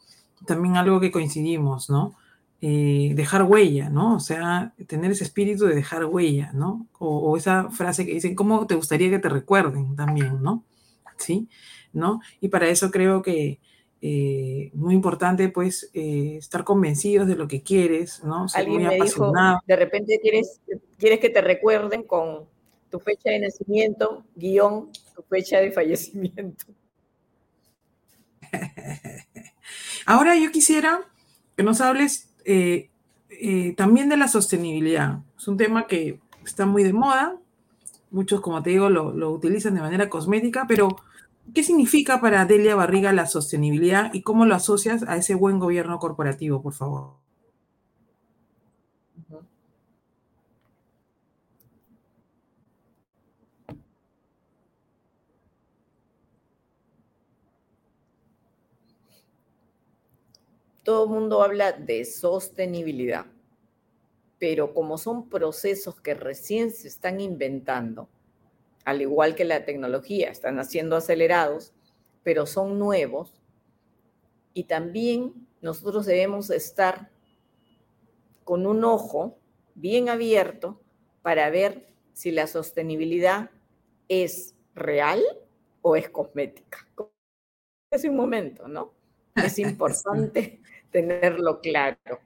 también 0.46 0.76
algo 0.76 1.00
que 1.00 1.10
coincidimos, 1.10 1.90
¿no? 1.90 2.14
Eh, 2.62 3.12
dejar 3.14 3.44
huella, 3.44 3.88
¿no? 3.88 4.16
O 4.16 4.20
sea, 4.20 4.74
tener 4.86 5.10
ese 5.12 5.24
espíritu 5.24 5.64
de 5.64 5.74
dejar 5.74 6.04
huella, 6.04 6.52
¿no? 6.52 6.86
O, 6.98 7.36
esa 7.38 7.70
frase 7.70 8.04
que 8.04 8.12
dicen, 8.12 8.34
¿cómo 8.34 8.66
te 8.66 8.74
gustaría 8.74 9.08
que 9.08 9.18
te 9.18 9.30
recuerden 9.30 9.96
también, 9.96 10.42
¿no? 10.42 10.64
¿Sí? 11.16 11.48
¿No? 11.92 12.20
Y 12.40 12.48
para 12.48 12.68
eso 12.68 12.90
creo 12.90 13.22
que 13.22 13.60
eh, 14.02 14.70
muy 14.72 14.94
importante, 14.94 15.50
pues, 15.50 15.90
eh, 15.92 16.36
estar 16.38 16.64
convencidos 16.64 17.28
de 17.28 17.36
lo 17.36 17.46
que 17.46 17.62
quieres, 17.62 18.24
¿no? 18.24 18.46
Alguien 18.54 18.86
me 18.86 18.98
dijo, 18.98 19.32
de 19.66 19.76
repente 19.76 20.18
quieres, 20.22 20.60
quieres 20.96 21.20
que 21.20 21.28
te 21.28 21.42
recuerden 21.42 22.04
con 22.04 22.46
tu 22.90 22.98
fecha 22.98 23.30
de 23.30 23.40
nacimiento, 23.40 24.24
guion, 24.34 24.90
tu 25.14 25.22
fecha 25.22 25.58
de 25.58 25.70
fallecimiento. 25.70 26.64
Ahora 30.06 30.34
yo 30.36 30.50
quisiera 30.50 31.02
que 31.56 31.62
nos 31.62 31.80
hables 31.82 32.32
eh, 32.44 32.88
también 33.76 34.08
de 34.08 34.16
la 34.16 34.28
sostenibilidad. 34.28 35.18
Es 35.36 35.46
un 35.46 35.56
tema 35.56 35.86
que 35.86 36.20
está 36.44 36.66
muy 36.66 36.84
de 36.84 36.92
moda. 36.92 37.36
Muchos, 38.10 38.40
como 38.40 38.62
te 38.62 38.70
digo, 38.70 38.88
lo, 38.88 39.30
utilizan 39.30 39.74
de 39.74 39.82
manera 39.82 40.08
cosmética, 40.08 40.64
pero 40.66 40.88
¿Qué 41.54 41.64
significa 41.64 42.20
para 42.20 42.44
Delia 42.44 42.76
Barriga 42.76 43.12
la 43.12 43.26
sostenibilidad 43.26 44.14
y 44.14 44.22
cómo 44.22 44.46
lo 44.46 44.54
asocias 44.54 45.02
a 45.02 45.16
ese 45.16 45.34
buen 45.34 45.58
gobierno 45.58 45.98
corporativo, 45.98 46.62
por 46.62 46.74
favor? 46.74 47.16
Todo 60.84 61.04
el 61.04 61.10
mundo 61.10 61.42
habla 61.42 61.72
de 61.72 62.04
sostenibilidad, 62.04 63.26
pero 64.38 64.72
como 64.72 64.98
son 64.98 65.28
procesos 65.28 66.00
que 66.00 66.14
recién 66.14 66.70
se 66.70 66.88
están 66.88 67.20
inventando, 67.20 68.08
al 68.84 69.02
igual 69.02 69.34
que 69.34 69.44
la 69.44 69.64
tecnología, 69.64 70.30
están 70.30 70.64
siendo 70.64 70.96
acelerados, 70.96 71.72
pero 72.22 72.46
son 72.46 72.78
nuevos, 72.78 73.40
y 74.52 74.64
también 74.64 75.46
nosotros 75.60 76.06
debemos 76.06 76.50
estar 76.50 77.10
con 78.44 78.66
un 78.66 78.84
ojo 78.84 79.38
bien 79.74 80.08
abierto 80.08 80.80
para 81.22 81.50
ver 81.50 81.86
si 82.12 82.30
la 82.30 82.46
sostenibilidad 82.46 83.50
es 84.08 84.54
real 84.74 85.22
o 85.82 85.96
es 85.96 86.08
cosmética. 86.10 86.86
Es 87.92 88.04
un 88.04 88.14
momento, 88.14 88.68
¿no? 88.68 88.92
Es 89.34 89.58
importante 89.58 90.60
tenerlo 90.92 91.60
claro. 91.60 92.20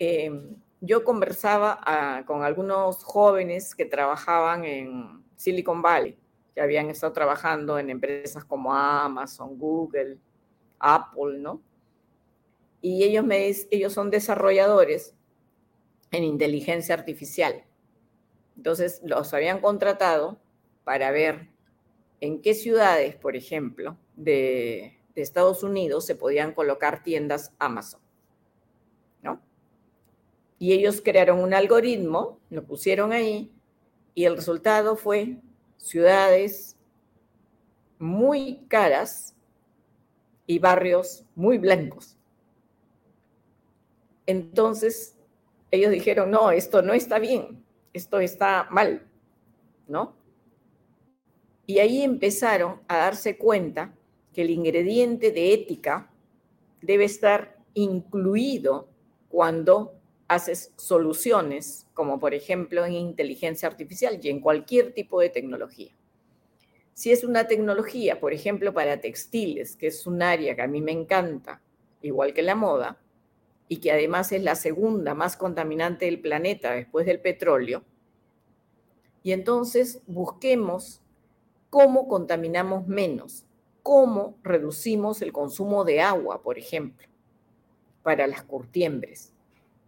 Em, 0.00 0.56
yo 0.80 1.04
conversaba 1.04 1.78
ah, 1.82 2.24
con 2.26 2.42
algunos 2.42 3.04
jóvenes 3.04 3.76
que 3.76 3.84
trabajaban 3.84 4.64
en 4.64 5.19
Silicon 5.40 5.80
Valley, 5.80 6.18
que 6.54 6.60
habían 6.60 6.90
estado 6.90 7.14
trabajando 7.14 7.78
en 7.78 7.88
empresas 7.88 8.44
como 8.44 8.74
Amazon, 8.74 9.58
Google, 9.58 10.18
Apple, 10.78 11.38
¿no? 11.38 11.62
Y 12.82 13.04
ellos, 13.04 13.24
me, 13.24 13.50
ellos 13.70 13.94
son 13.94 14.10
desarrolladores 14.10 15.14
en 16.10 16.24
inteligencia 16.24 16.94
artificial. 16.94 17.64
Entonces, 18.54 19.00
los 19.02 19.32
habían 19.32 19.62
contratado 19.62 20.38
para 20.84 21.10
ver 21.10 21.48
en 22.20 22.42
qué 22.42 22.52
ciudades, 22.52 23.16
por 23.16 23.34
ejemplo, 23.34 23.96
de, 24.16 24.98
Estados 25.14 25.62
Unidos 25.62 26.06
se 26.06 26.14
podían 26.14 26.54
colocar 26.54 27.02
tiendas 27.02 27.52
Amazon. 27.58 28.00
¿no? 29.22 29.38
Y 30.58 30.72
ellos 30.72 31.02
crearon 31.02 31.40
un 31.40 31.52
algoritmo, 31.52 32.40
lo 32.48 32.64
pusieron 32.64 33.12
ahí, 33.12 33.52
y 34.14 34.24
el 34.24 34.36
resultado 34.36 34.96
fue 34.96 35.38
ciudades 35.76 36.76
muy 37.98 38.64
caras 38.68 39.34
y 40.46 40.58
barrios 40.58 41.24
muy 41.34 41.58
blancos. 41.58 42.16
Entonces, 44.26 45.16
ellos 45.70 45.90
dijeron, 45.90 46.30
no, 46.30 46.50
esto 46.50 46.82
no 46.82 46.92
está 46.92 47.18
bien, 47.18 47.64
esto 47.92 48.20
está 48.20 48.66
mal, 48.70 49.06
¿no? 49.86 50.14
Y 51.66 51.78
ahí 51.78 52.02
empezaron 52.02 52.80
a 52.88 52.96
darse 52.96 53.38
cuenta 53.38 53.94
que 54.32 54.42
el 54.42 54.50
ingrediente 54.50 55.30
de 55.30 55.54
ética 55.54 56.10
debe 56.80 57.04
estar 57.04 57.56
incluido 57.74 58.88
cuando 59.28 59.99
haces 60.30 60.72
soluciones, 60.76 61.88
como 61.92 62.20
por 62.20 62.34
ejemplo 62.34 62.86
en 62.86 62.92
inteligencia 62.92 63.68
artificial 63.68 64.20
y 64.22 64.28
en 64.28 64.40
cualquier 64.40 64.92
tipo 64.92 65.20
de 65.20 65.28
tecnología. 65.28 65.90
Si 66.94 67.10
es 67.10 67.24
una 67.24 67.48
tecnología, 67.48 68.20
por 68.20 68.32
ejemplo, 68.32 68.72
para 68.72 69.00
textiles, 69.00 69.74
que 69.74 69.88
es 69.88 70.06
un 70.06 70.22
área 70.22 70.54
que 70.54 70.62
a 70.62 70.68
mí 70.68 70.80
me 70.80 70.92
encanta, 70.92 71.60
igual 72.00 72.32
que 72.32 72.42
la 72.42 72.54
moda, 72.54 73.00
y 73.66 73.78
que 73.78 73.90
además 73.90 74.30
es 74.30 74.44
la 74.44 74.54
segunda 74.54 75.14
más 75.14 75.36
contaminante 75.36 76.04
del 76.04 76.20
planeta 76.20 76.74
después 76.74 77.06
del 77.06 77.18
petróleo, 77.18 77.82
y 79.24 79.32
entonces 79.32 80.00
busquemos 80.06 81.02
cómo 81.70 82.06
contaminamos 82.06 82.86
menos, 82.86 83.46
cómo 83.82 84.38
reducimos 84.44 85.22
el 85.22 85.32
consumo 85.32 85.84
de 85.84 86.02
agua, 86.02 86.40
por 86.40 86.56
ejemplo, 86.56 87.08
para 88.04 88.28
las 88.28 88.44
curtiembres. 88.44 89.32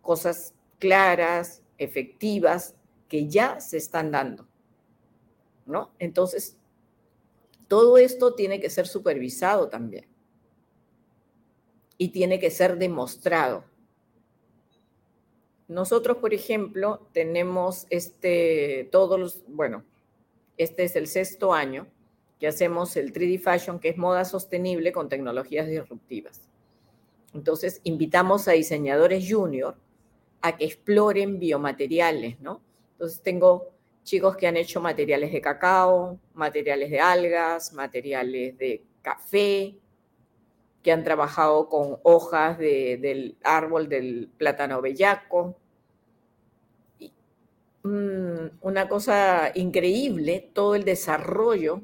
Cosas 0.02 0.54
claras, 0.78 1.62
efectivas, 1.78 2.74
que 3.08 3.28
ya 3.28 3.60
se 3.60 3.76
están 3.76 4.10
dando. 4.10 4.46
¿No? 5.64 5.92
Entonces, 5.98 6.56
todo 7.68 7.96
esto 7.96 8.34
tiene 8.34 8.60
que 8.60 8.68
ser 8.68 8.86
supervisado 8.86 9.68
también. 9.68 10.06
Y 11.96 12.08
tiene 12.08 12.38
que 12.38 12.50
ser 12.50 12.76
demostrado. 12.76 13.64
Nosotros, 15.68 16.18
por 16.18 16.34
ejemplo, 16.34 17.08
tenemos 17.12 17.86
este, 17.88 18.88
todos 18.92 19.18
los, 19.18 19.44
bueno, 19.46 19.84
este 20.58 20.84
es 20.84 20.96
el 20.96 21.06
sexto 21.06 21.54
año 21.54 21.86
que 22.38 22.48
hacemos 22.48 22.96
el 22.96 23.12
3D 23.12 23.40
Fashion, 23.40 23.78
que 23.78 23.88
es 23.88 23.96
moda 23.96 24.24
sostenible 24.24 24.92
con 24.92 25.08
tecnologías 25.08 25.66
disruptivas. 25.66 26.42
Entonces, 27.32 27.80
invitamos 27.84 28.48
a 28.48 28.52
diseñadores 28.52 29.24
junior 29.26 29.76
a 30.42 30.56
que 30.56 30.64
exploren 30.66 31.38
biomateriales, 31.38 32.40
¿no? 32.40 32.60
Entonces, 32.92 33.22
tengo 33.22 33.70
chicos 34.04 34.36
que 34.36 34.46
han 34.46 34.56
hecho 34.56 34.80
materiales 34.80 35.32
de 35.32 35.40
cacao, 35.40 36.18
materiales 36.34 36.90
de 36.90 37.00
algas, 37.00 37.72
materiales 37.72 38.58
de 38.58 38.82
café, 39.00 39.76
que 40.82 40.92
han 40.92 41.04
trabajado 41.04 41.68
con 41.68 41.98
hojas 42.02 42.58
del 42.58 43.36
árbol 43.44 43.88
del 43.88 44.28
plátano 44.36 44.82
bellaco, 44.82 45.56
una 47.84 48.88
cosa 48.88 49.50
increíble 49.54 50.50
todo 50.52 50.74
el 50.74 50.84
desarrollo 50.84 51.82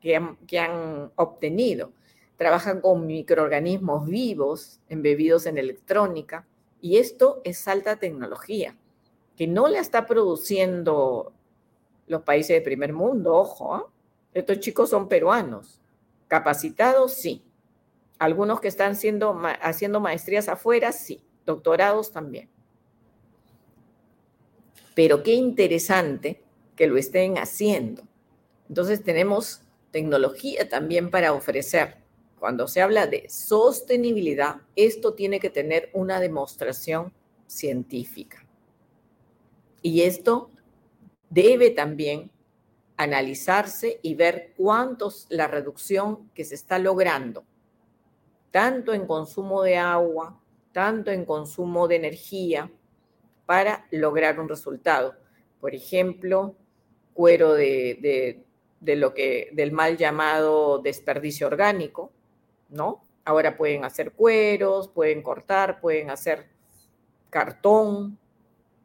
que 0.00 0.16
han, 0.16 1.10
obtenido. 1.16 1.92
Trabajan 2.36 2.80
con 2.80 3.06
microorganismos 3.06 4.06
vivos 4.06 4.80
embebidos 4.88 5.46
en 5.46 5.58
electrónica 5.58 6.46
y 6.86 6.98
esto 6.98 7.40
es 7.42 7.66
alta 7.66 7.96
tecnología 7.96 8.76
que 9.36 9.48
no 9.48 9.66
la 9.66 9.80
está 9.80 10.06
produciendo 10.06 11.32
los 12.06 12.22
países 12.22 12.56
de 12.56 12.60
primer 12.60 12.92
mundo, 12.92 13.34
ojo. 13.34 13.74
¿ah? 13.74 13.90
Estos 14.32 14.60
chicos 14.60 14.90
son 14.90 15.08
peruanos, 15.08 15.80
capacitados, 16.28 17.12
sí. 17.14 17.42
Algunos 18.20 18.60
que 18.60 18.68
están 18.68 18.92
haciendo 18.92 20.00
maestrías 20.00 20.48
afuera, 20.48 20.92
sí. 20.92 21.24
Doctorados 21.44 22.12
también. 22.12 22.48
Pero 24.94 25.24
qué 25.24 25.32
interesante 25.32 26.40
que 26.76 26.86
lo 26.86 26.98
estén 26.98 27.36
haciendo. 27.36 28.04
Entonces 28.68 29.02
tenemos 29.02 29.62
tecnología 29.90 30.68
también 30.68 31.10
para 31.10 31.32
ofrecer. 31.32 32.05
Cuando 32.46 32.68
se 32.68 32.80
habla 32.80 33.08
de 33.08 33.28
sostenibilidad, 33.28 34.58
esto 34.76 35.14
tiene 35.14 35.40
que 35.40 35.50
tener 35.50 35.90
una 35.92 36.20
demostración 36.20 37.12
científica. 37.48 38.46
Y 39.82 40.02
esto 40.02 40.52
debe 41.28 41.70
también 41.70 42.30
analizarse 42.96 43.98
y 44.00 44.14
ver 44.14 44.54
cuántos 44.56 45.26
la 45.28 45.48
reducción 45.48 46.30
que 46.34 46.44
se 46.44 46.54
está 46.54 46.78
logrando, 46.78 47.44
tanto 48.52 48.94
en 48.94 49.08
consumo 49.08 49.64
de 49.64 49.78
agua, 49.78 50.40
tanto 50.70 51.10
en 51.10 51.24
consumo 51.24 51.88
de 51.88 51.96
energía, 51.96 52.70
para 53.44 53.88
lograr 53.90 54.38
un 54.38 54.48
resultado. 54.48 55.16
Por 55.60 55.74
ejemplo, 55.74 56.54
cuero 57.12 57.54
de, 57.54 58.44
lo 58.82 59.14
que, 59.14 59.50
del 59.52 59.72
mal 59.72 59.96
llamado 59.96 60.78
desperdicio 60.78 61.48
orgánico, 61.48 62.12
¿no? 62.68 63.02
Ahora 63.24 63.56
pueden 63.56 63.84
hacer 63.84 64.12
cueros, 64.12 64.88
pueden 64.88 65.22
cortar, 65.22 65.80
pueden 65.80 66.10
hacer 66.10 66.46
cartón, 67.30 68.18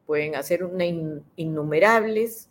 pueden 0.06 0.34
hacer 0.34 0.64
una 0.64 0.84
innumerables 1.36 2.48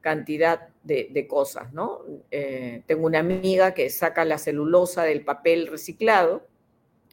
cantidad 0.00 0.68
de, 0.82 1.26
cosas, 1.28 1.72
¿no? 1.72 2.02
Eh, 2.30 2.82
tengo 2.86 3.06
una 3.06 3.20
amiga 3.20 3.72
que 3.72 3.88
saca 3.88 4.24
la 4.24 4.36
celulosa 4.36 5.02
del 5.02 5.24
papel 5.24 5.66
reciclado 5.66 6.46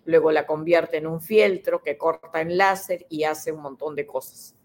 luego 0.05 0.31
la 0.31 0.45
convierte 0.45 0.97
en 0.97 1.07
un 1.07 1.21
fieltro 1.21 1.83
que 1.83 1.97
corta 1.97 2.41
en 2.41 2.57
láser 2.57 3.05
y 3.09 3.23
hace 3.23 3.51
un 3.51 3.61
montón 3.61 3.95
de 3.95 4.05
cosas. 4.05 4.55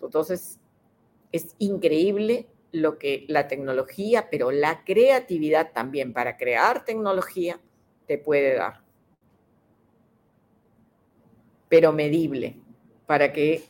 Entonces, 0.00 0.58
es 1.32 1.54
increíble 1.58 2.48
lo 2.72 2.98
que 2.98 3.24
la 3.28 3.48
tecnología, 3.48 4.28
pero 4.30 4.50
la 4.50 4.84
creatividad 4.84 5.72
también 5.72 6.12
para 6.12 6.36
crear 6.36 6.84
tecnología 6.84 7.60
te 8.10 8.18
puede 8.18 8.56
dar. 8.56 8.80
Pero 11.68 11.92
medible, 11.92 12.56
para 13.06 13.32
que 13.32 13.62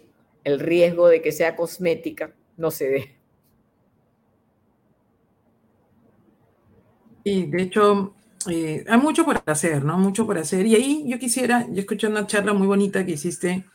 el 0.45 0.59
riesgo 0.59 1.09
de 1.09 1.21
que 1.21 1.31
sea 1.31 1.57
cosmética 1.57 2.33
no 2.57 2.71
se 2.71 2.89
dé. 2.89 3.17
Y 7.23 7.49
de 7.49 7.63
hecho, 7.65 8.15
eh, 8.49 8.83
hay 8.89 8.99
mucho 8.99 9.27
por 9.27 9.43
hacer, 9.45 9.85
¿no? 9.85 9.99
Mucho 9.99 10.25
por 10.25 10.39
hacer. 10.39 10.65
Y 10.65 10.75
ahí 10.75 11.05
yo 11.07 11.19
quisiera, 11.19 11.67
yo 11.71 11.81
escuché 11.81 12.07
una 12.07 12.27
charla 12.27 12.55
muy 12.55 12.67
bonita 12.67 13.05
que 13.05 13.13
hiciste 13.13 13.67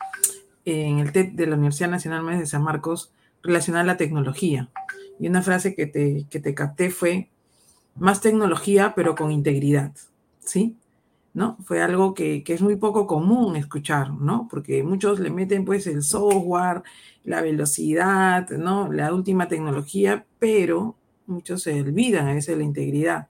en 0.64 0.98
el 0.98 1.12
TED 1.12 1.26
de 1.34 1.46
la 1.46 1.54
Universidad 1.54 1.90
Nacional 1.90 2.40
de 2.40 2.46
San 2.46 2.64
Marcos 2.64 3.12
relacionada 3.40 3.84
a 3.84 3.86
la 3.86 3.96
tecnología. 3.96 4.68
Y 5.20 5.28
una 5.28 5.42
frase 5.42 5.76
que 5.76 5.86
te, 5.86 6.26
que 6.28 6.40
te 6.40 6.54
capté 6.54 6.90
fue, 6.90 7.30
más 7.94 8.20
tecnología, 8.20 8.94
pero 8.96 9.14
con 9.14 9.30
integridad, 9.30 9.92
¿sí? 10.46 10.76
¿no? 11.36 11.58
Fue 11.64 11.82
algo 11.82 12.14
que, 12.14 12.42
es 12.46 12.62
muy 12.62 12.76
poco 12.76 13.06
común 13.06 13.56
escuchar, 13.56 14.10
¿no? 14.10 14.48
Porque 14.50 14.82
muchos 14.82 15.20
le 15.20 15.30
meten 15.30 15.66
pues 15.66 15.86
el 15.86 16.02
software, 16.02 16.82
la 17.24 17.42
velocidad, 17.42 18.48
¿no? 18.50 18.90
La 18.90 19.12
última 19.12 19.46
tecnología, 19.46 20.24
pero 20.38 20.96
muchos 21.26 21.62
se 21.62 21.78
olvidan 21.78 22.28
a 22.28 22.34
veces 22.34 22.56
la 22.56 22.64
integridad. 22.64 23.28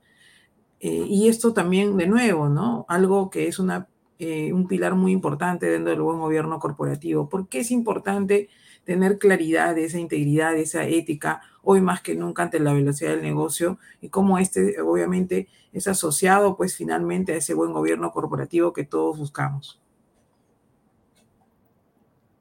Eh, 0.79 1.05
y 1.09 1.29
esto 1.29 1.53
también, 1.53 1.97
de 1.97 2.07
nuevo, 2.07 2.49
¿no? 2.49 2.87
Algo 2.89 3.29
que 3.29 3.49
es 3.49 3.59
una, 3.59 3.89
eh, 4.21 4.53
un 4.53 4.69
pilar 4.69 4.95
muy 4.95 5.11
importante 5.11 5.67
dentro 5.67 5.91
del 5.91 6.03
buen 6.03 6.21
gobierno 6.21 6.61
corporativo. 6.61 7.29
¿Por 7.29 7.49
qué 7.49 7.61
es 7.61 7.73
importante 7.73 8.49
tener 8.85 9.19
claridad 9.19 9.75
de 9.75 9.85
esa 9.85 9.99
integridad, 9.99 10.53
de 10.53 10.62
esa 10.62 10.87
ética, 10.87 11.43
hoy 11.62 11.81
más 11.81 12.03
que 12.03 12.14
nunca 12.14 12.45
ante 12.45 12.61
la 12.61 12.73
velocidad 12.73 13.11
del 13.11 13.23
negocio 13.23 13.79
y 14.01 14.11
cómo 14.11 14.39
este 14.39 14.81
obviamente 14.81 15.49
es 15.77 15.87
asociado 15.89 16.57
pues 16.57 16.74
finalmente 16.74 17.35
a 17.35 17.37
ese 17.37 17.53
buen 17.53 17.74
gobierno 17.74 18.11
corporativo 18.11 18.72
que 18.72 18.85
todos 18.85 19.18
buscamos. 19.18 19.79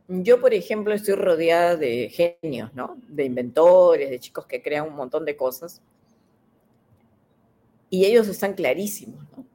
Yo, 0.08 0.40
por 0.40 0.54
ejemplo, 0.54 0.94
estoy 0.94 1.16
rodeada 1.16 1.76
de 1.76 2.10
genios, 2.10 2.74
¿no? 2.74 2.96
De 3.10 3.26
inventores, 3.26 4.10
de 4.10 4.20
chicos 4.20 4.46
que 4.46 4.62
crean 4.62 4.88
un 4.88 4.96
montón 4.96 5.26
de 5.26 5.36
cosas. 5.36 5.82
Y 7.90 8.06
ellos 8.06 8.30
están 8.30 8.54
clarísimos, 8.54 9.26
¿no? 9.36 9.46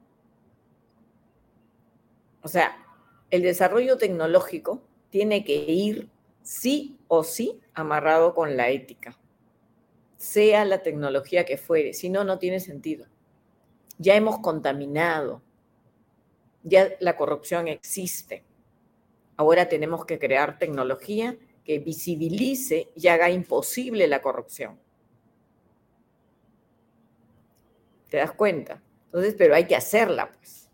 O 2.43 2.49
sea, 2.49 2.77
el 3.31 3.43
desarrollo 3.43 3.97
tecnológico 3.97 4.83
tiene 5.09 5.43
que 5.43 5.57
ir 5.57 6.11
sí 6.43 6.99
o 7.09 7.25
sí 7.25 7.61
amarrado 7.73 8.35
con 8.35 8.59
la 8.59 8.69
ética, 8.69 9.19
sea 10.19 10.67
la 10.67 10.83
tecnología 10.83 11.47
que 11.47 11.57
fuere, 11.57 11.95
si 11.95 12.11
no, 12.11 12.25
no 12.25 12.39
tiene 12.39 12.61
sentido. 12.61 13.07
Ya 14.01 14.17
hemos 14.17 14.39
contaminado, 14.39 15.43
ya 16.63 16.89
la 17.01 17.17
corrupción 17.17 17.69
existe. 17.69 18.43
Ahora 19.37 19.69
tenemos 19.69 20.07
que 20.07 20.19
crear 20.19 20.59
tecnología 20.59 21.37
que 21.65 21.79
visibilice 21.79 22.89
y 22.97 23.09
haga 23.09 23.31
imposible 23.31 24.09
la 24.09 24.23
corrupción. 24.23 24.79
¿Te 28.09 28.17
das 28.17 28.33
cuenta? 28.33 28.83
Entonces, 29.07 29.35
pero 29.37 29.55
hay 29.55 29.67
que 29.67 29.77
hacerla, 29.77 30.33
pues. 30.33 30.69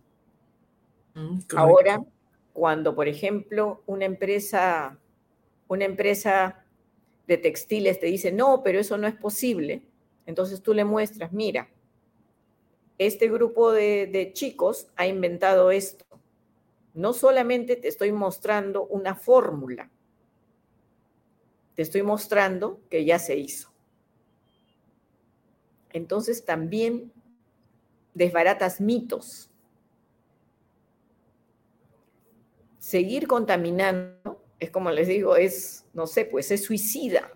Mm, 1.15 1.39
Ahora, 1.57 2.01
cuando, 2.53 2.95
por 2.95 3.09
ejemplo, 3.09 3.83
una 3.87 4.05
empresa 4.05 4.99
una 5.69 5.85
empresa 5.85 6.65
de 7.27 7.39
textiles 7.39 7.99
te 7.99 8.07
dice, 8.07 8.33
no, 8.33 8.63
pero 8.63 8.79
eso 8.79 8.97
no 8.99 9.07
es 9.07 9.15
posible, 9.15 9.83
entonces 10.27 10.63
tú 10.63 10.75
le 10.75 10.85
muestras, 10.85 11.33
mira, 11.33 11.69
este 12.99 13.29
grupo 13.29 13.73
de, 13.73 14.31
chicos 14.35 14.89
ha 14.97 15.07
inventado 15.07 15.71
esto. 15.71 16.05
No 16.95 17.13
solamente 17.13 17.77
te 17.77 17.89
estoy 17.89 18.13
mostrando 18.13 18.87
una 18.87 19.15
fórmula, 19.15 19.91
te 21.75 21.83
estoy 21.83 22.03
mostrando 22.03 22.81
que 22.89 23.05
ya 23.05 23.19
se 23.19 23.37
hizo. 23.37 23.71
Entonces 25.93 26.45
también 26.45 27.13
desbaratas 28.15 28.81
mitos. 28.81 29.51
Seguir 32.79 33.27
contaminando 33.27 34.43
es 34.59 34.71
como 34.71 34.91
les 34.91 35.09
digo, 35.09 35.37
es, 35.37 35.85
no 35.93 36.07
sé, 36.07 36.25
pues 36.25 36.51
es 36.51 36.65
suicida. 36.65 37.31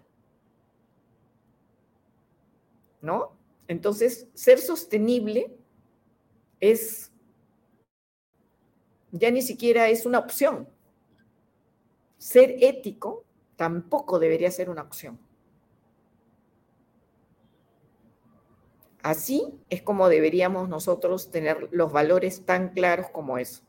¿No? 3.03 3.40
Entonces, 3.71 4.27
ser 4.35 4.59
sostenible 4.59 5.57
es, 6.59 7.13
ya 9.13 9.31
ni 9.31 9.43
siquiera 9.43 9.89
es 9.89 10.07
una 10.07 10.19
opción. 10.19 10.69
Ser 12.19 12.57
ético 12.65 13.25
tampoco 13.55 14.19
debería 14.19 14.51
ser 14.51 14.71
una 14.71 14.83
opción. 14.83 15.21
Así 19.05 19.61
es 19.69 19.83
como 19.83 20.09
deberíamos 20.09 20.69
nosotros 20.69 21.31
tener 21.31 21.69
los 21.71 21.93
valores 21.93 22.45
tan 22.45 22.71
claros 22.71 23.07
como 23.11 23.39
eso. 23.39 23.63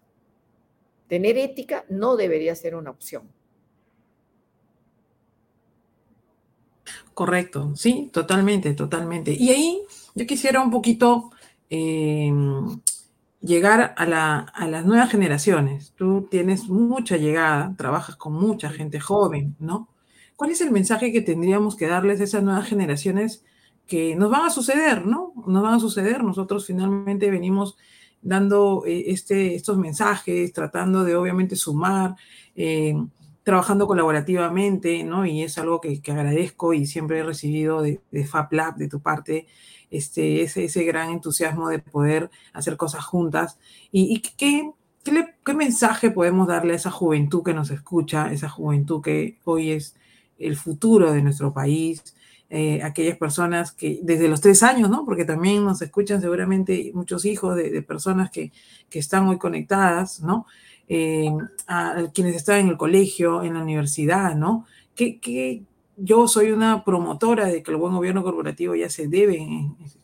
Tener 1.09 1.37
ética 1.37 1.85
no 1.89 2.15
debería 2.15 2.55
ser 2.55 2.73
una 2.73 2.89
opción. 2.89 3.31
Correcto, 7.21 7.75
sí, 7.75 8.09
totalmente, 8.11 8.73
totalmente. 8.73 9.31
Y 9.31 9.51
ahí 9.51 9.79
yo 10.15 10.25
quisiera 10.25 10.59
un 10.59 10.71
poquito 10.71 11.29
em, 11.69 12.81
llegar 13.41 13.93
a, 13.95 14.07
las 14.65 14.85
nuevas 14.87 15.11
generaciones. 15.11 15.93
Tú 15.95 16.27
tienes 16.31 16.67
mucha 16.67 17.17
llegada, 17.17 17.75
trabajas 17.77 18.15
con 18.15 18.33
mucha 18.33 18.71
gente 18.71 18.99
joven, 18.99 19.55
¿no? 19.59 19.87
¿Cuál 20.35 20.49
es 20.49 20.61
el 20.61 20.71
mensaje 20.71 21.11
que 21.11 21.21
tendríamos 21.21 21.75
que 21.75 21.85
darles 21.85 22.19
a 22.21 22.23
esas 22.23 22.41
nuevas 22.41 22.67
generaciones 22.67 23.45
que 23.85 24.15
nos 24.15 24.31
van 24.31 24.47
a 24.47 24.49
suceder, 24.49 25.05
¿no? 25.05 25.33
Nos 25.45 25.61
van 25.61 25.75
a 25.75 25.79
suceder. 25.79 26.23
Nosotros 26.23 26.65
finalmente 26.65 27.29
venimos 27.29 27.77
dando 28.23 28.83
eh, 28.87 29.11
este, 29.11 29.53
estos 29.53 29.77
mensajes, 29.77 30.51
tratando 30.53 31.03
de 31.03 31.15
obviamente 31.15 31.55
sumar. 31.55 32.15
Eh, 32.55 32.95
trabajando 33.43 33.87
colaborativamente, 33.87 35.03
¿no? 35.03 35.25
Y 35.25 35.43
es 35.43 35.57
algo 35.57 35.81
que, 35.81 36.01
agradezco 36.07 36.73
y 36.73 36.85
siempre 36.85 37.19
he 37.19 37.23
recibido 37.23 37.81
de, 37.81 38.01
de 38.11 38.25
FabLab, 38.25 38.75
de 38.75 38.87
tu 38.87 39.01
parte, 39.01 39.47
este, 39.89 40.41
ese, 40.43 40.65
ese 40.65 40.83
gran 40.83 41.09
entusiasmo 41.09 41.69
de 41.69 41.79
poder 41.79 42.29
hacer 42.53 42.77
cosas 42.77 43.03
juntas. 43.03 43.57
¿Y, 43.91 44.21
qué, 44.37 44.71
qué, 45.03 45.53
mensaje 45.53 46.11
podemos 46.11 46.47
darle 46.47 46.73
a 46.73 46.75
esa 46.77 46.91
juventud 46.91 47.43
que 47.43 47.53
nos 47.53 47.71
escucha, 47.71 48.31
esa 48.31 48.49
juventud 48.49 49.01
que 49.01 49.39
hoy 49.43 49.71
es 49.71 49.95
el 50.37 50.55
futuro 50.55 51.11
de 51.11 51.21
nuestro 51.21 51.53
país? 51.53 52.15
Eh, 52.53 52.83
aquellas 52.83 53.17
personas 53.17 53.71
que 53.71 54.01
desde 54.03 54.27
los 54.27 54.41
tres 54.41 54.61
años, 54.61 54.89
¿no? 54.89 55.05
Porque 55.05 55.23
también 55.23 55.63
nos 55.63 55.81
escuchan 55.81 56.19
seguramente 56.19 56.91
muchos 56.93 57.23
hijos 57.23 57.55
de, 57.55 57.69
de 57.69 57.81
personas 57.81 58.29
que, 58.29 58.51
que, 58.89 58.99
están 58.99 59.25
hoy 59.29 59.37
conectadas, 59.37 60.19
¿no? 60.19 60.45
Eh, 60.93 61.31
a 61.67 62.09
quienes 62.13 62.35
están 62.35 62.59
en 62.59 62.67
el 62.67 62.75
colegio, 62.75 63.43
en 63.43 63.53
la 63.53 63.61
universidad, 63.61 64.35
¿no? 64.35 64.65
Que, 64.93 65.63
yo 65.95 66.27
soy 66.27 66.51
una 66.51 66.83
promotora 66.83 67.45
de 67.45 67.63
que 67.63 67.71
el 67.71 67.77
buen 67.77 67.93
gobierno 67.93 68.23
corporativo 68.23 68.75
ya 68.75 68.89
se 68.89 69.07
debe 69.07 69.39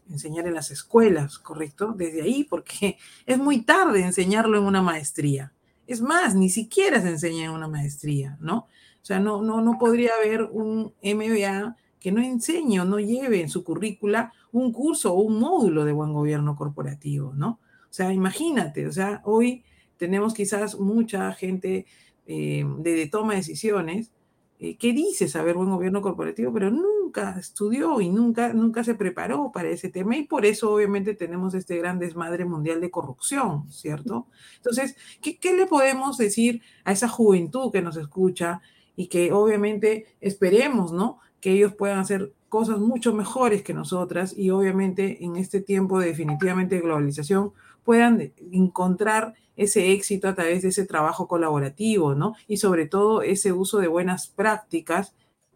enseñar 0.09 0.47
en 0.47 0.53
las 0.53 0.71
escuelas, 0.71 1.39
¿correcto? 1.39 1.91
Desde 1.91 2.21
ahí, 2.21 2.45
porque 2.45 2.97
es 3.25 3.38
muy 3.38 3.63
tarde 3.63 4.01
enseñarlo 4.01 4.57
en 4.57 4.63
una 4.63 4.81
maestría. 4.81 5.51
Es 5.88 5.99
más, 5.99 6.35
ni 6.35 6.49
siquiera 6.49 7.01
se 7.01 7.09
enseña 7.09 7.45
en 7.45 7.51
una 7.51 7.67
maestría, 7.67 8.38
¿no? 8.39 8.59
O 8.59 9.05
sea, 9.05 9.19
no, 9.19 9.41
no, 9.41 9.59
no 9.59 9.77
podría 9.77 10.11
haber 10.23 10.43
un 10.43 10.93
MBA 11.03 11.75
que 11.99 12.13
no 12.13 12.21
enseñe 12.21 12.79
o 12.79 12.85
no 12.85 12.97
lleve 12.99 13.41
en 13.41 13.49
su 13.49 13.65
currícula 13.65 14.31
un 14.53 14.71
curso 14.71 15.13
o 15.13 15.19
un 15.19 15.38
módulo 15.38 15.83
de 15.83 15.91
buen 15.91 16.13
gobierno 16.13 16.55
corporativo, 16.55 17.33
¿no? 17.33 17.59
O 17.83 17.93
sea, 17.93 18.13
imagínate, 18.13 18.88
o 18.88 18.93
sea, 18.93 19.21
hoy 19.25 19.65
tenemos 19.97 20.33
quizás 20.33 20.79
mucha 20.79 21.33
gente 21.33 21.85
eh, 22.25 22.65
de, 22.79 23.07
toma 23.07 23.33
de 23.33 23.39
decisiones 23.39 24.11
eh, 24.59 24.75
que 24.77 24.91
dice 24.91 25.27
saber 25.27 25.55
buen 25.55 25.69
gobierno 25.69 26.01
corporativo, 26.01 26.51
pero 26.51 26.71
nunca 26.71 27.37
estudió 27.39 28.01
y 28.01 28.09
nunca, 28.09 28.53
nunca 28.53 28.83
se 28.83 28.95
preparó 28.95 29.51
para 29.51 29.69
ese 29.69 29.89
tema 29.89 30.17
y 30.17 30.23
por 30.23 30.45
eso 30.45 30.73
obviamente 30.73 31.13
tenemos 31.13 31.53
este 31.53 31.77
gran 31.77 31.99
desmadre 31.99 32.43
mundial 32.45 32.81
de 32.81 32.89
corrupción, 32.89 33.71
¿cierto? 33.71 34.27
Entonces, 34.55 34.95
¿qué, 35.21 35.37
qué 35.37 35.53
le 35.53 35.67
podemos 35.67 36.17
decir 36.17 36.61
a 36.85 36.91
esa 36.91 37.07
juventud 37.07 37.71
que 37.71 37.81
nos 37.81 37.97
escucha 37.97 38.61
y 38.95 39.07
que 39.07 39.31
obviamente 39.31 40.07
esperemos, 40.21 40.91
¿no? 40.91 41.19
Que 41.39 41.51
ellos 41.51 41.75
puedan 41.75 41.99
hacer 41.99 42.33
cosas 42.49 42.79
mucho 42.79 43.13
mejores 43.13 43.61
que 43.61 43.73
nosotras 43.73 44.35
y 44.35 44.49
obviamente 44.49 45.23
en 45.23 45.35
este 45.35 45.61
tiempo 45.61 45.99
de 45.99 46.07
definitivamente 46.07 46.79
globalización 46.79 47.53
puedan 47.83 48.33
encontrar 48.51 49.35
ese 49.57 49.91
éxito 49.91 50.29
a 50.29 50.35
través 50.35 50.61
de 50.61 50.69
ese 50.69 50.85
trabajo 50.85 51.27
colaborativo, 51.27 52.15
¿no? 52.15 52.35
Y 52.47 52.57
sobre 52.57 52.85
todo 52.85 53.21
ese 53.21 53.51
uso 53.51 53.79
de 53.79 53.87
buenas 53.87 54.27
prácticas 54.27 55.13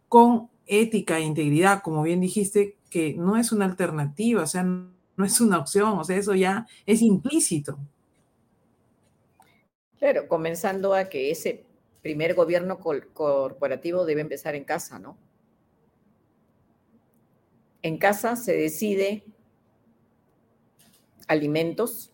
con 0.10 0.50
ética 0.66 1.20
e 1.20 1.22
integridad, 1.22 1.82
como 1.82 2.04
bien 2.04 2.20
dijiste, 2.20 2.76
que 2.90 3.14
no 3.14 3.38
es 3.38 3.52
una 3.52 3.66
alternativa, 3.66 4.44
o 4.44 4.48
sea, 4.48 4.64
no 4.64 5.26
es 5.26 5.40
una 5.40 5.60
opción, 5.60 5.98
o 5.98 6.04
sea, 6.04 6.18
eso 6.18 6.36
ya 6.36 6.68
es 6.86 7.02
implícito. 7.02 7.80
Claro, 10.00 10.28
comenzando 10.28 10.94
a 10.96 11.06
que 11.06 11.30
ese 11.30 11.64
primer 12.02 12.34
gobierno 12.34 12.80
corporativo 12.80 14.06
debe 14.06 14.22
empezar 14.22 14.56
en 14.56 14.64
casa, 14.64 14.98
¿no? 14.98 15.16
En 17.84 17.98
casa 17.98 18.36
se 18.36 18.54
decide 18.54 19.24
alimentos, 21.28 22.11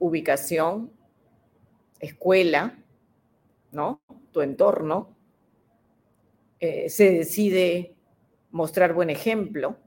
ubicación, 0.00 0.90
escuela, 2.00 2.82
¿no? 3.70 4.00
Tu 4.32 4.40
entorno. 4.40 5.16
Eh, 6.58 6.88
se 6.90 7.12
decide 7.12 7.94
mostrar 8.50 8.92
buen 8.92 9.10
ejemplo, 9.10 9.78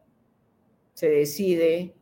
se 0.94 1.10
decide 1.10 1.94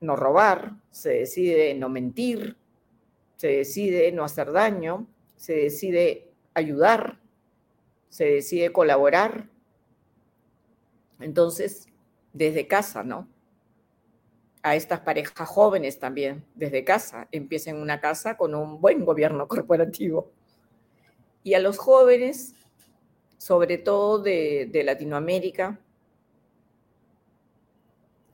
no 0.00 0.16
robar, 0.16 0.76
se 0.90 1.10
decide 1.10 1.74
no 1.74 1.88
mentir, 1.88 2.56
se 3.36 3.48
decide 3.48 4.10
no 4.12 4.24
hacer 4.24 4.52
daño, 4.52 5.06
se 5.36 5.54
decide 5.54 6.30
ayudar, 6.54 7.20
se 8.08 8.24
decide 8.24 8.72
colaborar. 8.72 9.48
Entonces, 11.20 11.88
desde 12.32 12.66
casa, 12.66 13.04
¿no? 13.04 13.28
A 14.62 14.74
estas 14.74 15.00
parejas 15.00 15.48
jóvenes 15.48 15.98
también, 15.98 16.44
desde 16.54 16.84
casa, 16.84 17.28
empiecen 17.30 17.76
una 17.76 18.00
casa 18.00 18.36
con 18.36 18.54
un 18.54 18.80
buen 18.80 19.04
gobierno 19.04 19.46
corporativo. 19.48 20.30
Y 21.44 21.54
a 21.54 21.60
los 21.60 21.78
jóvenes, 21.78 22.54
sobre 23.38 23.78
todo 23.78 24.18
de, 24.18 24.70
Latinoamérica, 24.84 25.80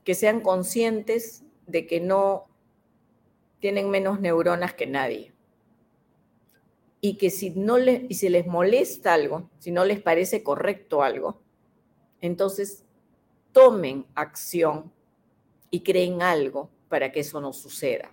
que 0.03 0.15
sean 0.15 0.41
conscientes 0.41 1.43
de 1.67 1.87
que 1.87 1.99
no 1.99 2.47
tienen 3.59 3.89
menos 3.89 4.19
neuronas 4.19 4.73
que 4.73 4.87
nadie. 4.87 5.33
Y 7.01 7.17
que 7.17 7.29
si, 7.29 7.51
no 7.51 7.77
le, 7.77 8.07
y 8.09 8.15
si 8.15 8.29
les 8.29 8.47
molesta 8.47 9.13
algo, 9.13 9.49
si 9.59 9.71
no 9.71 9.85
les 9.85 10.01
parece 10.01 10.41
correcto 10.41 11.03
algo, 11.03 11.39
entonces 12.19 12.83
tomen 13.51 14.05
acción 14.15 14.91
y 15.69 15.81
creen 15.81 16.21
algo 16.21 16.69
para 16.89 17.11
que 17.11 17.21
eso 17.21 17.41
no 17.41 17.53
suceda. 17.53 18.11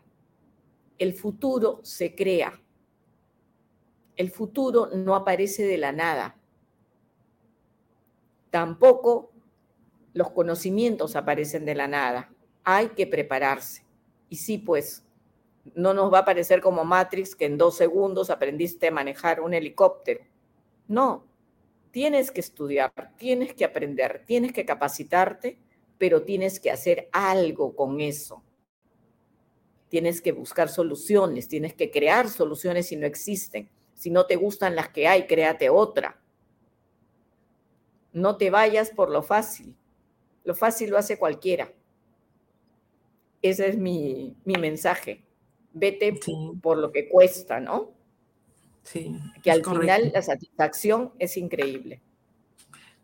El 0.98 1.14
futuro 1.14 1.80
se 1.82 2.14
crea. 2.14 2.60
El 4.16 4.30
futuro 4.30 4.88
no 4.94 5.14
aparece 5.14 5.64
de 5.64 5.78
la 5.78 5.92
nada. 5.92 6.36
Tampoco 8.50 9.32
los 10.12 10.30
conocimientos 10.30 11.16
aparecen 11.16 11.64
de 11.64 11.74
la 11.74 11.88
nada. 11.88 12.32
Hay 12.64 12.88
que 12.90 13.06
prepararse. 13.06 13.84
Y 14.28 14.36
sí, 14.36 14.58
pues, 14.58 15.04
no 15.74 15.94
nos 15.94 16.12
va 16.12 16.20
a 16.20 16.24
parecer 16.24 16.60
como 16.60 16.84
Matrix 16.84 17.34
que 17.34 17.46
en 17.46 17.58
dos 17.58 17.76
segundos 17.76 18.30
aprendiste 18.30 18.88
a 18.88 18.92
manejar 18.92 19.40
un 19.40 19.54
helicóptero. 19.54 20.24
No, 20.88 21.24
tienes 21.90 22.30
que 22.30 22.40
estudiar, 22.40 22.92
tienes 23.16 23.54
que 23.54 23.64
aprender, 23.64 24.24
tienes 24.26 24.52
que 24.52 24.64
capacitarte, 24.64 25.58
pero 26.02 26.24
tienes 26.24 26.58
que 26.58 26.72
hacer 26.72 27.08
algo 27.12 27.76
con 27.76 28.00
eso. 28.00 28.42
Tienes 29.88 30.20
que 30.20 30.32
buscar 30.32 30.68
soluciones, 30.68 31.46
tienes 31.46 31.74
que 31.74 31.92
crear 31.92 32.28
soluciones 32.28 32.88
si 32.88 32.96
no 32.96 33.06
existen. 33.06 33.70
Si 33.94 34.10
no 34.10 34.26
te 34.26 34.34
gustan 34.34 34.74
las 34.74 34.88
que 34.88 35.06
hay, 35.06 35.28
créate 35.28 35.70
otra. 35.70 36.20
No 38.12 38.36
te 38.36 38.50
vayas 38.50 38.90
por 38.90 39.10
lo 39.10 39.22
fácil. 39.22 39.76
Lo 40.42 40.56
fácil 40.56 40.90
lo 40.90 40.98
hace 40.98 41.20
cualquiera. 41.20 41.72
Ese 43.40 43.68
es 43.68 43.78
mi, 43.78 44.34
mi 44.44 44.54
mensaje 44.54 45.22
vete 45.72 46.18
por 46.60 46.78
lo 46.78 46.90
que 46.90 47.08
cuesta, 47.08 47.60
¿no? 47.60 47.92
Sí. 48.82 49.20
Que 49.40 49.52
al 49.52 49.64
final 49.64 50.10
la 50.12 50.22
satisfacción 50.22 51.12
es 51.20 51.36
increíble. 51.36 52.02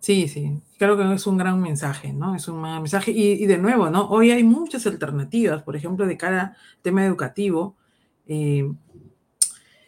Sí, 0.01 0.29
sí, 0.29 0.61
creo 0.79 0.97
que 0.97 1.13
es 1.13 1.27
un 1.27 1.39
gran 1.39 1.61
mensaje, 1.61 2.13
¿no? 2.13 2.35
Es 2.35 2.47
un 2.49 2.63
gran 2.63 2.83
mensaje. 2.83 3.11
Y, 3.11 3.47
de 3.47 3.59
nuevo, 3.59 3.91
¿no? 3.91 4.09
Hoy 4.09 4.31
hay 4.31 4.45
muchas 4.45 4.87
alternativas, 4.87 5.63
por 5.63 5.77
ejemplo, 5.77 6.07
de 6.07 6.17
cara 6.17 6.43
al 6.43 6.83
tema 6.83 7.05
educativo. 7.05 7.77
Eh, 8.27 8.71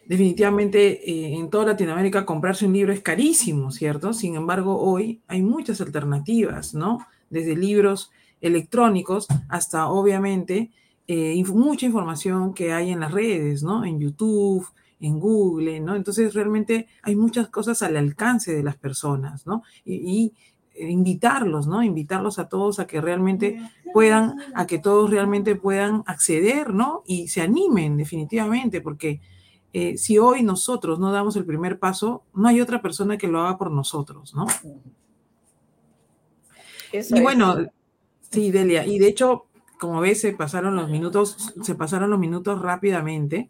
definitivamente 0.05 1.09
eh, 1.09 1.35
en 1.35 1.49
toda 1.49 1.67
Latinoamérica 1.67 2.25
comprarse 2.25 2.65
un 2.65 2.73
libro 2.73 2.91
es 2.91 3.01
carísimo, 3.01 3.71
¿cierto? 3.71 4.13
Sin 4.13 4.35
embargo, 4.35 4.77
hoy 4.77 5.21
hay 5.27 5.41
muchas 5.41 5.79
alternativas, 5.79 6.73
¿no? 6.73 7.07
Desde 7.29 7.55
libros 7.55 8.11
electrónicos 8.41 9.27
hasta, 9.47 9.87
obviamente, 9.87 10.71
eh, 11.07 11.41
mucha 11.53 11.85
información 11.85 12.53
que 12.53 12.73
hay 12.73 12.91
en 12.91 12.99
las 12.99 13.13
redes, 13.13 13.63
¿no? 13.63 13.85
En 13.85 13.99
YouTube, 13.99 14.67
en 15.01 15.19
Google, 15.19 15.79
¿no? 15.79 15.95
Entonces 15.95 16.33
realmente 16.33 16.87
hay 17.01 17.15
muchas 17.15 17.49
cosas 17.49 17.81
al 17.81 17.97
alcance 17.97 18.53
de 18.53 18.63
las 18.63 18.77
personas, 18.77 19.45
¿no? 19.45 19.63
Y, 19.83 20.33
eh, 20.73 20.89
invitarlos, 20.89 21.67
¿no? 21.67 21.83
Invitarlos 21.83 22.39
a 22.39 22.47
todos 22.47 22.79
a 22.79 22.87
que 22.87 23.01
realmente 23.01 23.59
puedan, 23.93 24.35
a 24.55 24.67
que 24.67 24.79
todos 24.79 25.09
realmente 25.09 25.55
puedan 25.55 26.03
acceder, 26.05 26.73
¿no? 26.73 27.03
Y 27.05 27.27
se 27.27 27.41
animen 27.41 27.97
definitivamente, 27.97 28.79
porque 28.79 29.21
eh, 29.73 29.97
si 29.97 30.17
hoy 30.17 30.43
nosotros 30.43 30.99
no 30.99 31.11
damos 31.11 31.35
el 31.35 31.45
primer 31.45 31.79
paso, 31.79 32.23
no 32.33 32.47
hay 32.47 32.61
otra 32.61 32.81
persona 32.81 33.17
que 33.17 33.27
lo 33.27 33.41
haga 33.41 33.57
por 33.57 33.71
nosotros, 33.71 34.33
¿no? 34.35 34.45
y 36.93 37.21
bueno, 37.21 37.55
sí, 38.29 38.51
Delia, 38.51 38.85
y 38.85 38.99
de 38.99 39.07
hecho, 39.07 39.45
como 39.79 40.01
ves, 40.01 40.21
se 40.21 40.33
pasaron 40.33 40.75
los 40.75 40.89
minutos, 40.89 41.53
se 41.61 41.75
pasaron 41.75 42.09
los 42.09 42.19
minutos 42.19 42.61
rápidamente. 42.61 43.49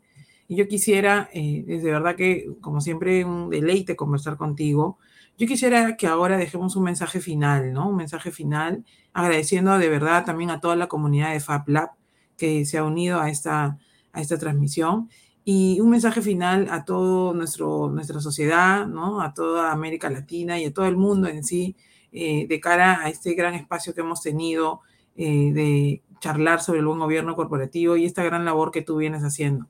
Y 0.51 0.57
yo 0.57 0.67
quisiera, 0.67 1.29
eh, 1.31 1.63
de 1.65 1.91
verdad 1.91 2.17
que, 2.17 2.51
como 2.59 2.81
siempre, 2.81 3.23
un 3.23 3.49
deleite 3.49 3.95
conversar 3.95 4.35
contigo. 4.35 4.97
Yo 5.37 5.47
quisiera 5.47 5.95
que 5.95 6.07
ahora 6.07 6.35
dejemos 6.37 6.75
un 6.75 6.83
mensaje 6.83 7.21
final, 7.21 7.71
¿no? 7.71 7.87
Un 7.87 7.95
mensaje 7.95 8.31
final, 8.31 8.83
agradeciendo 9.13 9.77
de 9.77 9.87
verdad 9.87 10.25
también 10.25 10.49
a 10.49 10.59
toda 10.59 10.75
la 10.75 10.87
comunidad 10.87 11.31
de 11.31 11.39
FabLab 11.39 11.91
que 12.35 12.65
se 12.65 12.77
ha 12.77 12.83
unido 12.83 13.21
a 13.21 13.29
esta, 13.29 13.77
a 14.11 14.19
esta 14.19 14.37
transmisión. 14.37 15.09
Y 15.45 15.79
un 15.79 15.89
mensaje 15.89 16.21
final 16.21 16.67
a 16.69 16.83
toda 16.83 17.33
nuestra 17.33 18.19
sociedad, 18.19 18.85
¿no? 18.87 19.21
A 19.21 19.33
toda 19.33 19.71
América 19.71 20.09
Latina 20.09 20.59
y 20.59 20.65
a 20.65 20.73
todo 20.73 20.85
el 20.85 20.97
mundo 20.97 21.29
en 21.29 21.45
sí, 21.45 21.77
eh, 22.11 22.45
de 22.45 22.59
cara 22.59 22.99
a 23.01 23.07
este 23.07 23.35
gran 23.35 23.53
espacio 23.53 23.95
que 23.95 24.01
hemos 24.01 24.21
tenido 24.21 24.81
eh, 25.15 25.53
de 25.53 26.03
charlar 26.19 26.59
sobre 26.59 26.79
el 26.79 26.87
buen 26.87 26.99
gobierno 26.99 27.37
corporativo 27.37 27.95
y 27.95 28.03
esta 28.03 28.21
gran 28.25 28.43
labor 28.43 28.71
que 28.71 28.81
tú 28.81 28.97
vienes 28.97 29.23
haciendo. 29.23 29.69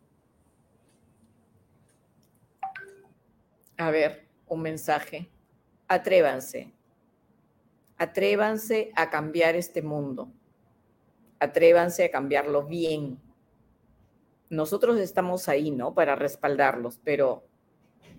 A 3.78 3.92
ver, 3.92 4.28
un 4.48 4.62
mensaje. 4.62 5.30
Atrévanse. 5.88 6.74
Atrévanse 7.98 8.92
a 8.96 9.10
cambiar 9.10 9.56
este 9.56 9.82
mundo. 9.82 10.32
Atrévanse 11.40 12.06
a 12.06 12.12
cambiarlo 12.12 12.66
bien. 12.66 13.20
Nosotros 14.50 15.00
estamos 15.00 15.48
ahí, 15.48 15.72
¿no? 15.72 15.94
Para 15.94 16.16
respaldarlos, 16.16 17.00
pero 17.04 17.48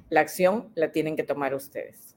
la 0.09 0.21
acción 0.21 0.71
la 0.75 0.93
tienen 0.93 1.17
que 1.17 1.23
tomar 1.23 1.55
ustedes. 1.55 2.17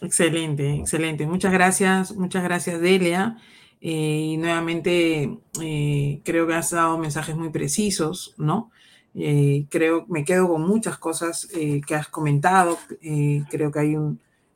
Excelente, 0.00 0.74
excelente. 0.74 1.26
Muchas 1.26 1.52
gracias, 1.52 2.14
muchas 2.14 2.42
gracias 2.42 2.80
Delia. 2.80 3.38
Eh, 3.80 4.30
y 4.32 4.36
nuevamente 4.36 5.38
eh, 5.62 6.20
creo 6.24 6.46
que 6.46 6.54
has 6.54 6.70
dado 6.70 6.98
mensajes 6.98 7.36
muy 7.36 7.50
precisos, 7.50 8.34
¿no? 8.38 8.70
Eh, 9.18 9.66
creo, 9.70 10.04
me 10.08 10.24
quedo 10.24 10.48
con 10.48 10.62
muchas 10.62 10.98
cosas 10.98 11.48
que 11.48 11.94
has 11.94 12.08
comentado. 12.08 12.78
creo 13.50 13.70
que 13.70 13.78
hay 13.78 13.96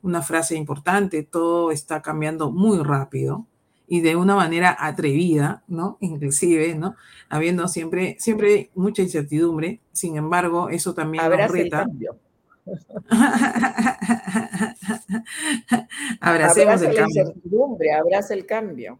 una 0.03 0.21
frase 0.21 0.55
importante, 0.55 1.23
todo 1.23 1.71
está 1.71 2.01
cambiando 2.01 2.51
muy 2.51 2.77
rápido 2.79 3.47
y 3.91 3.99
de 3.99 4.15
una 4.15 4.37
manera 4.37 4.77
atrevida, 4.79 5.63
¿no? 5.67 5.97
Inclusive, 5.99 6.75
¿no? 6.75 6.95
Habiendo 7.27 7.67
siempre, 7.67 8.15
siempre 8.19 8.69
mucha 8.73 9.01
incertidumbre. 9.01 9.81
Sin 9.91 10.15
embargo, 10.15 10.69
eso 10.69 10.93
también 10.93 11.29
nos 11.29 11.51
reta. 11.51 11.85
Abracemos 16.21 16.81
el 16.83 16.95
la 16.95 17.01
incertidumbre, 17.01 17.91
abraza 17.91 18.33
el 18.33 18.45
cambio. 18.45 18.97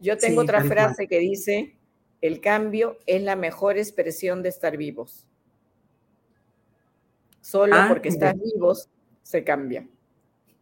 Yo 0.00 0.18
tengo 0.18 0.40
otra 0.40 0.64
frase 0.64 1.06
que 1.06 1.20
dice, 1.20 1.76
el 2.24 2.40
cambio 2.40 2.98
es 3.04 3.20
la 3.20 3.36
mejor 3.36 3.76
expresión 3.76 4.42
de 4.42 4.48
estar 4.48 4.78
vivos. 4.78 5.26
Solo 7.42 7.76
ah, 7.76 7.84
porque 7.86 8.08
estás 8.08 8.34
vivos 8.42 8.88
se 9.22 9.44
cambia. 9.44 9.86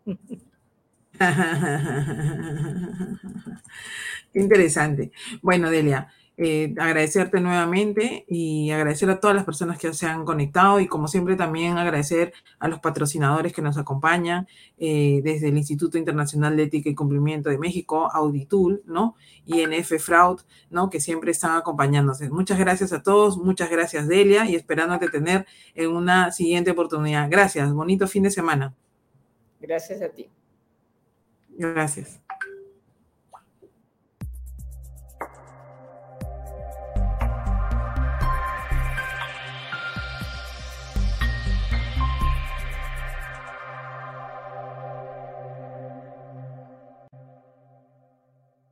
Interesante. 4.35 5.13
Bueno, 5.41 5.71
Delia, 5.71 6.09
eh, 6.45 6.75
agradecerte 6.77 7.41
nuevamente 7.41 8.25
y 8.27 8.73
agradecer 8.73 9.09
a 9.11 9.21
todas 9.21 9.37
las 9.37 9.45
personas 9.45 9.79
que 9.79 9.95
se 9.95 10.07
han 10.07 10.25
conectado 10.25 10.81
y 10.81 10.89
como 10.89 11.07
siempre 11.07 11.37
también 11.37 11.79
agradecer 11.79 12.33
a 12.59 12.67
los 12.67 12.81
patrocinadores 12.81 13.53
que 13.53 13.63
nos 13.63 13.79
acompañan 13.79 14.49
eh, 14.77 15.21
desde 15.23 15.51
el 15.51 15.57
Instituto 15.57 15.99
Internacional 15.99 16.57
de 16.57 16.65
Ética 16.65 16.91
y 16.91 16.97
Cumplimiento 16.97 17.49
de 17.49 17.59
México, 17.59 18.11
Auditool, 18.13 18.83
¿no? 18.87 19.15
Y 19.47 19.65
NF 19.65 20.01
Fraud, 20.01 20.41
¿no? 20.69 20.91
Que 20.91 20.99
siempre 20.99 21.31
están 21.31 21.57
acompañándose. 21.57 22.29
Muchas 22.29 22.59
gracias 22.59 22.93
a 22.93 23.05
todos, 23.05 23.39
muchas 23.39 23.71
gracias 23.71 24.09
Delia 24.09 24.45
y 24.45 24.57
esperándote 24.57 25.09
tener 25.11 25.47
en 25.77 25.93
una 25.93 26.33
siguiente 26.33 26.73
oportunidad. 26.73 27.31
Gracias, 27.31 27.73
bonito 27.73 28.09
fin 28.09 28.25
de 28.25 28.31
semana. 28.31 28.75
Gracias 29.61 30.03
a 30.03 30.09
ti. 30.09 30.29
Gracias. 31.51 32.21